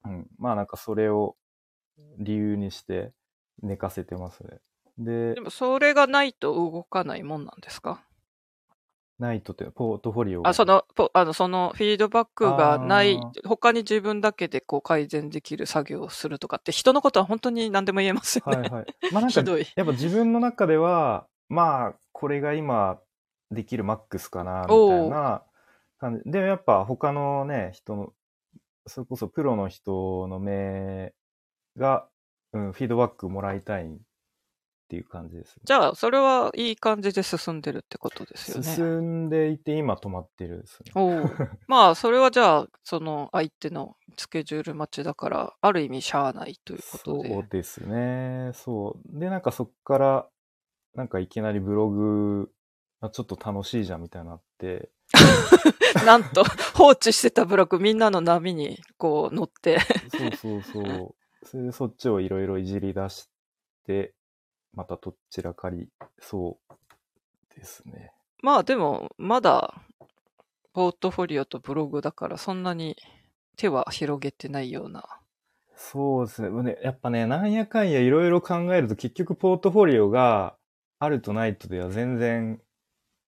[0.04, 1.36] うん、まあなんかそれを
[2.18, 3.12] 理由にして
[3.62, 4.60] 寝かせてますね。
[4.98, 8.02] でで、も、それがないと動かないもんなんですか？
[9.18, 18.56] ナイトってポートフォリオがあ、その、ポあの、その、フィードバックがないあ、他に自分だけでこう改善できる作業をするとかって、人のことは本当に何でも言えますよね。
[18.56, 18.86] はいはい。
[19.12, 19.40] まあなんか。
[19.76, 22.98] やっぱ自分の中では、まあ、これが今
[23.52, 25.42] できるマックスかな、みたいな
[25.98, 26.30] 感じ。
[26.30, 28.12] でもやっぱ他のね、人の、
[28.86, 31.12] それこそプロの人の目
[31.76, 32.08] が、
[32.52, 33.96] うん、フィードバックもらいたいっ
[34.92, 35.62] ていう感じです、ね。
[35.64, 38.62] じゃあ、それはいい感じで進んでるってことですよね。
[38.62, 40.92] 進んでいて今止まってるですね。
[40.94, 41.30] おう
[41.66, 47.42] まあ、それはじゃあ、その相手のスケジュール待ちだから、ある意味しゃあないということそうで。
[47.48, 48.50] ですね。
[48.52, 49.18] そう。
[49.18, 50.28] で、なんかそっから、
[50.94, 52.52] なんかいきなりブログ、
[53.02, 54.90] あちょっと楽しいじゃんみたいになって、
[56.06, 59.78] なんと、放置してたブログみんなの波にこう乗って、
[60.10, 60.80] そうそうそ
[61.42, 61.46] う。
[61.46, 63.28] それでそっちをいろいろいじり出し
[63.84, 64.14] て、
[64.72, 65.88] またどっちらかり
[66.20, 66.74] そう
[67.56, 68.12] ですね。
[68.40, 69.74] まあでも、まだ、
[70.72, 72.96] ポートフォリオとブログだから、そんなに
[73.56, 75.04] 手は広げてないような。
[75.74, 80.54] そうですねやっぱね、なんやかんやいろいろ考えると結局ポートフォリオが
[81.00, 82.60] あるとないとでは全然、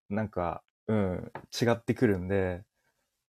[0.09, 2.63] なんか、うん、違ってくるんで、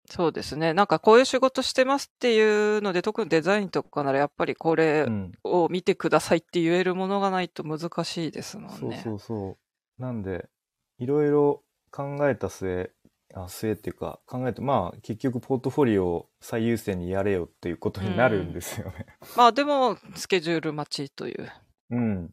[0.09, 0.73] そうですね。
[0.73, 5.31] なんかこういう仕事してますっていうので、特にデザインとかならやっぱりこれうん。
[5.43, 8.77] を見てくださいって言えるものがないと難しいですもんね。
[8.77, 9.57] そうそうそ
[9.99, 10.01] う。
[10.01, 10.49] なんで、
[10.97, 12.91] いろいろ考えた末、
[13.35, 19.05] あ末っていうか、考えて、まあ、結局ポートフォリオを最優先にやれよっていうことになるんですよね。
[19.37, 21.51] まあでも、スケジュール待ちという。
[21.91, 22.29] うん。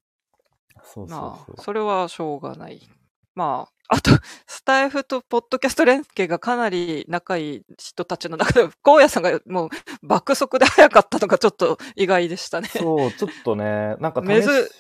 [0.83, 1.57] そうそうまあ、そう。
[1.59, 2.81] それはしょうがない。
[3.35, 4.11] まあ、あと、
[4.47, 9.69] スタイフとポッドキャスト連携がかなり仲いい人たちの中で、荒野さんがもう
[10.03, 12.69] 爆速で早かったのがちょっと意外でしたね。
[12.69, 14.71] そう、ちょっとね、なんかめず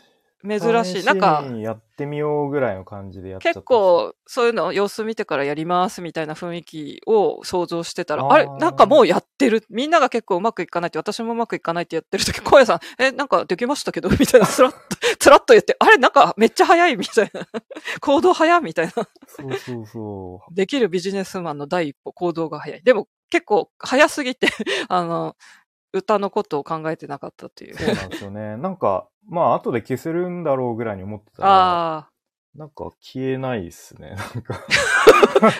[0.42, 1.04] 珍しい。
[1.04, 3.50] なんか、にやってみようぐらいの感じでやっちゃ。
[3.50, 8.46] 結構、そういうの様子見てからやりますみたいな雰囲気を想像してたら、あーあれ？
[8.58, 9.64] なんかもうやってる？
[9.70, 14.08] みんなが結構うまくいかないって、私もうまくいかないってやってる時、小屋さん、え、なんかできましたけど？
[14.18, 14.78] みたいな、つらっと、
[15.18, 15.96] つらっと言って、あれ？
[15.98, 17.46] なんかめっちゃ早いみたいな。
[18.00, 18.92] 行動早みたいな。
[18.92, 19.02] そ
[19.46, 22.82] うそうそできるビジネスマンの第一歩、行動が早い。
[22.82, 24.48] でも結構早すぎて、
[24.88, 25.34] あの、
[25.92, 27.78] 歌のことを考えてなかったっていうう。。
[27.78, 28.56] そうなんですよね。
[28.58, 32.10] なんか、まあ、後で消せるんだろうぐらいに思ってたら、ああ。
[32.54, 34.16] なんか消えないっすね。
[34.34, 34.66] なんか。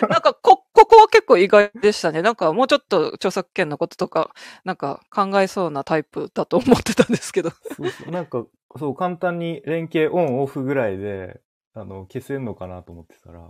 [0.09, 2.21] なんか、こ、ここは結構意外でしたね。
[2.21, 4.31] なんか、もうちょっと著作権のこととか、
[4.63, 7.51] なんか考えそうなタイプだと思ってたんですけど。
[7.51, 8.45] そうそうなんか、
[8.77, 11.39] そう、簡単に連携オンオフぐらいで、
[11.73, 13.47] あの、消せんのかなと思ってたら、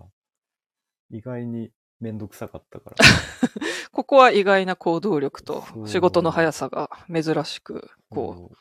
[1.09, 2.95] 意外にめんどくさかったから。
[3.91, 8.55] ここは意外な行動力と仕事の速さが珍しく、こう、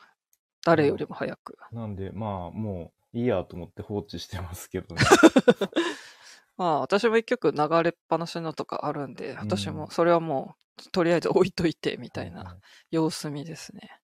[0.65, 1.57] 誰よりも早く。
[1.71, 5.01] うんなんで、まあ、もういいやと思って放置してますけどね。
[6.57, 12.57] まあ、私も一曲流れっぱなしのとかあるんで、私もそれはもう、とりあえず置いといて、みたいな
[12.89, 14.01] 様子見ですね。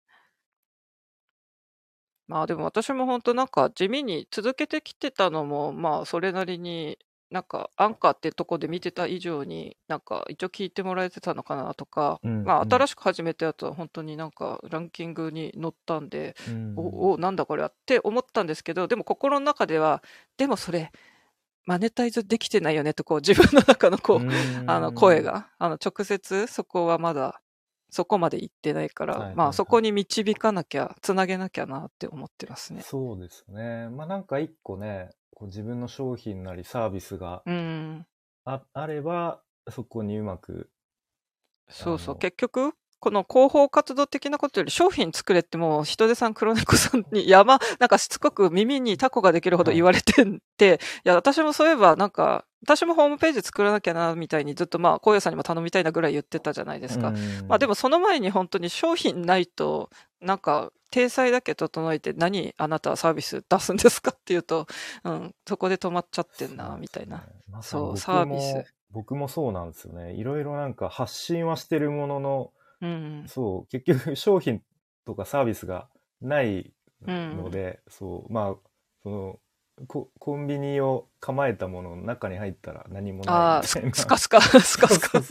[2.27, 6.97] まあでも私も本当なんか地味に続けてきてたのもまあそれなりに
[7.33, 12.71] なんかアンカーってとこで見てた以上になんか一応聞いてもらえてたのかなとか、うんまあうん。
[12.71, 16.73] 新しく始めたやつは本当になんかランキングに載ったんで、うん。
[16.77, 20.03] おおなんだこれはって思ったんですけどでも心の中では
[20.37, 20.91] でもそれ
[21.65, 24.69] マネタイズできてないよねとこう自分の中のこう、うん。
[24.69, 27.41] あの声があの直接そこはまだ
[27.93, 32.81] そこまで行ってないから、はいはいはいまあそこに導かなきゃつなげなきゃなって思ってますね。
[32.81, 33.89] そうですね。
[33.89, 38.05] まあなんか一個ね、こう自分の商品なりサービスがうん
[38.45, 40.69] ああれば、そこにうまく、
[41.69, 57.13] そうそう結局この広報活動的なことより商品作れってもう人手さん黒猫さんに山なんかしつこく耳にタコができるほど言われてんて、いや私もそういえばなんか私もホームページ作らなきゃな、みたいにずっとまあ、荒野さんにも頼みたいなぐらい言ってたじゃないですか。
[57.47, 59.89] まあでもその前に本当に商品ないと、
[60.21, 64.67] なんか、体裁だけ整えて何あなたはサービス出すんですかっていうと、
[65.03, 67.23] うん、そこで止まっちゃってんな、みたいな。
[67.61, 68.73] そう、サービス。
[68.91, 70.13] 僕もそうなんですよね。
[70.13, 74.61] いろいろなんか発信はしてるものの、うん、そう、結局 商品
[75.05, 75.89] とかサービスが
[76.21, 76.71] ない
[77.01, 78.55] ので、うん、そう、まあ、
[79.01, 79.39] その、
[79.87, 83.93] ココンビニを構えたものの中に入ったら何もないみたいな。
[83.93, 85.21] スカスカ、 スカスカ。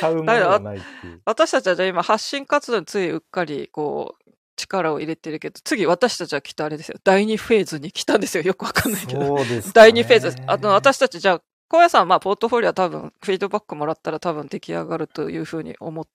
[0.00, 1.20] 買うものがないっていう。
[1.24, 6.98] 私たちはじゃあ今発信活動についうっかりこう力を入れてるけど、次私たちはきっとあれですよ。
[7.04, 8.42] 第2フェーズに来たんですよ。
[8.42, 9.26] よくわかんないけど。
[9.26, 10.36] そうです、ね、第2フェーズ。
[10.46, 16.12] あの、私たちじゃあ、高野さんはまあ、ポートフォリオは多分、フィードバックもらったら多分出来上がるというふうに思って、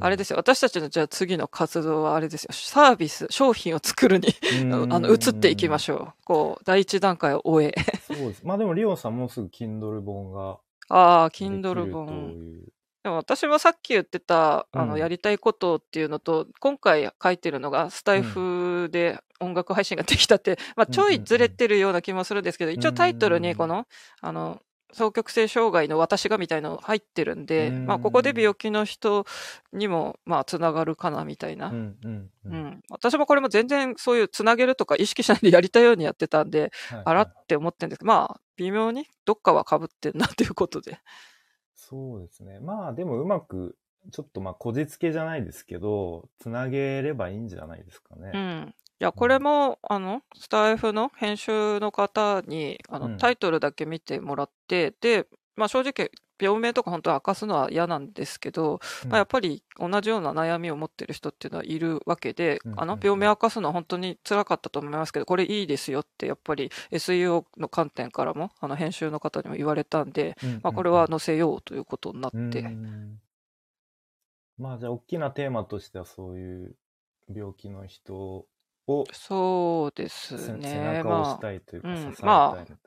[0.00, 0.36] あれですよ。
[0.36, 2.48] 私たちのじゃあ次の活動はあれですよ。
[2.52, 4.28] サービス、商品を作るに
[4.72, 6.24] あの、移っていきましょう。
[6.24, 7.74] こう、第一段階を終え。
[8.06, 8.42] そうです。
[8.44, 10.58] まあでも、リオンさんもうすぐ Kindle 本が。
[10.88, 12.64] ああ、Kindle 本。
[13.04, 23.86] でも私もさっき言ってた、あの、やりたいことっていうのと、今回書いてるのが、スタイフで音楽配信ができたって、まあ、ちょいずれてるような気もするんですけど、一応タイトルにこの、
[24.22, 24.62] あの、
[24.94, 29.26] 双極性障害の私がみたいなの入ってるんで、まあ、ここで病気の人
[29.72, 31.68] にも、まあ、つながるかなみたいな。
[31.68, 40.98] うん、私もこれも全然そういうつなげるとか意識しないでやりたいようにやってたんで、はいはい、あらって思ってるんですけど、まあ、微妙にどっかは被ってんなということで。
[41.74, 42.60] そうですね。
[42.60, 43.76] まあでもうまく、
[44.10, 48.30] ちょっとまあこじつけじゃないですけど、つなげればいいんじゃないですかね。
[48.34, 48.74] うん。
[49.00, 55.26] いや、これも、あの、スタイフの編集の方に、あの、タイトルだけ見てもらって、で、
[55.56, 56.10] まあ正直、
[56.40, 72.64] 病名とか本当は明かすのは嫌なんですけど、うん、まあ、やっぱり同じような悩みを持ってる人っていうのはいるわけで、うん、あの病名明かすのは本当につらかったと思いますけど、これいいですよってやっぱり SEO の観点からも、あの編集の方にも言われたんで、うん、まあ、これは載せようということになって。
[74.56, 76.76] まあじゃあ大きなテーマとしてはそういう
[77.34, 78.46] 病気の人
[78.86, 80.68] をそうですね。
[80.68, 82.84] 背中を押したいというか、まあ、支えたいまあ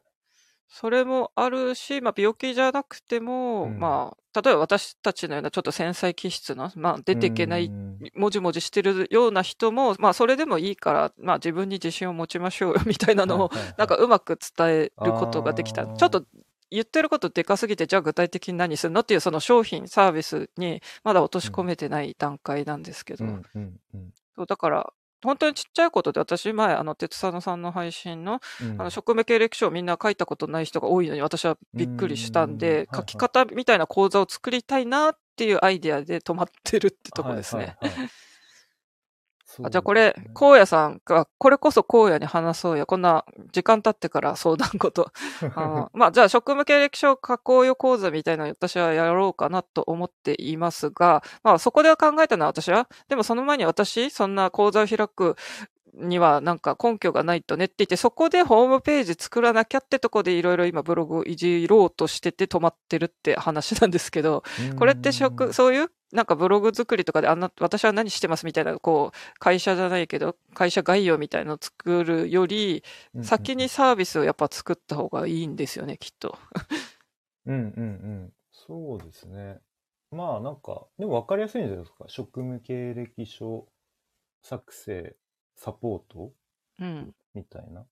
[0.69, 7.71] それもあるし、まあ、病気じゃなくても、うん、まあ、例えば私たちのようなちょっと繊細気質な、まあ、出ていけない、
[8.15, 15.87] もじもじしてるような人も、まあ、それでもいいから、まあ、自分に自信を持ちましょうよ、みたいなのを、なんかうまく伝えることができた。
[15.87, 16.25] ちょっと
[16.69, 23.25] 言ってることでかすぎて、じゃあ具体的に何するのっていうその商品、サービスにまだ落とし込めてない段階なんですけど。
[24.35, 37.77] そうだから、本当にちっちゃいことで、私前、あの、鉄佐野さんの配信の、うん、あの、職務経歴書をみんな書いたことない人が多いのに、私はびっくりしたんで、書き方みたいな講座を作りたいなっていうアイデアで止まってるってとこですね。
[37.79, 38.09] はいはいはい
[39.63, 42.85] あじゃあこれ、荒野さんが、これこそ荒野に話そうや。
[42.85, 45.11] こんな時間経ってから相談こと。
[45.55, 55.35] あまあ、じゃあ職務経歴書加工用講座みたいなの私はやろうかなと思っていますが、まあそこでは考えたのは私は、でもその前に私、そんな講座を開く
[55.97, 64.43] にはなんか根拠がないとねって言って、そこでホームページ作らなきゃってとこでいろいろ今ブログをいじろうとしてて止まってるって話なんですけど、
[64.77, 72.83] これって職、そういうなんかブログ作りとかであんな、私は何してますみたいな、こう、会社じゃないけど、会社概要みたいのを作るより、
[73.21, 76.37] 先にサービスをやっぱ作った方がいいんですよね、きっと。
[77.45, 77.61] うんうんう
[78.27, 78.33] ん。
[78.51, 79.59] そうですね。
[80.11, 82.05] まあなんか、でも分かりやすいんじゃないですか。
[82.07, 83.67] 職務経歴書
[84.43, 85.17] 作成
[85.57, 86.31] サポート？
[86.79, 87.13] うん。
[87.33, 87.85] みたいな？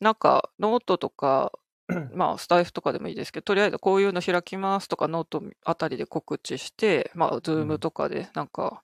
[0.00, 1.52] なんか、ノートとか、
[2.14, 8.82] まあ、スタイフとかでもいいですけど、とりあえずこういうの開きますとか、ノートあたりで告知して、まあ、 Zoom とかで、なんか、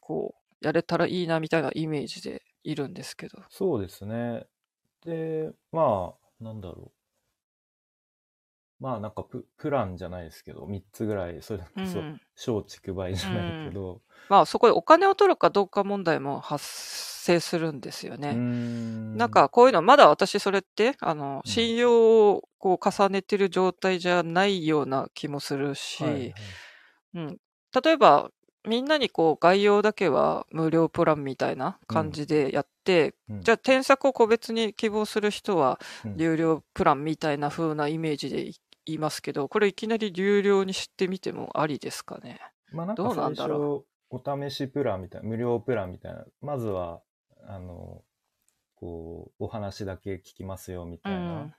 [0.00, 3.42] こう、やれたらいいなみたいなイメージでいるんですけど。
[3.48, 4.46] そうですね。
[5.04, 7.01] で、まあ、なんだろう。
[8.82, 12.02] まあなんかププランじゃないですけど、3つぐらい、それこそ、
[12.52, 18.32] 松竹梅じゃないけど、うん、まあそこでお金を取るかどうか問題も発生するんですよね。
[18.32, 19.16] ん。
[19.16, 26.34] なんかこういうの、まだ私それって、あの、信用をこう重ねてる状態じゃないような気もするし、はいはい、
[27.14, 27.38] うん。
[27.84, 28.30] 例えば、
[28.68, 35.80] みんなにこう概要だけは無料プランみたいな感じでやって、うん、じゃあ添削を個別に希望する人は
[36.16, 38.52] 有料プランみたいな風なイメージで言
[38.86, 42.40] いますけど、これいきなり有料にしてみてもありですかね？
[42.72, 44.18] まあなんか最初、お
[44.48, 47.02] 試しプランみたいな、無料プランみたいな、まずは、
[47.46, 48.02] あの、
[48.76, 51.54] こう、お話だけ聞きますよみたいな。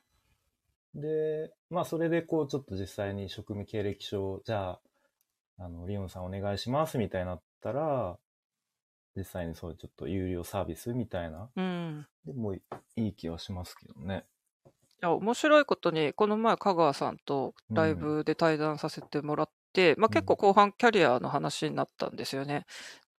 [0.95, 4.81] うん、で、まあそれでこう、ちょっと実際に職務経歴書を、じゃあ、
[5.59, 8.17] あの、リオンさんお願いしますみたいになったら、
[9.15, 11.49] 実際にそういうちょっと有料サービスみたいな。
[11.55, 12.07] うん。
[12.25, 12.61] でもい
[12.95, 14.25] い気はしますけどね。
[15.03, 22.65] や、面白いことに、この前、香川さんとライブで対談させてもらって、まあ結構後半キャリアの話になったんですよね。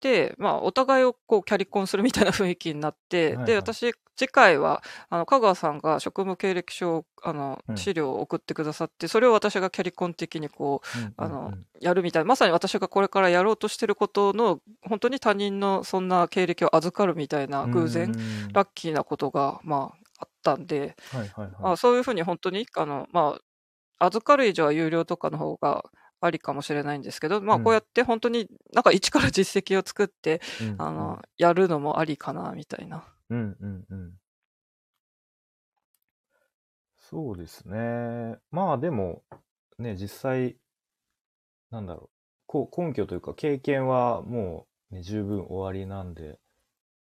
[0.00, 3.46] で、まあお互いをこうキャリコンするみたいな雰囲気になって、はいはい。
[3.46, 7.76] で、私、次回は、あの、香川さんが職務経歴書を、あのう、ん。
[7.76, 11.46] 資料を送ってくださって、それを私がキャリコン的にこう、うんあのうん。
[11.46, 20.03] うんやるみたいな、まさに私がこれからやろうとしてることの、本当に他人のそんな経歴を預かるみたいな偶然、うんラッキーなことが、まあ、あ
[20.52, 21.72] ったんで、はいはいはい。
[21.72, 23.38] あそういうふうに本当に、あの、ま
[23.98, 25.84] あ、預かる以上は有料とかの方が
[26.20, 33.04] ありかもしれないんですけど、まあ、うんこうやって本当になんか一から実績を作って、うんあの、やるのもありかな、みたいな。
[33.30, 34.14] うんうんうん。
[36.96, 38.38] そうですね。
[38.50, 39.22] まあでも、
[39.78, 40.58] ね、実際、
[41.70, 42.10] なんだろう、
[42.46, 46.40] こう根拠というか経験はもう、ね、十分終わりなんで、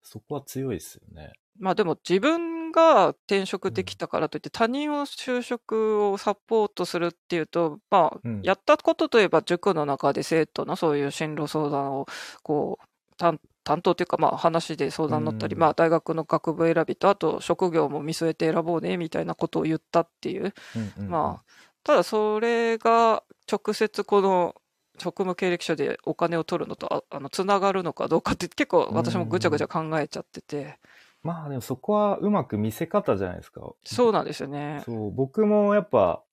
[0.04, 1.34] そこは強いですよね。
[1.60, 12.06] まあでも自分が転職できたからといって他人を就職をサポートするっていうと、まあうん、やったことといえば塾の中で生徒のそういう進路相談を
[12.44, 12.86] こう
[13.18, 15.62] 担担当というかまあ話で相談乗ったり、うん。
[15.62, 20.54] まあ大学の学部選びとあと職業も見据えて選ぼうねみたいなことを言ったっていう、
[20.98, 21.46] まあ
[21.84, 24.56] ただそれが直接この
[24.98, 30.78] 職務経歴書でお金を取るのとああのつながるのかどうかって結構私もぐちゃぐちゃ考えちゃってて、
[31.24, 33.62] まあでもそこはうまく見せ方じゃないですか。
[33.84, 34.82] そうなんですよね。
[34.86, 36.24] そう、僕もやっぱ、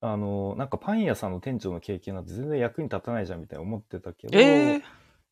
[0.00, 4.82] あの、なんかパン屋さんの店長の経験なんて全然役に立たないじゃんみたいな思ってたけど、ええ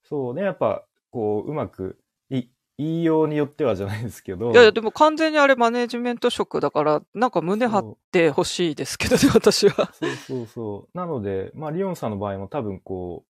[0.05, 1.99] そうね、やっぱ、こう、うまく、
[2.31, 2.45] い、
[2.79, 9.93] 言いようによってはじゃないですけど、いやいや、でも完全にあれマネジメント職だから、なんか胸張ってほしいですけどね、私は。
[9.93, 10.97] そうそうそう。
[10.97, 13.25] なので、まあ、リオンさんの場合も多分こ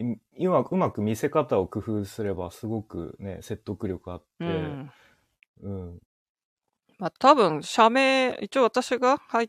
[0.00, 0.04] う、
[0.36, 4.90] いうまく見せ方を工夫すればすごくね、説得力あって、うん。
[5.62, 5.98] うん。
[6.98, 9.48] まあ多分、社名、一応私が入っ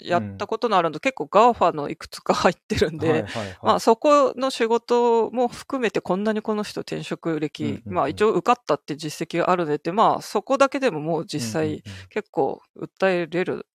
[0.00, 3.58] やったことのあるの、結構 GAFA のいくつか入ってるんで、はいはいはい。
[3.62, 13.66] まあそこの仕事も含めてこんなにこの人転職歴、うんうんうんまあ一応受かったって実績があるねって、まあそこだけでももう実際うんうんうん結構訴えれる、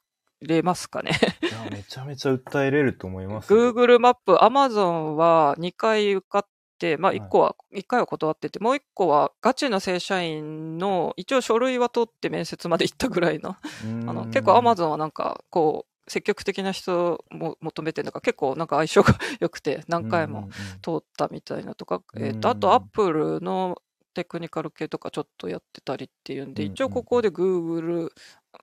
[0.43, 1.11] れますかね。
[1.41, 3.73] いや、めちゃめちゃ訴えれると思いますよ。
[3.73, 6.47] Google マップ、Amazon は2回受かっ
[6.79, 7.19] て、まあはい。
[7.19, 13.55] 1個は、1回は断ってて、もう1個はガチの正社員の、一応書類は取って面接まで行ったぐらいの、
[13.85, 14.09] うん。
[14.09, 20.49] あの結構 Amazon はなんかこう、積極的な人も求めてるのか、結構なんか相性が良くて何回も
[20.81, 23.77] 通ったみたいなとか、うんえっと、あと Apple の
[24.13, 28.09] テクニカル系とかちょっとやってたりっていうんで、うんうん一応ここで Google、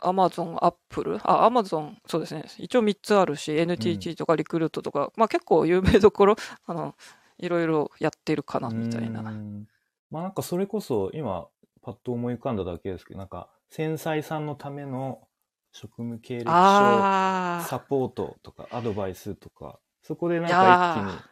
[0.03, 2.45] Amazon、Apple、あ、Amazon、そうですね。
[2.59, 6.37] 一応3つあるし、NTT とかリクルートとか、まあ結構有名どころ、
[6.67, 6.95] あの、
[7.39, 9.21] いろいろやってるかな、みたいな。
[9.21, 9.67] うん。
[10.11, 11.49] まあなんかそれこそ今
[11.83, 15.27] パッと思い浮かんだだけですけど、なんか繊細さんのための
[15.73, 21.30] 職務経歴書あサポートとかアドバイスとか、そこでなんいか一気に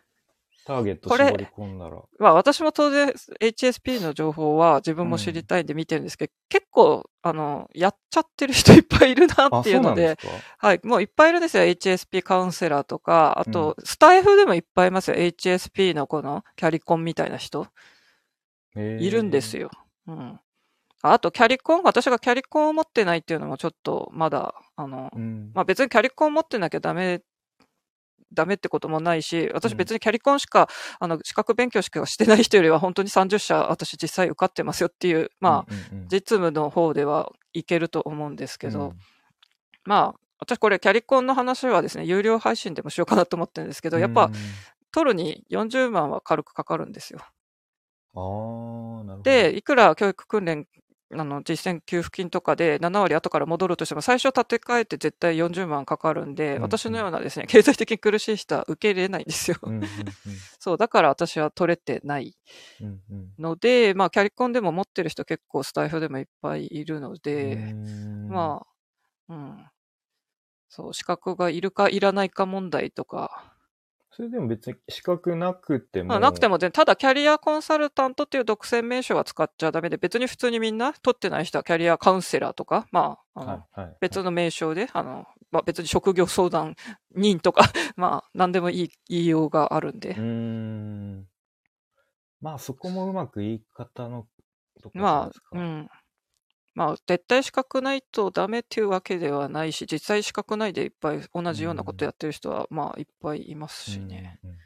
[0.69, 1.97] ターゲットこれ絞り込んだら。
[2.19, 3.09] まあ私も当然
[3.41, 10.19] HSP の情報は自分も知りたいんで見てるんですけど、結構、あの、やっちゃってる人いっぱいいるなあ、っていうので、で
[10.59, 11.63] はい、もういっぱいいるんですよ。
[11.65, 15.17] HSP カウンセラーとか、あと、スタイフでもいっぱいいますよ。
[15.17, 17.67] HSP のこのキャリコンみたいな人。
[18.77, 19.71] いるんですよ。
[20.07, 20.39] うん。
[21.01, 25.51] あと、キャリコン、私がキャリコンを持ってないっていうのもちょっとまだ、あの、うん。
[25.55, 27.23] まあ別にキャリコンを持ってなきゃダメ、
[28.33, 30.69] ダメってこともないし、私うん別にキャリコンしか、
[31.01, 35.73] あの、資格勉強しかしてない人よりは本当に30社私実際受かってますよっていう、まあ、
[36.11, 38.99] 実務の方ではいけると思うんですけど、うん
[39.85, 44.33] まあ、私これキャリコンの話はですね、有料配信でもしようかなと思ってるんですけど、やっぱうん、
[44.93, 47.21] 取るに40万は軽くかかるんですよ。
[48.15, 49.23] あー、なるほど。
[49.23, 50.67] で、いくら教育訓練、
[51.11, 59.57] あの、実践給付金とかで7割後から戻るとしても、最初立て替えて絶対40万かかるんで、うん私のようなですね、経済的に苦しい人は受け入れないんですよ。
[59.63, 59.89] うんうんうん。
[60.59, 62.37] そう、だから私は取れてない。
[62.81, 63.29] うんうん。
[63.39, 68.29] ので、まあ、キャリコンでも持ってる人結構スタイフでもいっぱいいるので、うん。
[68.29, 68.63] ま
[69.29, 69.67] あ、うん。
[70.69, 73.58] そう、資格がいるかいらないか問題とか、
[74.19, 76.09] それでも別に資格なくても。
[76.09, 86.75] まあ、なくても全然、ただキャリアコンサルタントっていう独占名称は使っちゃダメで、別に普通にみんな取ってない人はキャリアカウンセラーとか、まあ、あのはいはい、別の名称で、あの、まあ、別に職業相談
[87.15, 87.63] 人とか、
[87.95, 90.21] まあ、何でもいい言いようがあるんでうー。
[90.21, 91.29] ん。
[92.41, 94.27] まあそこもうまく言い方の
[94.95, 95.47] まですか。
[95.53, 95.89] あ、うん。
[96.79, 104.39] まあ、絶対資格ないとダメっていうわけではないし、実際資格ないでいっぱい同じようなことやってる人は、まあ、いっぱいいますしね。
[104.45, 104.51] うん。
[104.51, 104.59] うん。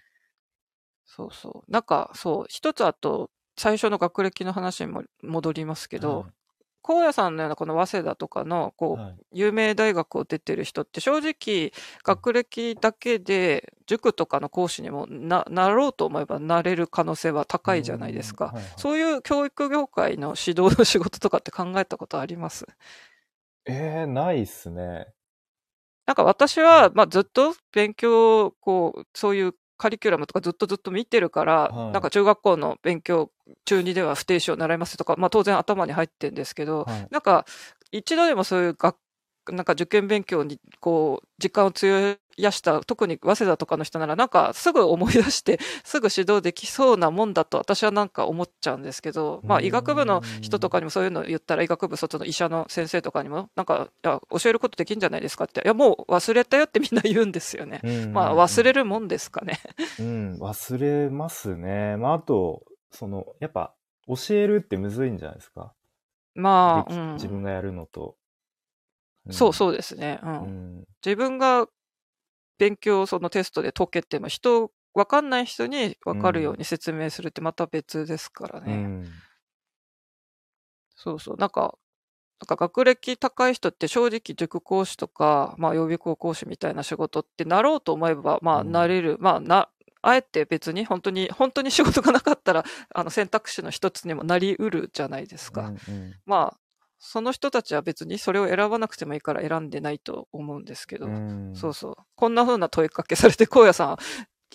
[1.05, 1.71] そうそう。
[1.71, 6.42] なんか、そう、一つあと、最初の学歴の話にも戻りますけど、はい
[6.83, 9.17] 荒野さんのようなこの早稲田とかの、こう、はい。
[9.33, 11.73] 有名大学を出てる人って正直、
[12.05, 18.47] 学歴だけで塾とかの講師にもななろうと思えばなれる可能性は高いじゃないですか。
[18.47, 22.67] うんはいはいそういう教育業界の指導の仕事とかって考えたことあります？
[23.67, 25.07] えー、ないっすね。
[26.05, 33.33] なんか私は、まあ、ずっと勉強、こう、そういうカリキュラムとかずっとずっと見てるから、はいなんか中学校の勉強
[33.65, 37.09] 中にでは不定詞を習いますとか、まあ当然頭に入ってるんですけど、はい。
[37.11, 37.45] なんか
[37.91, 38.97] 一度でもそういう学
[39.51, 57.81] なんか受験勉強にこう時間を費やした特に早稲田とかの人ならなんかすぐ思い出して すぐ指導できそうなもんだと私はなんか思っちゃうんですけど、まあうん医学部の人とかにもそういうの言ったら医学部卒の医者の先生とかにもなんかいや教えることできんじゃないですかっていやもう忘れたよってみんな言うんですよね。
[58.13, 58.83] まあ忘れる。
[58.83, 59.61] るもんですかね。
[59.99, 61.97] うん、忘れますね。
[61.97, 63.75] まあ、あと、その、やっぱ、
[64.07, 65.73] 教えるってむずいんじゃないですか。
[66.35, 68.17] まあ、うん、自分がやるのと。
[69.31, 70.21] そうそうですね。
[70.23, 70.27] う。
[70.27, 70.85] うんん。
[71.05, 71.67] 自分が
[72.59, 78.75] 勉強そのテストで解けても人分かんない人に分かるように説明するってまた別ですからね。
[78.75, 79.05] うん。
[80.95, 81.37] そうそう。
[81.37, 81.77] なんか、
[82.41, 89.17] なんか学歴高い人って正直塾講師とか、まあ予備校講師みたいな仕事ってなろうと思えば、まあうんなれる。
[89.21, 89.69] まあな、
[90.03, 95.63] あえて別に本当に、本当に仕事がなかったら、あの選択肢の一つにもなりうるじゃないですか。
[95.63, 96.59] うんうんまあ、
[97.05, 101.95] その人たちは別にそれを選ばなくてもいいから選んでないと思うんですけど、うんそうそう。
[102.15, 103.97] こんな風な問いかけされて、荒野さん、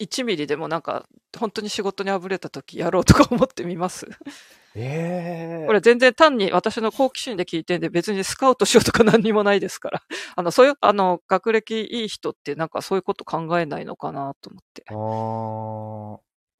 [0.02, 1.06] 1ミリでもなんか、
[1.38, 4.07] 本当に仕事にあぶれた時やろうとか思ってみます？
[4.76, 10.02] ええこれ全然単に私の好奇心で聞いてんで、別にスカウトしようとか何にもないですから。
[10.38, 14.86] あの、そういう、あの、学歴いい人ってなんかそういうこと考えないのかなと思って。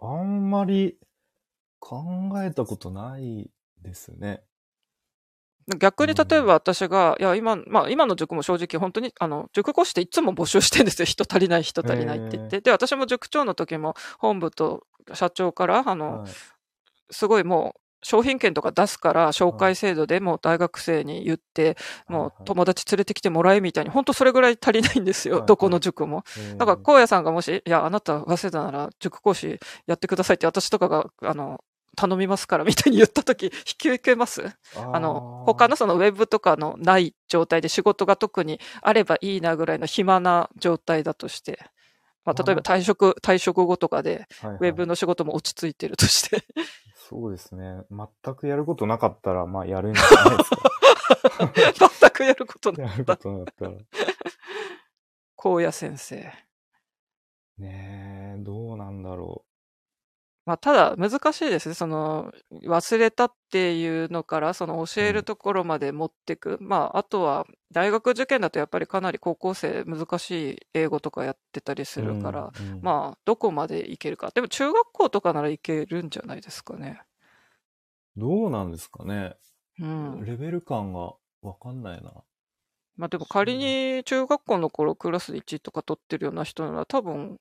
[0.02, 0.98] ああ、あんまり
[1.80, 2.04] 考
[2.44, 3.50] えたことない
[3.82, 4.44] ですね。
[5.76, 11.06] 逆に例えば私が、いや、今、まあ今の塾も正直本当に、あの、塾講師っていつも募集してるんですよ。
[11.06, 12.62] 人足りない人足りないって言って。
[12.62, 16.32] で、私も塾長の時も本部と社長から、あの、はい。
[17.10, 21.76] すごいもう、商品券とか出すから、紹介制度でもう大学生に言って、
[22.08, 25.44] もう友達連れてきてもらえみたいに、本当それぐらい足りないんですよ。
[25.46, 26.24] どこの塾も。
[26.38, 26.58] えー。
[26.58, 31.60] だから、荒野さんがもし、いや、あなた、早稲田なら塾講師やってくださいって私とかが、あの、
[31.98, 34.44] 頼みますからみたいに言ったとき、 引き受けます？
[34.76, 41.60] あの、他のそのウェブとかのない状態で仕事が特にあればいいなぐらいの暇な状態だとして、
[42.24, 46.46] まあ、例えば退職、退職後とかで、ウウェブの仕事も落ち着いてるとして、
[47.10, 47.82] そうですね。
[47.90, 51.90] 全くやることなかったら、まあやるんじゃないですか。
[52.00, 53.24] 全くやることなやるこかった。
[53.24, 53.72] となかったら。
[55.38, 56.16] 荒野先生。
[57.58, 59.46] ねえ、どうなんだろ
[60.48, 61.76] まあ、ただ難しいですね。
[61.76, 62.32] その、
[62.64, 66.58] 忘れたっていうのから、その教えるところまで持ってく。
[66.62, 72.06] まあ、あとは、大学受験だとやっぱりかなり高校生難しい英語とかやってたりすう。
[72.06, 74.32] るから、うん、うんまあ、どこまでいけるか。
[74.34, 77.02] でも中学校とかならいけるんじゃないですかね。
[78.16, 79.36] どうなんですかね。
[79.82, 80.24] うん。
[80.24, 81.12] レベル感が
[81.42, 82.24] わかんないな。
[82.96, 87.38] まあでも仮に中学校の頃クラスで1とか取ってるような人なら多分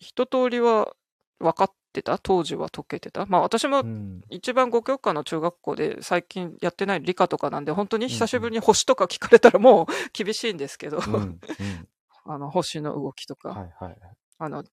[0.00, 0.92] 一通りは
[1.38, 2.18] 分かってた？
[2.18, 3.26] 当時は解けてた？
[3.26, 4.22] まあ私もうん。
[4.30, 11.00] 一番5教科の中学校で最近やってない理科とかなんで本当に久しぶりに星とか聞かれたらもう 厳しいんですけど。
[12.24, 13.96] あの星の動きとか、はいはい。
[14.38, 14.64] あの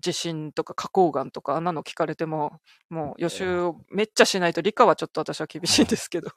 [0.00, 6.30] 地震とか花崗岩とかあんなの聞かれてももう予習をめっちゃしないと理科はちょっと私は厳しいんですけど、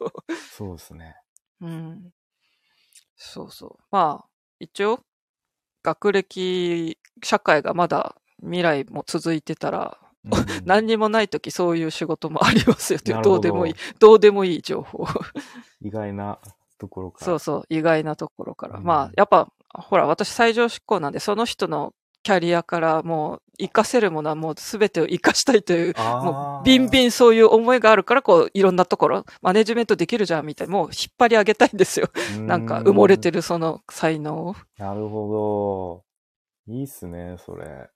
[0.52, 1.16] そうですね。
[1.62, 2.14] うん。
[3.16, 3.84] そうそう。
[3.90, 4.30] まあ、
[4.60, 5.00] 一応、
[5.82, 15.06] 学歴社会がまだ未来も続いてたら、うん何にもないときそういう仕事もありますよってどどうでもいい、どうでもいい情報。
[15.82, 16.40] 意外な
[16.78, 17.26] ところから。
[17.26, 18.78] そうそう、意外なところから。
[18.80, 21.94] うんまあ、やっぱ、ほら、私最上執行なんで、その人の
[22.24, 27.08] キャリアからもう、活かせるものはもう全てを活かしたいという、もう、ビンビン。
[27.08, 32.08] ンそういう思いがあるから、こう、いろんなところ、マネジメントできるじゃん、みたいな、もう引っ張り上げたいんですよ。
[32.40, 33.34] なんか、埋もれてる。
[33.34, 34.56] るその才能を。
[34.78, 36.04] なるほ
[36.68, 36.74] ど。
[36.74, 37.90] いいっすね、それ。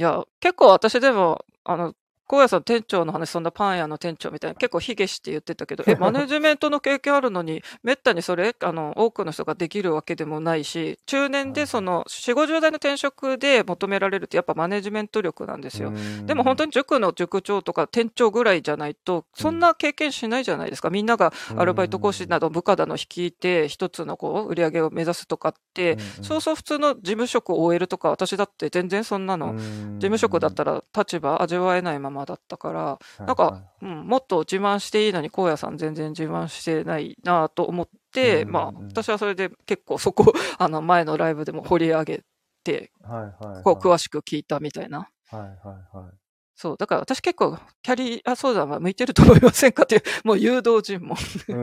[0.00, 1.94] いや、結構私でも、あの、
[2.36, 15.92] 荒野さん店長の話、そんなパン屋の店長みたいな、結構卑下して言ってたけど、え、マネジメントの経験あるのに、 めったにそれ、あの、多くの人ができるわけでもないし、中年でその、4、50代の転職で求められるってやっぱマネジメント力なんですよ。
[16.24, 20.88] でも本当にに塾の塾長とか店長ぐらいじゃないと、そんな経験しないじゃないですか。
[20.88, 29.54] みんながアルバイト講師など部下だの率いて、一つのこう、売り上げを目指すとかって、そうそう普通の事務職を終えるとか、私だって全然そんなの、
[29.98, 42.24] 事事務職だったら立場味わえないままマだったから、はいなんかはうん、もっと自慢していいのに、荒野さん全然自慢してないなと思って、まあ、私はそれで結構そこ、 あの、前のライブでも掘り上げ
[42.64, 43.62] て、いはいはい。
[43.62, 45.08] こう、詳しく聞いたみたいな。
[45.28, 46.16] はいはいはい。
[46.54, 46.76] そう。
[46.76, 51.16] だから私結構、キャリア相談は向いてると思いませんかっていう、 もう誘導尋問。
[51.48, 51.54] う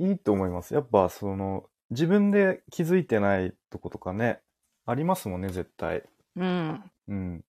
[0.00, 0.74] ん、いいと思います。
[0.74, 4.40] やっぱ、その、自分で気づいてないとことかね、
[4.84, 6.02] ありますもんね、絶対。
[6.36, 6.90] うん。
[7.08, 7.44] うん。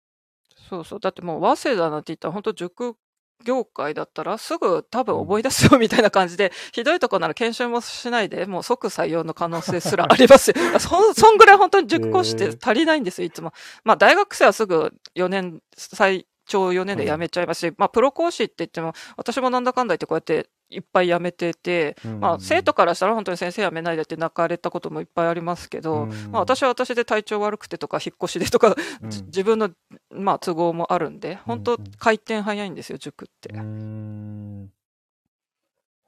[0.70, 1.00] そうそう。
[1.00, 2.96] だってもう、早稲田なんて言ったら、本当塾
[3.44, 10.56] 業界だったら、すぐ多分覚え出すよ みたいな感じで、ひどいとこなら研修もしないで、もう即採用の可能性すらありますよ。
[10.80, 13.54] そん、そんぐらい本当に塾講師って足りないんですよ、いつも。
[13.84, 28.76] まあ、大学生はすぐ4年、最長4年で辞めちゃいますし、まあ、プロ講師って言っても、私もなんだかんだ言ってこうやっていっぱい辞めてて、まあ、生徒からしたら本当に先生辞めないでって泣かれたこともいっぱいありますけど、まあ、私は私で体調悪くてとか、引っ越しでとか、
[29.10, 29.70] じ自分の、
[30.10, 33.50] まあ、都合もあるんで、本当回転早いんですよ、塾って。
[33.54, 34.72] うん。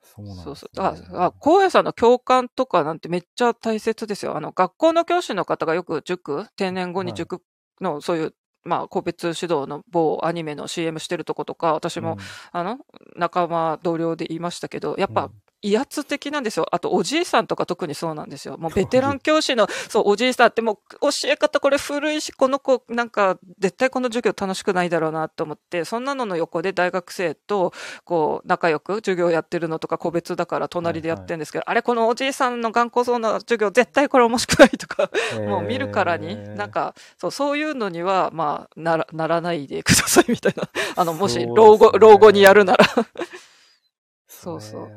[0.03, 1.15] そうなんです、ね、そうそう。
[1.17, 4.37] あ、あ、荒野さんの教官とかなんてめっちゃ大切ですよ。
[4.37, 7.41] あの、学校の教師の方がよく塾、定年後に塾
[7.81, 12.17] の、そういう、まあ、個別指導の某アニメの CM してるとことか、私も、うん、
[12.51, 12.79] あの、
[13.15, 15.29] 仲間、同僚で言いましたけど、やっぱ、
[15.63, 16.67] 威圧的なんですよ。
[16.71, 18.57] あと、おじいさんとか特にそうなんですよ。
[18.57, 27.73] もうベテラン教師の、そう、おじいさんってもう教え方これ古いし、この子なんか絶対この授業楽しくないだろうなと思って、そんなのの横で大学生と
[28.03, 35.09] こう仲良く授業やってるのとか個別だから隣でやってるんですけど、はいはい、あれこのおじいさんの頑固そうな授業絶対これ面白くないとか、
[35.39, 40.69] もう見るからに、なんか、そう、そういうのには、まあ、なら、ならないでくださいみたいな。
[40.95, 42.85] あの、もし老後、ね、老後にやるなら。
[44.27, 44.91] そうそう。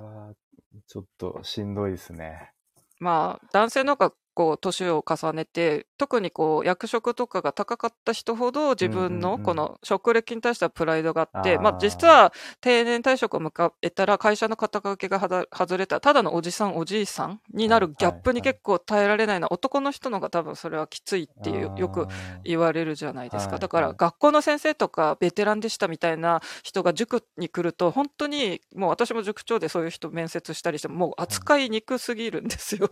[0.89, 2.53] ちょっとしんどいですね。
[2.99, 22.07] まあ、男性の方がこう、年を重ねて、特にこう、役職とかが高かった人ほど、自分のこの職歴に対してはプライドがあって、まあ、実は定年退職を迎えたら、会社の肩書きが外れた、ただのおじさん、おじいさんになるギャップに結構耐えられないのは、男の人のが多分それはきついっていう、よく
[22.45, 23.59] 言われるじゃないですか。
[23.59, 32.91] だから、学校の先生とか、ベテランでしたみたいな人が塾に来ると、本当に、もう私も塾長でそういう人面接したりしても、もう扱いにくすぎるんですよ。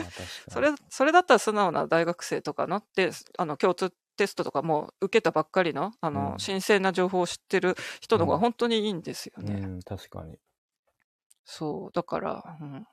[0.48, 9.54] それそれだったら素直な大学生とかのであの共通テストとかも受けたばっかりのあの、うん、新鮮な情報を知ってる人の方が本当にいいんですよね。
[9.54, 10.38] うんうん、確かに。
[11.44, 12.86] そう、だから、うん、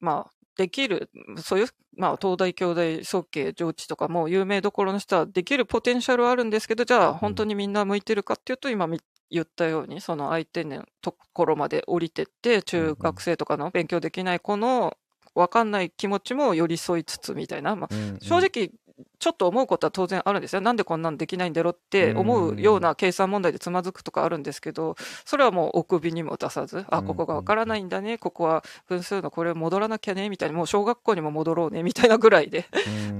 [0.00, 8.88] まあ、できる、そういう、まあ、東大、京大、早慶、上智とかも有名どころの人はできるポテンシャルはあるんですけど、じゃあ本当にみんな向いてるかっていうと、今
[9.30, 14.96] 言ったように、その相手のところまで降りてって、中学生とかの勉強できない子の
[15.34, 18.70] 分かんない気持ちも寄り添いつつみたいな、まあ、正直、
[19.18, 20.60] ちょっと思うことは当然あるんですよ。
[20.60, 32.66] なんでこんなんできないんだろうって思うような計算問題でつまずくとかあるんですけど、それはもうお首にも出さず、あ、ここが分からないんだね、ここは分数のこれ戻らなきゃね、みたいな、もう小学校にも戻ろうね、みたいなぐらいで、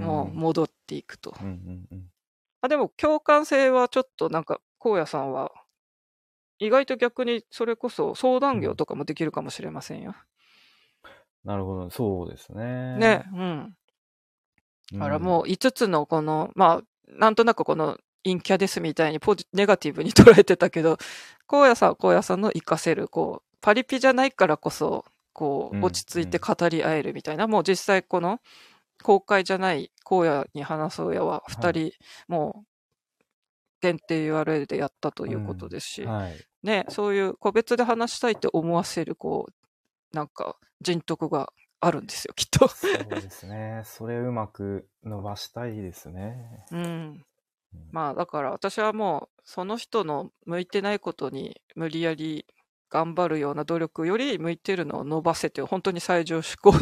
[0.01, 1.35] もう戻っていくと。
[2.63, 5.51] あでも共感性はちょっとなんか、荒野さんは、
[6.59, 10.15] 意外と逆にそれこそ相談業とかもできるかもしれませんよ。
[11.45, 12.97] なるほど、そうですね。
[12.97, 13.75] ね、うん。
[14.93, 20.99] だからもう5つのこの、まあ、なんとなくこの陰キャですみたいにポジネガティブに捉えてたけど、
[21.49, 28.41] 荒野さんは荒野さんの活かせる、こう、パリピじゃないからこそ、こう、落ち着いて語り合えるみたいな、うんうん、もう実際この、
[29.03, 31.93] 公開じゃない荒野に話そうやは2人、はい、
[32.29, 32.67] もう、
[33.81, 39.53] 限定 URL でやったということですし、うんはい、ね、そういう個別で話したいって思わせる、こう、
[40.13, 42.69] なんか人徳があるんですよ、きっと。
[42.69, 43.83] そうですね。
[43.85, 46.65] それうまく伸ばしたいですね。
[46.71, 47.25] うん。
[47.91, 52.47] まあだから私はもうその人の向いてないことに無理やり
[52.91, 56.81] 頑張るような努力より向いてるのを伸ばせて本当に最上志向の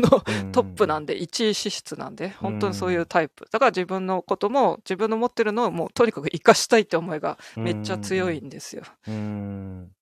[0.52, 8.82] トップなんで一位資質なんで本当にそういうタイプだから自分のことも自分の持ってるのをもうとにかく生かしたいって思いがめっちゃ強いんですよ。
[9.06, 9.97] うんい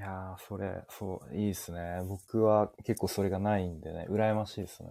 [0.00, 2.00] やー、それ、そう、いいですね。
[2.08, 4.88] 僕は結構それがないんでね、羨ましいですね。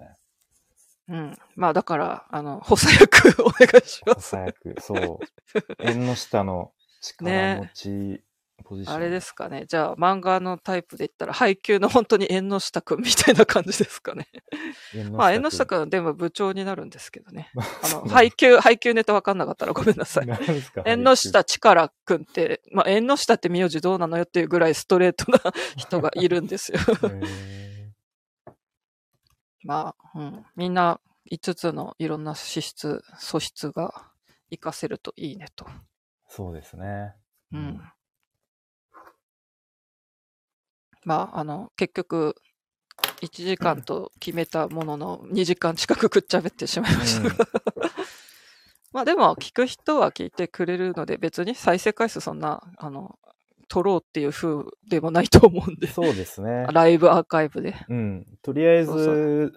[1.09, 1.37] うん。
[1.55, 4.35] まあだから、あの、補佐役お願いします。
[4.35, 5.19] 補佐役、そう。
[5.79, 6.71] 縁の下の
[7.01, 8.23] 力持ち、ね、
[8.63, 8.95] ポジション。
[8.95, 9.65] あれですかね。
[9.67, 14.27] じゃあ、漫画のタイプで言ったら、配給の本当に縁の下くんみたいな感じですかね。
[15.11, 17.51] まあ、縁の下くんでも部長になるんですけどね。
[17.83, 20.27] あの、配給、配給ネタわかんなかったらごめんなさい。
[20.85, 25.39] 縁の下力くんって、まあ、縁の下って名字どうなのよっていうぐらいストレートな
[25.77, 26.79] 人がいるんですよ。
[29.63, 30.45] まあ、うん。
[30.55, 30.99] みんな
[31.31, 34.09] 5つのいろんな資質、素質が
[34.49, 35.65] 活かせるといいねと。
[36.27, 37.15] そうですね。
[37.51, 37.81] うん。
[41.05, 42.35] まあ、あの、結局、
[43.21, 47.47] 1時間と決めたものの2時間近くくっちゃべってしまいましたが。
[48.91, 53.19] まあでも、聞く人は聞いてくれるので、別に再生回数そんな、あの、
[53.67, 56.65] 取ろうっていう風でもないと思うんで、そうですね。
[56.71, 57.75] ライブアーカイブで。
[57.87, 58.25] うん。
[58.41, 59.51] とりあえず、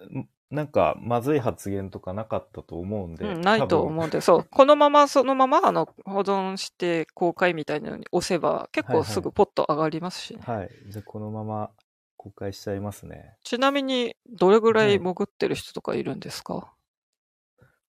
[0.53, 3.25] なんか、まずい発言とかなかったと思うんで。
[3.25, 4.43] うん、ないと思うんで、そう。
[4.51, 10.41] このまま、そのまま、あの、保存して公開みたいなのに押せば、結構すぐポッと上がりますしね。
[10.43, 10.69] はい。
[10.89, 11.71] じゃあ、このまま
[12.17, 13.35] 公開しちゃいますね。
[13.43, 16.71] ちなみに、どれぐらい潜ってる人とかいるんですか、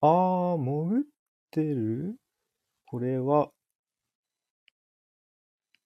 [0.01, 1.03] あー、潜っ
[1.51, 2.17] てる？
[2.87, 3.51] これは、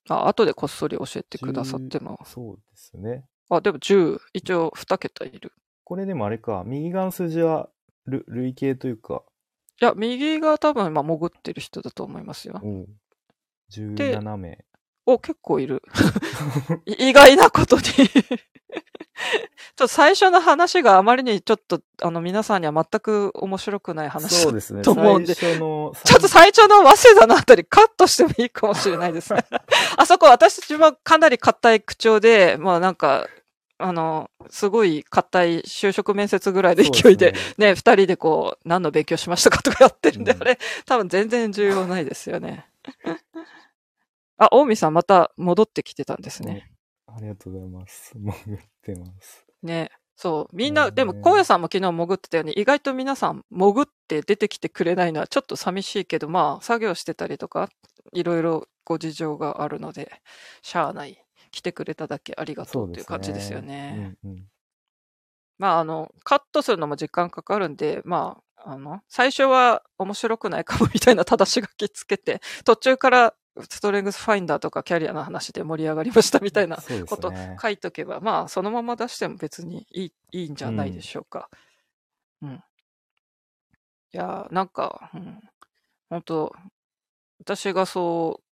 [0.09, 2.19] あ、後でこっそり教えてくださっても。
[2.25, 3.25] そうですね。
[3.49, 5.53] あ、でも10、一応2桁いる。
[5.93, 7.69] これでもあれか、右側の数字は
[8.07, 9.21] る累計というか、
[9.79, 12.59] いや、右が多分、まあ、潜ってる人だと思いますよ。
[12.63, 12.87] うん。
[13.71, 14.65] 17名。
[15.05, 15.83] お、結構いる。
[16.87, 17.83] い意外なことに。
[17.85, 18.09] ちょっ
[19.75, 24.81] と最初の話があまりにちょっと、あの、皆さんには全く面白くない話だそうですね。
[24.81, 29.45] と思うんでちょっと最初の早稲田のあたりカットしてもいいかもしれないですね。
[29.95, 33.27] あそこ私たちもかなり硬い口調で、まあなんか、
[33.83, 42.65] あの、すごい硬い就職面接ぐらいの勢いで、ね、二人でこう、何の勉強しましたかとかやってるんで、うんあれ、多分全然重要ないですよね。
[44.37, 46.71] あ、大見さんまた戻ってきてたんですね。
[47.07, 48.13] ありがとうございます。
[48.15, 49.45] 潜ってます。
[49.61, 49.91] ね。
[50.15, 50.55] そう。
[50.55, 57.69] みんな、ねでも、荒野さんも昨日潜ってたように、意外と皆さん潜って出てきてくれないのはちょっと寂しいけど、まあ、作業してたりとか、
[58.13, 60.21] いろいろご事情があるので、
[60.61, 61.22] しゃあない。
[61.53, 64.17] 来てくれただけありがとうっていう感じですよね。
[64.23, 64.43] うんうん。
[65.59, 73.35] まあ、あの、カットするのも時間かかるんで、まあ、あの、最初は面白くないかもみたいな正し書きつけて、 途中から
[73.69, 76.77] ストレングスファインダーとかキャリアの話で盛り上がりましたみたいな
[77.07, 77.55] ことね。
[77.61, 81.51] 書いとけば、まあ、そのまま出しても別にいいいいんじゃないでしょうか。
[82.41, 82.53] うん。
[82.55, 85.39] いやー、なんか、うん、
[86.09, 86.55] 本当
[87.41, 88.42] 私がそう、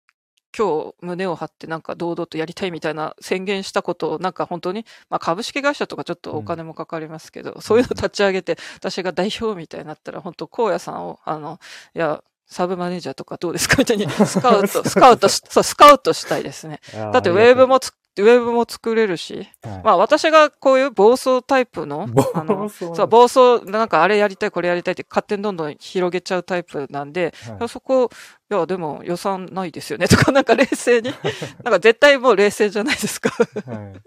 [0.57, 11.59] 今日胸を張ってなんか堂々とやりたいみたいな宣言したことをなんか本当に、まあ株式会社とかちょっとお金もかかりますけど、そういうの立ち上げて私が代表みたいになったら本当荒野さんを、あの、
[11.95, 15.41] いや、サブマネージャーとかどうですかみたいにスカウト、 スカウトス
[15.73, 16.81] カウトしたいですね。
[16.93, 28.09] だってウェブもつ、ウェブも作れるし、はい、まあ私がこういう暴走タイプの、あの、 そう、暴走、なんかあれやりたい、これやりたいって勝手にどんどん広げちゃうタイプなんで、はいそこ、
[28.49, 31.13] いや、でも予算ないですよね とか、なんか冷静に、
[31.63, 33.29] なんか絶対もう冷静じゃないですか。
[33.65, 34.01] はい。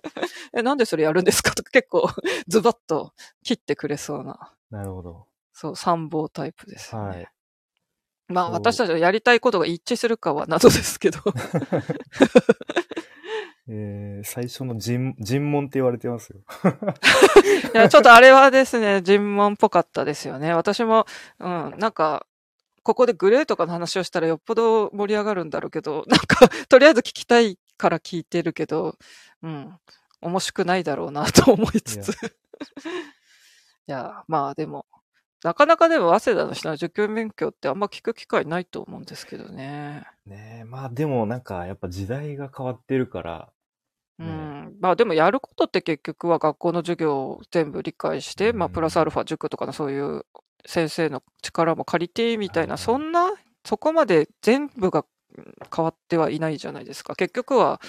[0.59, 1.52] え、なんでそれやるんですか？
[1.55, 2.09] とか結構
[2.47, 5.26] ズバッと切ってくれそうな、なるほど。
[5.52, 7.09] そう、参謀タイプですよね。
[7.09, 7.28] はい
[8.26, 11.20] まあ私たちがやりたいことが一致するかは謎ですけど。
[13.69, 16.41] えー、最初の尋尋問って言われてますよ。
[17.74, 20.53] いや、ちょっとあれはですね、尋問っぽかったですよね。
[20.53, 21.07] 私も、
[21.39, 22.27] うん、なんか、
[22.85, 28.99] ここでグレーとかの話をしたらよっぽど盛り上がるんだろうけど、 なんか、とりあえず聞きたいから聞いてるけど、
[29.43, 29.74] うん、
[30.20, 32.11] 面白くないだろうなと思いつつ。
[32.11, 32.15] い
[33.86, 34.85] や、 まあでも、
[35.43, 40.07] なかなかでも、早稲田の人の受験勉強ってあんま聞く機会ないと思うんですけどね。
[40.27, 43.49] ねえ、まあでもなんかやっぱ時代が変わってるから、
[44.19, 44.77] ねうん。
[44.81, 50.24] まあでもやることって結局は学校の授業を全部理解して、まあうんプラスアルファ塾とかのそういう
[50.66, 53.32] 先生の力も借りてみたいな、そんな、
[53.65, 55.05] そこまで全部が
[55.36, 57.16] うん変わってはいないじゃないですか。
[57.16, 57.81] 結局は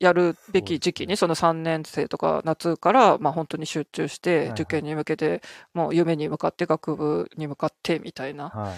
[0.00, 5.42] やるべき時期に、その3年生とか夏から、まあ本当に集中しはいてはい受験に向けて、
[5.74, 8.76] もう夢に向かって学部に向かってみたいなはい。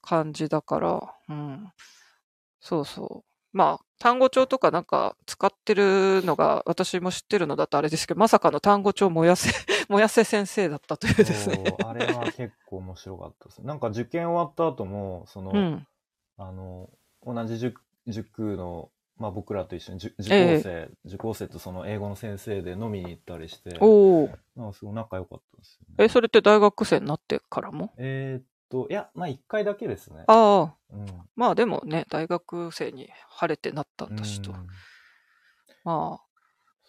[0.00, 1.72] 感じだから、うん。
[2.60, 3.56] そうそう。
[3.56, 9.50] まあ、単語帳とかなんか使ってるのが私も知ってるのだとあれですけど、まさかの単語帳燃やせ、
[9.88, 11.56] 燃やせ先生だったというですね。
[11.56, 13.58] そうあれは結構面白かったです。
[13.62, 15.86] なんか受験終わった後も、その、うん。
[16.36, 16.88] あの、
[17.24, 24.28] 同じ塾塾の、まあ僕らと一緒に受受ええ講生、受講生とその英語の先生で飲みに行ったりして、おお。
[24.54, 26.04] なんかすごい仲良かったですよね。
[26.04, 27.92] え、それって大学生になってからも？
[27.96, 30.24] えーっと、いや、まあ一回だけですね。
[30.26, 30.74] ああ。
[30.90, 31.06] うん。
[31.36, 34.52] まあでもね、大学生に晴れてなったんだしと。
[34.52, 34.66] うん
[35.84, 36.26] まあ、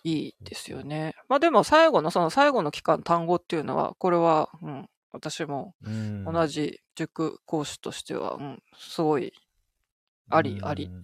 [0.03, 1.13] いいですよね。
[1.29, 9.33] まあでも最後の、その最後の期間単語っていうのは、これは、うん、私もうん同じ塾講師としては、うん、すごい、
[10.29, 11.03] ありありうん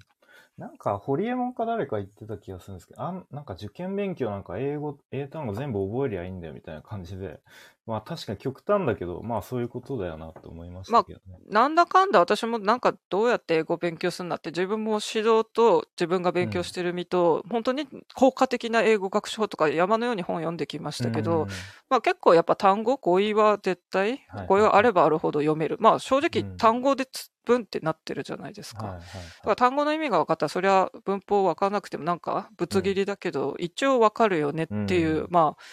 [0.58, 7.42] なんか、ホリエモンか誰か言ってた気がするんですけど、あんなんか受験勉強なんか英語、英単語全部覚えりゃいいんだよみたいな感じで
[7.86, 11.38] まあ確かに極端だけど、まあそういうことだよなと思いましたけどね。
[11.50, 21.48] なんだかんだ私もなんかどうやって英語を勉強するんだって自分も指導と自分が勉強してる身と、本当に効果的な英語学習法とか山のように本読んできましたけど、うん
[21.90, 25.78] まあ結構やっぱ単語、語彙は絶対はい、語彙があればあるほど読める。
[25.80, 28.88] まあ正直うん単語でつ文ってなってるじゃないですか。
[28.88, 29.56] はいはいだからはい。
[29.56, 35.64] 単語の意味が分かったら、そりゃ文法分からなくてもなんかぶつ切りだけど、一応分かるよねっていう、うんまあ、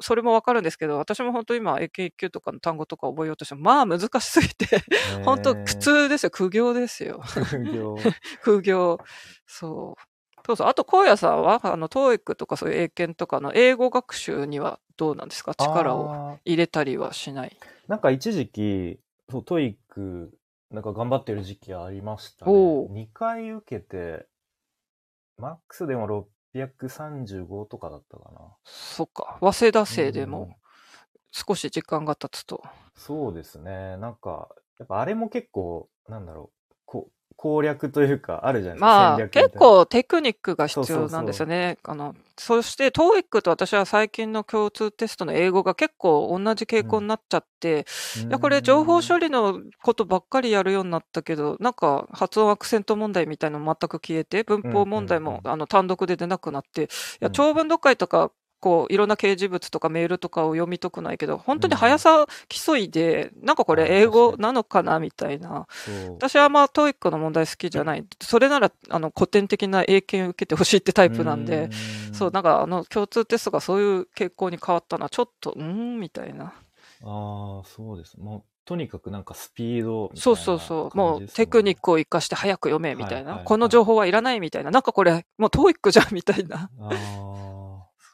[0.00, 4.66] それも分かるんですけど、私も本当今、英検1級とかの単語とか覚えようとしても、まあ難しすぎて、
[5.24, 7.20] 本当苦痛ですよ、苦行ですよ。
[7.24, 7.96] 副業。
[8.42, 8.98] 苦行。
[9.46, 10.02] そう。
[10.46, 10.68] そうそう。
[10.68, 15.54] あと、荒野さんは、あの、TOEIC とかそういう英検とかの英語学習にはどうなんですか？
[15.54, 17.56] 力を入れたりはしない。
[17.86, 19.00] なんか一時期、
[19.30, 20.32] そう、 TOEIC、
[20.70, 22.52] なんか頑張ってる時期ありましたね。
[22.52, 24.26] 2回受けて、
[25.36, 26.06] マックスでも
[26.54, 28.40] 635とかだったかな。
[28.64, 29.38] そっか。
[29.40, 30.56] 早稲田生でうんも
[31.30, 32.62] 少し時間が経つと。
[32.96, 33.96] そうですね。
[33.98, 34.48] なんか、
[34.78, 36.52] やっぱあれも結構、なんだろう、こ
[37.38, 38.86] 攻略というか、あるじゃないですか。
[38.86, 41.78] まあ、結、構テクニックが必要なんですよね。
[41.84, 47.86] あの、そして、TOEIC と私は最近の共通テストの英語が結構同じ傾向になっちゃって、
[48.28, 55.52] いや、これ情報処理のことばっかりやるようになったけど、なんか発音アクセント問題みたいなの全く消えて、文法問題も、うんうんうん。
[55.52, 56.86] あの単独で出なくなって、い
[57.20, 57.32] や、うん。
[57.32, 65.66] 長文読解とか、こう、いろんな掲示物とかメールとかを読み解くないけど、本当に速さ競いで、なんかこれ英語なのかなみたいな。
[66.16, 68.04] 私はまあ、 TOEIC の問題好きじゃない。
[68.20, 76.46] それなら、あの、古典的な英検受けてほしいってタイプなんで、ーんそう、なんかあの、共通テストがそういう傾向に変わったのは、ちょっと、うーん、みたいな。
[76.46, 76.52] あ
[77.02, 78.18] あ、そうです。
[78.18, 80.96] もう、とにかくなんかスピードみたいなそうそうそう。
[80.96, 83.16] もうテクニックを活かして早く読めみたいな。
[83.16, 84.70] はいはいはいこの情報はいらないみたいな。
[84.70, 86.68] なんかこれ、もうトーイックじゃんみたいな。
[86.78, 87.47] ああ。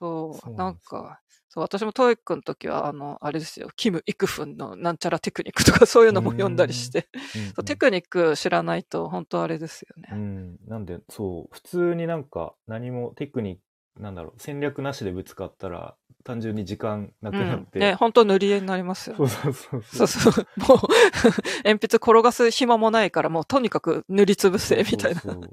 [0.05, 0.41] そう。
[0.41, 3.71] そうななんか、そう、私もトーイックの時は、あの、あれですよ。
[3.77, 7.09] キム・イクフンのなんちゃらテクニックとかそういうのも読んだりして。
[7.55, 10.09] そうテクニック知らないと、本当あれですよね。
[10.13, 10.59] うん。
[10.67, 15.95] なんで、そう、普通になんか何もテクニック、なんだろう、戦略なしでぶつかったら、
[16.25, 17.79] 単純に時間なくうなって。
[17.79, 19.23] んね、本当塗り絵になりますよそ。
[19.25, 20.35] うそうそうそうそう。
[20.57, 20.79] もう、
[21.65, 25.21] 鉛筆転がす暇もないから、もうとにかく塗りつぶせ、みたいな。
[25.21, 25.51] そうそう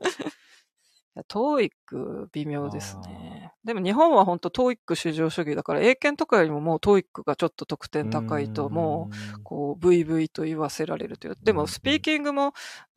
[1.28, 3.51] TOEIC 微妙ですね。
[3.64, 11.38] でも日本は本当 TOEIC 至上主義だから、英検とかよりももう TOEIC がちょっと得点高いと、もう、うこう、VV と言わせられるという。
[11.44, 12.54] でも、うんスピーキングも、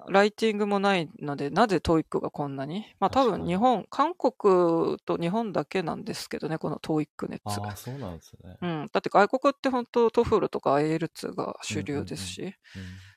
[0.08, 2.86] ライティングもないので、なぜ TOEIC がこんなに？
[2.98, 7.76] まあ多分日本、韓国と日本だけなんですけどね、この TOEIC 熱がああ、。
[7.76, 8.56] そうなんですね。
[8.60, 8.88] うん。
[8.92, 12.52] だって外国って本当 TOEFL とか IELTS が主流ですし、うん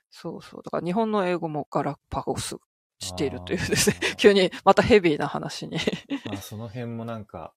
[0.09, 0.63] そうそう。
[0.63, 2.55] だから日本の英語もガラパゴス
[2.99, 5.77] しているというですね 急にまたヘビーな話に。
[6.25, 7.53] まあ、その辺もなんか、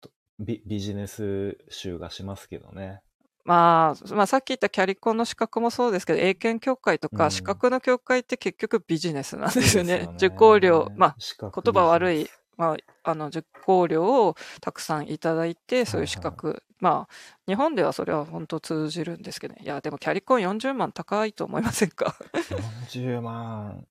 [0.00, 3.00] とビビジネス臭がしますけどね。
[3.44, 10.02] まあ、まあさっき言ったキャリコンの資格もそうですけど、英検協会とかうん資格の協会って結局ビジネスなんですよね。
[10.04, 12.28] そうです受講料、まあ言葉悪い
[12.60, 17.14] まあ、あの、受講料をたくさんいただいて、そういう資格、まあ、
[17.48, 19.62] 日本ではそれは本当通じるんですけどね。
[19.64, 22.14] いや、でもキャリコン40万高いと思いませんか？
[22.92, 23.86] 40万。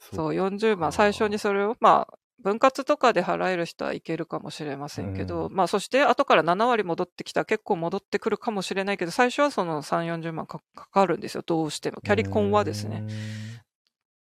[0.00, 0.90] そう、40万。
[0.90, 12.00] か最初にそれを、まあ、分割とかで払える人はいけるかもしれませんけど、うんまあ、そして後から7割戻ってきたら結構戻ってくるかもしれないけど、最初はその3、40万かかかるんですよ、どうしても。
[12.02, 13.04] キャリコンはですね。。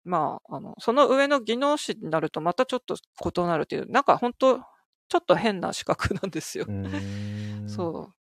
[0.05, 4.61] まあ、あの、その上の技能士になるとまたちょっと異なるという、なんか本当
[5.09, 6.65] ちょっと変な資格なんですよ。
[6.67, 8.15] うそう。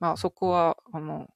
[0.00, 1.28] まあそこは、あの、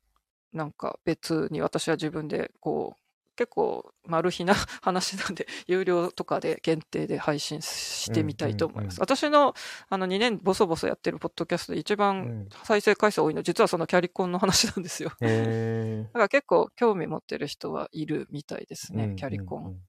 [0.52, 3.03] なんか別に私は自分でこう、
[3.36, 8.94] 結構マル秘な 話なんで、有料とかで限定で配信してみたいと思います。
[8.96, 9.54] うんうん私の
[9.88, 15.12] あの2年ボソボソやってるポッドキャストで一う番ん再生回数多いの、実はそのキャリコンの話なんですよ。
[15.20, 19.58] へ だから結構興味持ってる人はいるみたいですーね、キャリコン。
[19.58, 19.80] うんうんうん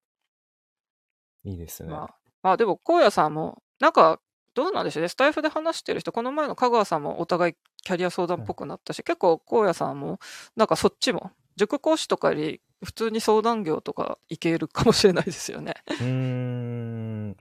[1.46, 1.92] いいですね。
[1.92, 4.20] まあ、まあでも、荒野さんも、なんか、
[4.54, 5.10] どうなんでしょうね。
[5.10, 10.20] スタイフで話してる人、この前の香川さんもお互いキャリア相談っぽくなったし、結構荒野さんも、
[10.56, 15.76] なんかそっちも、塾講師とかより普通に相談業とかいけるかもしれないですよね。
[15.88, 17.38] うーん。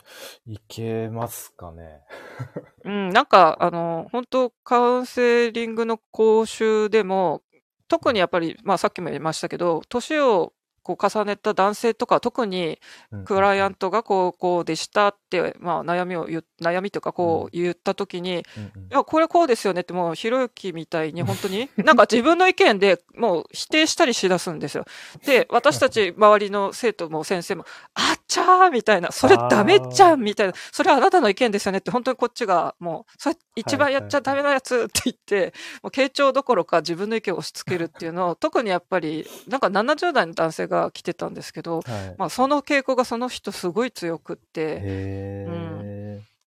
[0.46, 2.00] いけますかね。
[2.84, 7.42] うん、なんか、あの、本当カウンセリングの講習でも、
[7.88, 10.52] 特にやっぱり、まあさっきも言いましたけど、年を
[10.84, 12.78] こう重ねた男性とか、特に
[13.10, 16.28] うんクライアントがこう、こうでしたって、まあ悩みを
[16.60, 18.42] 悩みとかこう言った時に、い
[18.90, 24.84] や、これこうですよねって、もう、ひろゆきみたいに、 本当に、なんか自分の意見でもう否定したりしだすんですよ。
[25.24, 42.14] で、私たち 周りの生徒も先生も、あっちゃーみたいな、それダメじゃんみたいな、それはあなたの意見ですよねって、本当にこっちが、もう、それ一番やっちゃダメなやつって言って、もう、傾聴どころか自分の意見を押し付けるっていうのを、特にやっぱり、なんか70代の男性が来てたんですけど、はい。
[42.18, 46.04] まあ、その傾向がその人すごい強くって、へー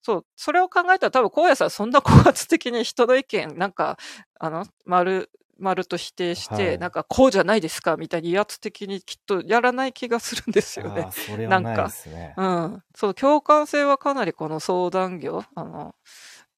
[0.08, 3.98] そう、それを考えたら多分、荒野さんそんな高圧的に人の意見、なんか、
[4.40, 5.30] あの、丸、
[5.60, 11.12] 丸と否定して、はいなんか、こうじゃないですかみたいに威圧的にきっとやらない気がするんですよねあー。
[11.12, 11.94] それはないなんか。
[12.38, 12.84] うん。
[12.96, 15.94] そう、共感性はかなりこの相談業、あの、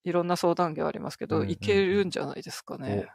[0.04, 3.08] いろんな相談業ありますけど、うんうんうんいけるんじゃないですかね。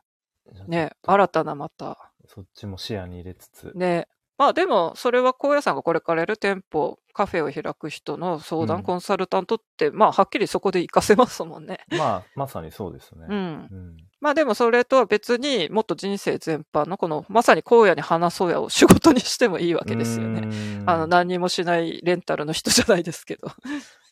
[0.67, 2.13] ね、新たなまた。
[2.27, 3.73] そっちも視野に入れつつ。
[3.75, 4.09] ね。
[4.37, 11.81] まあでも、それは荒野さんがこれからやる店舗、カフェを開く人の相談、うんコンサルタントって、まあはっきりそこで活かせますもんね。
[11.97, 13.27] まあ、まさにそうですね。
[13.29, 13.37] うん。
[13.37, 13.97] うん。
[14.21, 20.41] まあでもそれとは別にもっと人生全般のこのまさに荒野に話そうやを仕事にしてもいいわけですよね。
[20.41, 23.49] ねあの何にもしないレンタルの人じゃないですけど。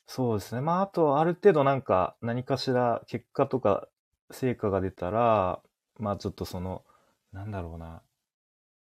[0.07, 0.61] そうですね。
[0.61, 3.89] まあ、あと、ある程度なんか、何かしら結果とか
[4.31, 5.61] 成果が出たら、
[5.99, 6.85] まあ、ちょっとその、
[7.33, 8.03] なんだろうな。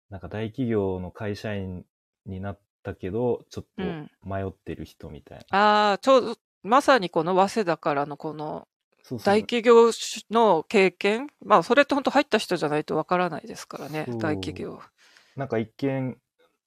[0.09, 1.85] なんか大企業の会社員
[2.25, 5.57] になったけど、ちょっとうん迷ってる人みたいな。
[5.57, 8.67] ああ、ちょうどまさにこの早稲田からのこの
[9.03, 9.91] そうそう大企業
[10.31, 14.79] の経験、まあそれって本当入った人じゃないとわからないですからねそ、う大企業。
[15.35, 16.17] なんか一見、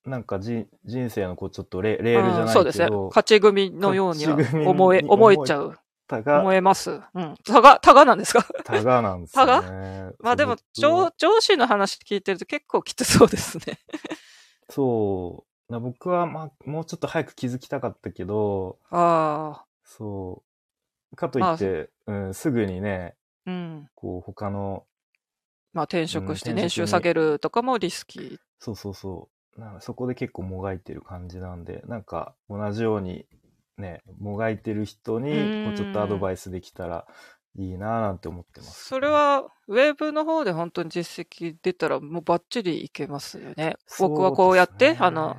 [0.04, 2.88] なんかじ人生のこうちょっとレレールじゃないけど、うんそうですね。
[2.90, 5.78] 勝ち組のようには勝ち組に思え、思えちゃう。
[6.08, 7.00] たが、思えます。
[7.14, 7.34] うん。
[7.44, 8.42] たが、たがなんですか？
[8.64, 10.12] たがなんですよね。
[10.18, 13.78] まあでも上、上司の話聞いてると結構きつそうですね。
[14.68, 15.72] そう。
[15.72, 20.42] な僕は、まあ、もうちょっと早く気づきたかったけど、ああ、そ
[21.12, 21.16] う。
[21.16, 23.14] かといって、うん、すぐにね、
[23.46, 23.88] うん。
[23.94, 24.84] こう、他の、
[25.74, 28.38] まあ転職して年収下げるとかもリスキー。
[28.58, 29.62] そうそうそう。
[29.80, 33.26] そこで結構もがいてる感じなんで、なんか同じように
[33.78, 37.06] ね、もがいてる人に、こうちょっとアドバイスできたら
[37.56, 38.86] いいなぁなんて思ってます。
[38.86, 43.76] それは、ウェブの方で本当に実績出たらもうバッチリいけますよね。
[43.98, 45.36] 僕はこうやって、あの、、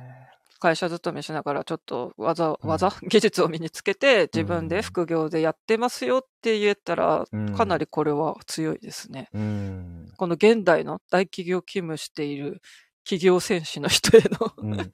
[0.60, 9.28] 会社勤めしながらちょっと技、うん技、 技術を身につけて自分で副業でやってますよって言えたら、うんかなりこれは強いですね。
[9.32, 10.12] うん。
[10.16, 12.60] この現代の大企業勤務している
[13.04, 14.90] 企業戦士の人への、うん、うん、うん。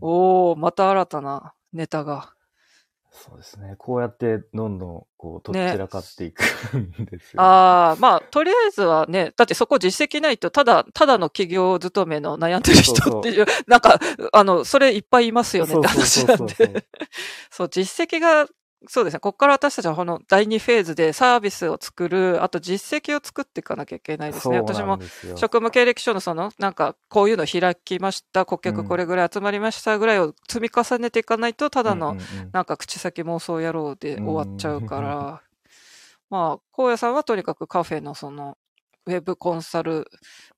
[0.00, 2.32] おー、また新たなネタが。
[3.16, 3.76] そうですね。
[3.78, 6.42] こうやってどんどん、こう、とっねちらかっていく
[6.76, 7.42] んですよ。
[7.42, 13.98] ああ、まあ、とりあえずはね、だってそこ実績ないと、ただ、ただの企業勤めの悩んでる人っていう、なんか、
[14.32, 16.86] あの、それいっぱいいますよねって話なんそうそうそうで。
[17.50, 18.46] そう、実績が、
[18.88, 19.20] そうですね。
[19.20, 24.42] ここから私たちはこの第2フェーズでサービスを作る、あと実績を作っていかなきゃいけないですね。
[24.42, 24.98] そうなん私も
[25.36, 32.16] 職務経歴書のその、なんか、こういうの開きました、顧客うんこれぐらい集まりましたぐらいを積み重ねていかないと、ただの
[32.52, 35.42] なんか口先妄想野郎で終わっちゃうかうんら、
[36.30, 38.56] まあ、荒野さんはとにかくカフェのその、
[39.06, 40.06] ウェブコンサル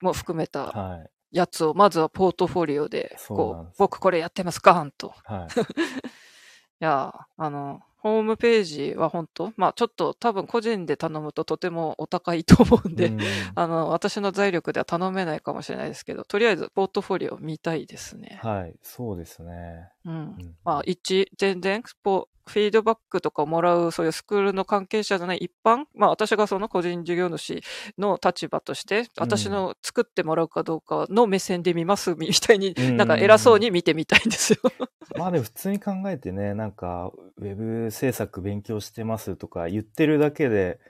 [0.01, 1.11] も含めたはい。
[1.31, 5.13] やつを、まずはポートフォリオで、こう僕これやってます、ガーンと。
[5.25, 5.49] はい。
[6.81, 9.53] いや、あの、ホームページは本当？
[9.57, 13.19] まあちょっと多分個人で頼むととてもお高いと思うんで、うん
[13.55, 18.41] あの、私の財力では頼めないかもしれないですけど、とりあえずポートフォリオ見たいですね。
[18.43, 18.75] はい。
[18.83, 19.89] そうですね。
[20.09, 20.15] うん。
[20.15, 27.61] うんまあ、一、全然、ポフィードバックとかをもらう、そういうスクールの関係者じゃない一般、まあ、私がその個人事業主
[27.99, 34.59] の立場として、私の作ってもらうかどうかの目線で見ます、みたいに、うんなんか偉そうに見てみたいんですよ。
[35.17, 40.81] まあでも普通に考えてね、なんか、ウェブ制作勉強してますとか言ってるだけで、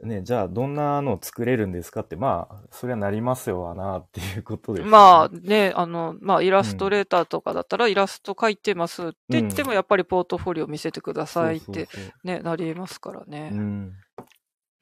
[0.00, 4.90] ね、じゃあどんなの作れるんですかって、まあ、そりゃなりますよなっていうことです、ね。
[4.90, 11.88] まあね、あの、まあイラストレーターとかだったらイラスト描いてますって言ってもやっぱりポートフォリオ見せてくださいって
[12.22, 13.50] ね、なりますからね。
[13.52, 13.92] うん。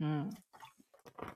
[0.01, 0.31] うん。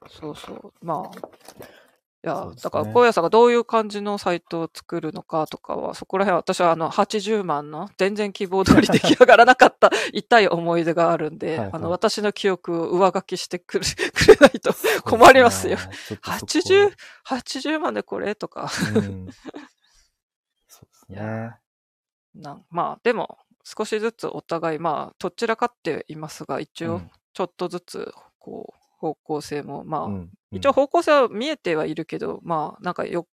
[0.08, 0.72] そうそう。
[0.82, 1.79] まあ。
[2.22, 14.74] いや、ねだから、荒野さんがどういう感じのサイトを作るのかとかは、そこら辺は私はあの、80万の全然希望通り出来上がらなかった痛い思い出があるんで、はいはいあの、私の記憶を上書きしてくれ くれないと
[15.04, 15.78] 困りますよ。
[15.78, 15.94] すね。
[16.08, 16.94] ちょっとそこ80、
[17.24, 18.70] 80万でこれとか。
[18.94, 19.28] うん。
[20.68, 21.56] そうですね。
[22.34, 33.26] なんまあ、でも、少しずつお互い、まあ、どちらかっていますが、一応うん、ちょっとずつ、こう、方向性も、まあ、うん一応方向性は見えてはいるけど、まあ、なんかよ、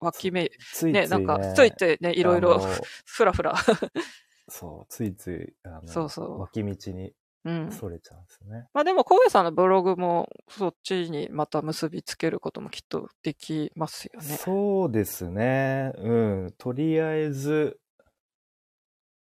[0.00, 2.58] 脇目、ついつい、ね、ね、なんか、ついてね、いろいろ
[3.04, 3.54] ふらふら。
[4.48, 7.12] そう、ついつい、あの、そうそう脇道に
[7.44, 7.72] うん。
[7.72, 8.66] それちゃうんですよね。
[8.74, 14.26] まあでも、荒野さんのブログも、そっちにまた結びつけることもきっとできますよね。
[14.26, 15.92] そうですね。
[15.96, 16.12] う
[16.48, 16.54] ん。
[16.58, 17.78] とりあえず、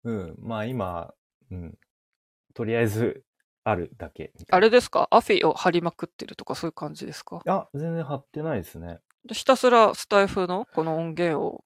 [0.04, 0.36] うん。
[0.40, 1.14] まあ今、
[1.52, 1.78] うん。
[2.54, 3.24] とりあえず、
[3.64, 4.32] あるだけ。
[4.50, 5.08] あれですか？
[5.12, 7.42] アフィを貼りまくってるとかそういう感じですか？
[7.46, 9.00] あ、全然貼ってないですね。
[9.32, 11.64] ひたすらスタイフのこの音源を、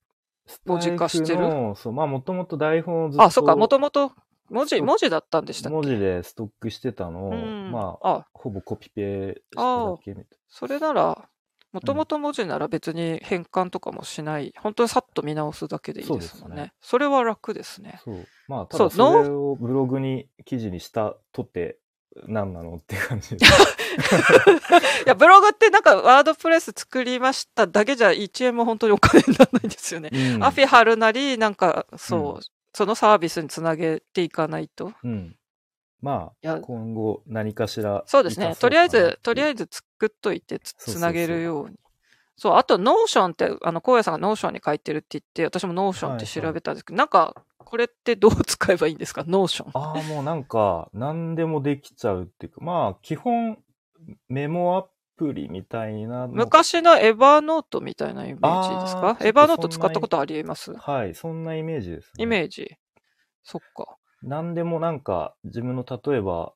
[0.65, 1.76] 文字化してる？
[1.76, 3.24] そう、まあもともと台本をずっと。
[3.24, 4.11] あ、そっか、もともと
[4.49, 5.76] 文字、文字だったんでしたっけ？
[5.76, 11.30] 文字でストックしてたのを、うんまあ、あ、ほぼコピペしただけみたいそれなら、
[11.72, 16.56] もともと文字なら別に変換とかもしない、本当にさっと見直すだけでいいですもんね。
[16.57, 18.02] そねそれは楽ですね。
[18.03, 18.28] そう。
[18.48, 21.78] まあ、ただそれをブログに記事にしたとて、
[22.27, 23.45] 何なのって感じで。
[23.45, 23.49] い
[25.06, 30.10] や、ブログってなんかワードプレス作りましただけじゃ1円も本当にお金にならないんですよね。
[30.11, 32.41] うんアフィ貼るなり、なんか、そう、うん
[32.76, 34.94] そのサービスにつなげていかないと。
[35.03, 35.35] うん。
[36.02, 38.03] まあ、今後何かしら。
[38.07, 38.56] そうですね。
[38.60, 41.77] とりあえず、とりあええず作っといてつなげるように。
[42.36, 49.24] そう、あと、 Notion って、あの、荒野さんが Notion に書いてるって言って、私も Notion って調べたんですけど、なんか、これってどう 使えばいいんですか？
[49.28, 49.72] Notion。
[49.74, 53.58] ああ、もうなんか、何でもできちゃうっていうか、まあ、基本、
[54.28, 54.86] メモア
[55.16, 56.34] プリみたいなの。
[56.34, 59.16] 昔の Evernote みたいなイメージですか？
[59.22, 60.74] Evernote 使ったことあります？
[60.76, 62.24] はい、そんなイメージです、ね。
[62.24, 62.76] イメージ。
[63.44, 63.98] そっか。
[64.22, 66.54] 何でもなんか、自分の例えば、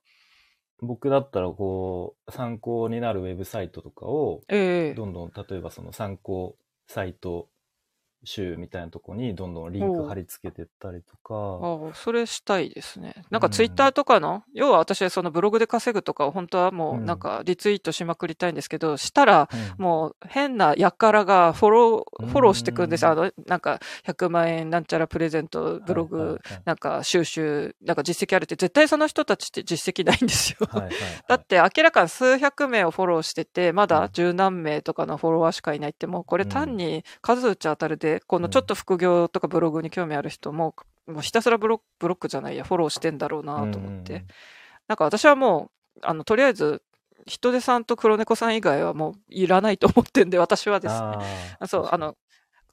[0.82, 4.94] 僕だったらこう、参考になるウェブサイトとかを、ええ。
[4.94, 7.50] どんどん、例えばその参考サイト
[8.24, 13.14] 集みたいなとこにどんどんリンク貼り付けてったりとか、ああ、それしたいですね。
[13.30, 17.06] なんかツイッターとかの、要は私はそのブログで稼ぐとかを本当はもううん。
[17.06, 19.84] なんかリツイートしまくりたいんですけど、したらうん。
[19.84, 22.30] もう変なやからがフォロー、うん。
[22.30, 23.06] フォローしてくんです。
[23.06, 23.12] よ。
[23.12, 26.62] あの、なんか100万円なんちゃらプレゼント、ブログ、はいはいはい。
[26.66, 30.68] なんか収集、なんか実績あるって絶対その人たちって実績ないんですよ。
[30.70, 31.00] はいはいはい。
[31.28, 40.76] だって明らかに数百名をフォローしてて、まうんだ十何名とかのフォロワーしかいないって、もうこれ単に数打ち当たるで、このちょっと副業とかブログに興味ある人も、
[41.08, 44.26] もうひたすらブロブロックじゃないや、フォローしてんだろうなと思って。
[44.88, 46.82] なんか私はもう、あの、とりあえず、
[47.26, 51.68] 人手さんと黒猫さん以外はもういらないと思ってんで、私はですね。
[51.68, 52.16] そう、あの、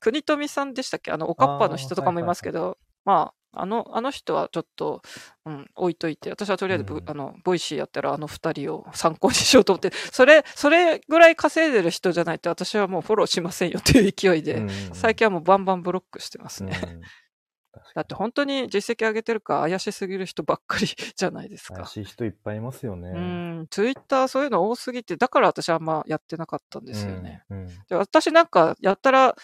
[0.00, 1.10] 国富さんでしたっけ？
[1.10, 5.02] あの、おかっぱの人とかもいますけど、まあ、あの、あの人はちょっと、
[5.46, 16.72] うん、置いといて、私はとりあえずブ、うんあの、 Voicy やったらあの二人を参考にしようと思って、それ、それぐらい稼いでる人じゃないと私はもうフォローしませんよっていう勢いで、最近はもうバンバンブロックしてますね。
[17.94, 21.74] だって本当に実績上げてるか怪しすぎる人ばっかりじゃないですか。
[21.74, 23.10] 怪しい人いっぱいいますよね。
[23.10, 27.44] うん、ツイッターそういうの多すぎて、だから私はあんまやってなかったんですよね。
[27.50, 27.58] うん。
[27.58, 29.36] うんで私なんかやったら、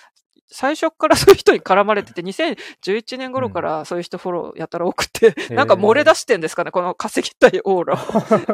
[0.52, 5.54] 最初からそういう人に絡まれてて、2011年頃からそういう人フォローやったら多くて、へー。
[5.54, 7.98] なんか漏れ出してんですかね、この稼ぎたいオーラを。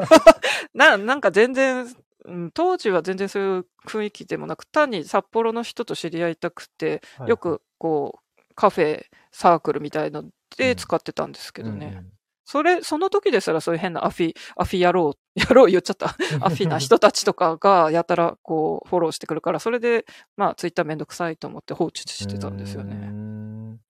[0.74, 1.86] ななんか全然、
[2.24, 10.24] うん当時は全然そういう雰囲気でもなく、単に札幌の人と知り合いたくて、はいよくこう、カフェ、サークルみたいの
[10.56, 12.05] で使ってたんですけどね。
[12.47, 16.06] それ、その時ですらそういう変なアフィ、アフィ野郎、 野郎言っちゃった。
[16.40, 20.06] アフィな人たちとかがやたらこうフォローしてくるから、それで、
[20.36, 22.94] まあツイッターめんどくさいと思って放置してたんですよね。
[22.94, 23.81] ん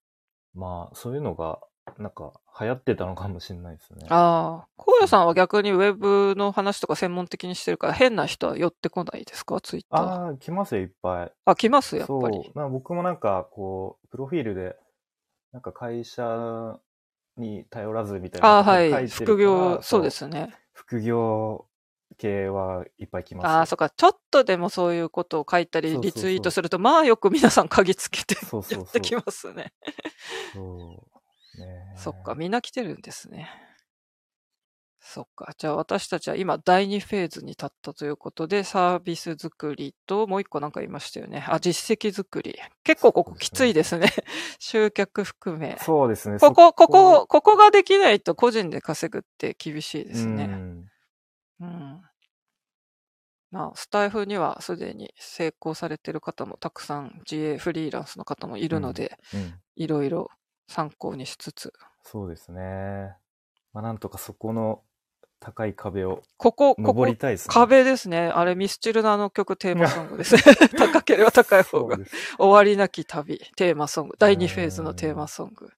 [0.55, 1.61] まあ、そういうのが、
[1.99, 4.07] なんか、流行ってたのかもしれないですね。
[4.09, 9.61] ああ、荒野さんは逆にウェブの話とか専門的にしてるから変な人は寄ってこないですか？
[9.61, 10.01] ツイッター。
[10.01, 11.33] ああ、来ますよ、いっぱい。
[11.45, 12.51] あ、来ますやっぱそうり。。
[12.55, 14.74] まあ僕もなんか、こう、プロフィールで、
[15.53, 16.81] なんか会社
[17.37, 18.65] に頼らずみたいなあ。
[18.65, 19.09] はい。
[19.09, 20.11] 副業、そうで。
[20.11, 20.55] すね。
[20.73, 21.67] 副業
[22.19, 23.51] 系はいっぱい来ますよ。
[23.51, 23.91] ああ、そっか。
[23.91, 28.37] ちょっとでもそういうことを書いたり、リツイートすると、まあよく皆さん鍵つけて
[28.71, 29.73] やってきますね。
[30.55, 31.07] そ
[31.57, 31.61] う。
[31.61, 33.49] ねえそっか、みんな来てるんですね。
[35.09, 35.55] そっか。
[35.57, 41.45] じゃあ私たちは今第2フェーズに立ったということで、サービス作りと、もう一個なんか言いましたよね。
[41.49, 42.59] あ、実績作り。
[42.83, 44.09] 結構ここきついですね。
[44.59, 45.78] 集客含め。
[45.81, 46.39] そうですね。
[46.41, 50.47] ここ、そここ、ここができないと個人で稼ぐって厳しいですうね。
[50.47, 50.91] ん
[51.61, 52.03] うん。
[53.53, 59.55] まあ、スタイフにはすでに成功されてる方もたくさん、自営フリーランスの方もいるので、うん。
[59.77, 60.31] いろいろ
[60.66, 61.73] 参考にしつつ、
[62.03, 63.15] そうですね。
[63.73, 64.83] まあなんとかそこの
[65.41, 67.53] 高い壁をここ、ここ登、りたいですね。
[67.53, 68.29] 壁ですね。
[68.29, 70.43] あれ、ミスチルのあの曲テーマ ソングですね。
[70.77, 71.97] 高ければ高い方が
[72.39, 74.17] 終わりなき旅、テーマソング。
[74.19, 75.69] 第2フェーズのテーマソング。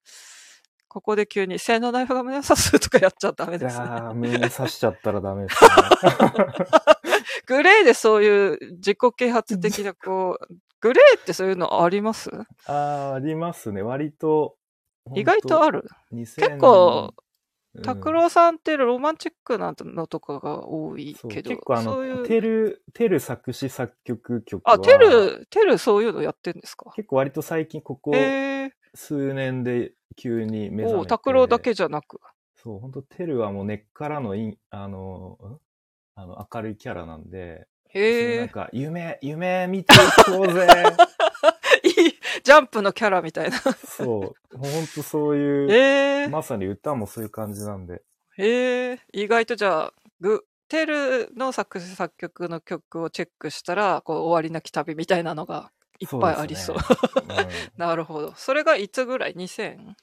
[0.87, 3.85] ここで急に、性のナイフが胸を刺すとかやっちゃダメいですね。
[3.85, 5.69] やー、胸刺しちゃったらダメですね。
[7.45, 12.31] グレーでそういう自己啓発的な、こう、グレーってそういうのあります？
[12.65, 13.81] あーありますね。
[13.81, 14.55] 割と。
[15.13, 15.81] 意外とある。
[15.83, 15.89] る。
[16.13, 17.28] 2000結構、うん
[17.83, 21.83] 拓郎さんってロマンチックなのとかが多いけど、結構あ。
[21.83, 24.73] の、テル、テル作詞作曲曲は。
[24.73, 26.91] あ、テル、テルそういうのやってんですか？
[26.95, 28.11] 結構割と最近ここ
[28.95, 31.09] 数年で急に目覚めて。
[31.09, 32.19] 拓郎だけじゃなく。
[32.55, 34.33] そう、本当テルはもう根っからの
[34.71, 35.59] あの、ん？
[36.15, 40.67] あの、明るいキャラなんで、へえなんか、夢、夢見ていこうぜ。
[42.43, 43.57] ジャンプのキャラみたいな。
[43.57, 48.01] そう、本当そういう、へえまさに歌もそういう感じなんで。
[48.37, 56.77] へえ意外とじゃあ、グ、テルの作詞作曲の曲をチェックしたら、こう、終わりなき旅みたいなのがいっぱいありそう。
[56.77, 58.33] ですね なるほど。
[58.35, 59.95] それがいつぐらい ?2000?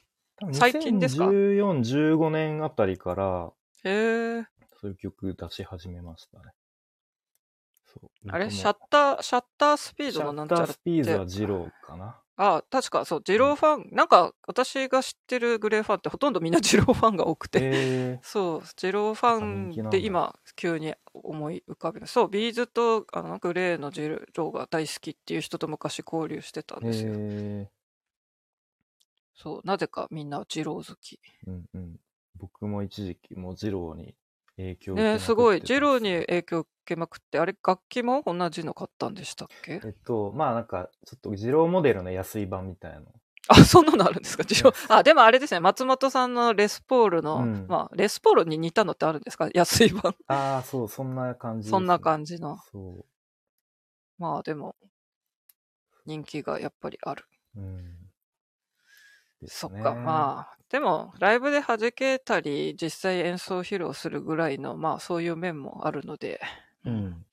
[0.43, 3.53] うん、最近ですか？2014、15年あたりから、
[3.85, 4.45] へえ
[4.79, 6.53] そういう曲出し始めましたね。
[8.01, 12.17] そうあれシャッター、シャッタースピーシャドのなんちゃらッタースピードはジローかな。
[12.39, 22.13] あ、確かそう、ジローファン、なんか私が知ってるグレーファンってほとんどみんなジローファンが多くて、え そう、ジローファンで今、急に思い浮かびます。
[22.13, 27.13] そう、ビーズとあのグレーのジローが大好きっていう人と昔交流してたんー、ですよ。
[27.17, 27.71] え
[29.35, 31.19] そう、なぜかみんなジロー好き。
[31.47, 32.01] ー、うんうん。
[32.39, 34.15] 僕も一時期もうジローに
[34.57, 39.81] 影響を受けまくねってたすごい、ジローんですよに影響を受けまくって、あれ、楽器も同じの買ったんでしたっけ？
[39.85, 43.07] えっと、まあなんか、ちょっとジローモデルの安い版みたいなの。
[43.49, 44.45] あ、そんなのあるんですか？
[44.45, 44.95] ジロー。
[44.95, 49.49] あ、でもあれですね、松本さんのレスポールの、うんまあ、レスポールに似たのってあるんですか？
[49.55, 50.17] 安い版。
[50.29, 52.59] ああ、そう、そんな感じね、そんな感じの。
[52.73, 53.07] そ
[54.19, 54.75] まあでも、
[56.07, 57.27] 人気がやっぱりある。
[57.57, 57.61] う。
[57.61, 57.85] うん。
[59.43, 66.41] ねそっか、まあ、でも、ライブで弾けたり、実際演奏披露するぐらいの、まあそういう面もあるので、
[66.85, 67.25] うん。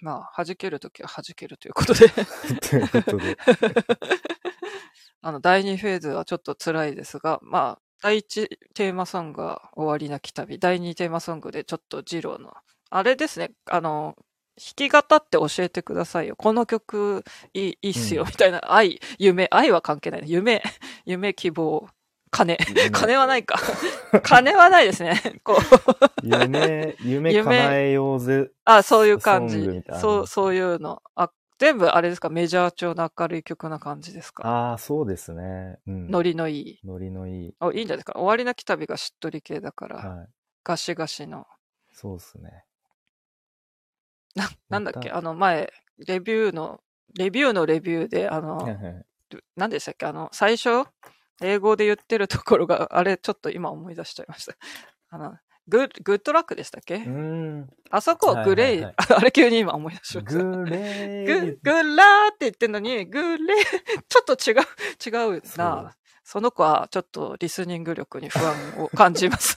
[0.00, 3.36] まあ、弾けるときは弾けるということで、ということで。
[5.20, 12.54] あの、第2フェーズはちょっと辛いですが、まあ、第1テーマソングが終わりなき旅、第2テーマソングでちょっとジローの、
[12.90, 14.14] あれですね、あの、
[14.56, 16.36] 弾き語って教えてくださいよ。
[16.36, 17.24] この曲
[17.54, 18.60] いいいいっすよ、うんみたいな。
[18.72, 20.22] 愛、夢、愛は関係ない。
[20.26, 20.62] 夢、
[21.04, 21.88] 夢、希望、
[22.30, 22.56] 金。
[22.92, 23.58] 金はないか。
[24.22, 25.40] 金はないですね。
[25.42, 26.26] こう。
[26.26, 28.50] 夢、夢夢叶えようぜ。
[28.64, 29.66] あ、そういう感じ
[30.00, 31.02] そう、そういうの。
[31.14, 32.28] あ、全部あれですか？
[32.28, 34.46] メジャー調の明るい曲な感じですか？
[34.46, 35.78] ああ、そうですね。
[35.86, 36.08] うん。
[36.10, 36.80] ノリのいい。
[36.84, 37.54] ノリのいい。
[37.58, 38.12] あ、いいんじゃないですか？
[38.14, 40.28] 終わりなき旅がしっとり系だから、はい。
[40.62, 41.46] ガシガシの。
[41.92, 42.64] そうですね。
[44.36, 45.10] な、なんだっけ？
[45.10, 45.72] まあの前、
[46.06, 46.80] レビューの、
[47.18, 48.58] レビューのレビューで、あの、
[49.56, 50.06] 何でしたっけ？
[50.06, 50.84] あの、最初、
[51.42, 54.54] 英語で言ってるところが、あれ、ちょっと今思い出しちゃいました。
[55.10, 55.36] あの、
[55.68, 57.68] グッ、グッドラックでしたっけ、うーん。
[57.90, 60.44] あそこ、グレイ、はいはいは あれ急に今思い出しました。
[60.44, 63.58] グレグー。、グラーって言ってんのに、グレー、
[64.08, 64.56] ちょっと違う、
[65.06, 65.94] 違うな。
[66.24, 69.56] その子はちょっとリスニング力に不安を感じます。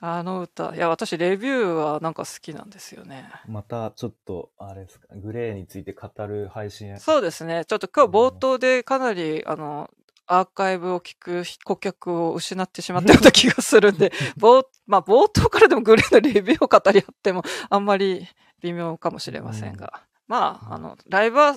[0.00, 0.74] あの歌。
[0.74, 3.28] いや、私、レビューはなんか好きなんですよね。
[3.48, 6.98] またちょっと、あれですか、グレーについて語る配信。
[6.98, 7.64] そうですね。
[7.64, 9.90] ちょっと今日冒頭でかなり、あの、
[10.26, 18.26] アーカイブを聞く顧客を失ってしまったような気がするんで、 冒、まあ冒頭からでもグレーのレビューを語り合ってもあんまり
[18.60, 20.02] 微妙かもしれませんが。
[20.26, 21.56] まあ、あの、ライブは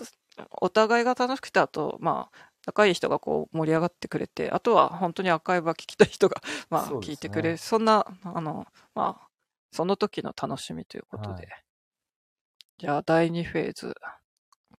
[0.61, 9.27] お互いが楽しくて、あと、まあ、仲いい人がこう盛り上がってくれて、あとは本当にアーカイブは聞きたい人が、 まあそうですね聞いてくれる、そんな、あの、まあ、
[9.71, 11.45] その時の楽しみということで。
[11.45, 11.65] はい
[12.79, 13.93] じゃあ、第2フェーズ、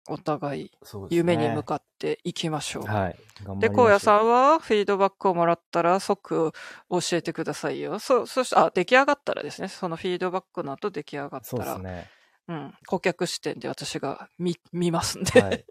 [0.08, 1.34] お互いそうですね。
[1.34, 2.84] 夢に向かっていきましょう。
[2.84, 3.16] はい。
[3.44, 6.52] 頑張で、りましょう荒野さんはフィードバックをもらったら即
[6.88, 7.98] 教えてくださいよ。
[7.98, 12.08] そ、そして、あ、出来上がったらですね、そのフィードバックの後出来上がったそうら、ですね。
[12.48, 15.40] うん、顧客視点で私が見、見ますんで。
[15.42, 15.64] はい。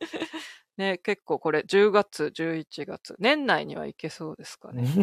[0.80, 4.88] ね、結構これ10月、11月、年内にはいけそうですかね。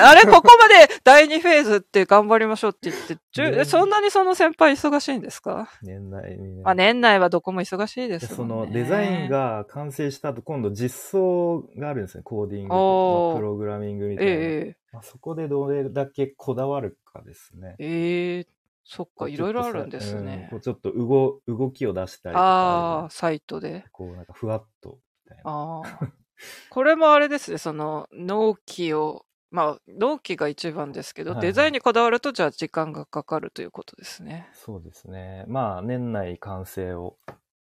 [0.00, 5.68] あれ、ここまで第2フェーズって頑張りましょうって言って、そんなにその先輩忙しいんですか？
[5.82, 6.62] 年内にね。
[6.62, 8.46] まあ年内はどこも忙しいでですね。
[8.46, 12.22] のデザインが完成した後、今度実装があるんですね。
[12.22, 14.32] コーディングおーまあプログラミングみたいな。
[14.32, 17.74] えまあ、そこでどれだけこだわるかですね。
[17.80, 18.46] えええ
[18.84, 20.56] そっか、いろいろあるんですねうんこ。
[20.56, 23.86] うちょっと動動きを出したりとあかあ、サイトで。
[23.92, 25.42] こうなんかふわっとみたいな。
[25.50, 26.12] ああ。
[26.70, 34.48] これもあれですね、その、納期を、まあ、納期が一番ですけど、はいはいデザインにこだわると、じゃあ時間がかかるということですね。
[34.52, 35.44] そうですね。
[35.48, 37.16] まあ年内完成を。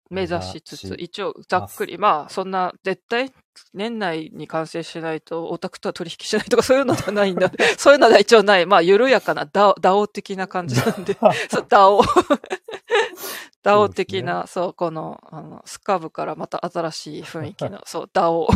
[0.09, 3.31] 目指しつつ、一応、ざっくり、まあ、そんな、絶対、
[3.73, 7.51] 年内に完成しないと、オタクとは取引しないとか、そういうのではないんだ。
[7.77, 8.65] そういうのは一応ない。
[8.65, 11.15] まあ、緩やかなダオ、ダオ的な感じなんで。
[11.49, 12.01] そう、ダオ。
[13.61, 18.47] ダオ的な、そう,、この、あの、スカブからまた新しい雰囲気の、そう、ダオ。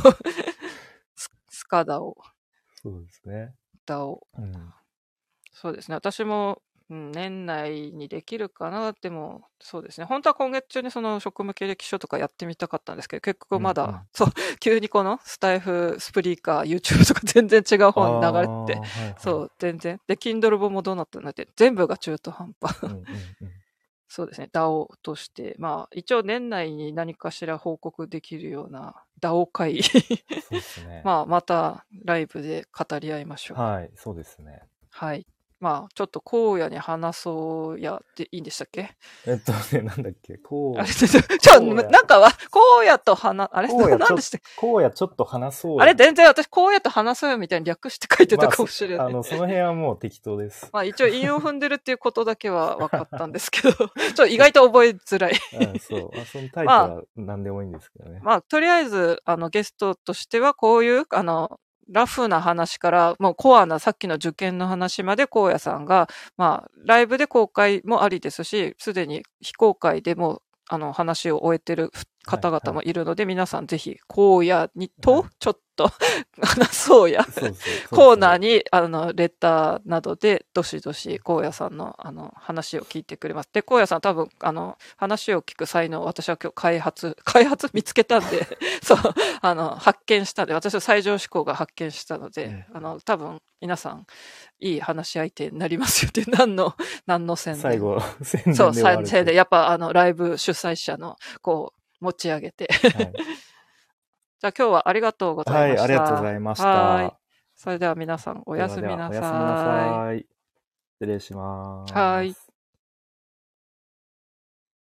[1.15, 2.17] ススカダオ。
[2.81, 3.53] そうですね。
[3.85, 4.25] ダオ。
[4.37, 4.73] うん。
[5.51, 5.95] そうですね。
[5.95, 8.93] 私も、うん、年内にできるかな。
[9.01, 10.05] でも、そうですね。
[10.05, 14.27] 本当は今月中にその職務経歴書とかやってみたかったんですけど、結局まだ、うんうんそう、
[14.59, 19.99] 急にこのスタイフ、スプリーカー、YouTube とか全然違う方に流れてはいはいそう、全然。
[20.07, 22.83] で、Kindle 本もどうなったんだって、全部が中途半端。
[22.83, 23.05] うんうんうん
[24.15, 24.47] そうですね。
[24.53, 29.81] DAO として、まあ、一応年内に何かしら報告できるような DAO 会、ね。
[31.03, 33.57] まあ、またライブで語り合いましょう。
[33.59, 34.61] はい、そうですね。
[34.91, 35.25] はい。
[35.63, 38.91] まあ、ちょっと荒野に話そうやっていいんでしたっけ？
[39.25, 44.59] えっとね、なんだっけ、こうあれ、、ちょ、ちょ、荒野なんかは、荒野と話、あれ荒野なんでしたっけ？
[44.59, 45.81] こうやちょっと話そうよ。
[45.81, 48.97] あれ、全然私、荒野と話そうよみたいに略して書いてたかもしれない。
[48.97, 50.67] まあそあの、その辺はもう適当です。
[50.73, 55.33] まあ一応韻を踏んでるっていうことだけは分かったんですけど、 ちょっと意外と覚えづらい。
[55.53, 56.09] うん、そう。
[56.13, 58.19] まあ、そのタイトルは何でもいいんですけどね。
[58.21, 61.57] まあとりあえず、あのゲストとしてはこういう、あの、
[61.89, 66.07] ラフな話から、もうコアなさっきの受験の話まで荒野さんが、
[66.37, 71.91] まあライブで公開もありですし、すでに非公開でもあの話を終えてる
[72.25, 75.91] 方々もいるので、皆さんぜひ荒野にと、ちょっと
[76.41, 77.25] 話そうや。
[77.89, 78.43] コーナーに。
[78.43, 83.49] に、あの、レターなどで、どしどし、荒野さんの、あの、話を聞いてくれます。
[83.53, 88.47] で、荒野さん多分、あの、話を聞く才能を私は今日開発、 開発見つけたんで、
[88.83, 88.97] そう、
[89.41, 94.05] あの、発見したんで、私は最上志向が発見したので、あの、多分、皆さん、
[94.59, 96.75] いい話し相手になりますよって、 何の、
[97.05, 97.61] 何の宣伝。
[97.61, 102.67] 最後、宣伝でそう、宣伝で、やっぱ、あの、ライブ主催者の、こう、持ち上げて。
[102.95, 103.13] はい
[104.43, 105.83] じゃあ今日はありがとうございました。
[105.83, 106.67] はい、ありがとうございました。
[106.67, 107.13] はい。
[107.55, 109.09] それでは皆さんおやすみなさい。
[109.09, 109.57] おやすみな
[110.03, 110.25] さい。
[110.95, 111.93] 失礼します。
[111.93, 112.35] はい。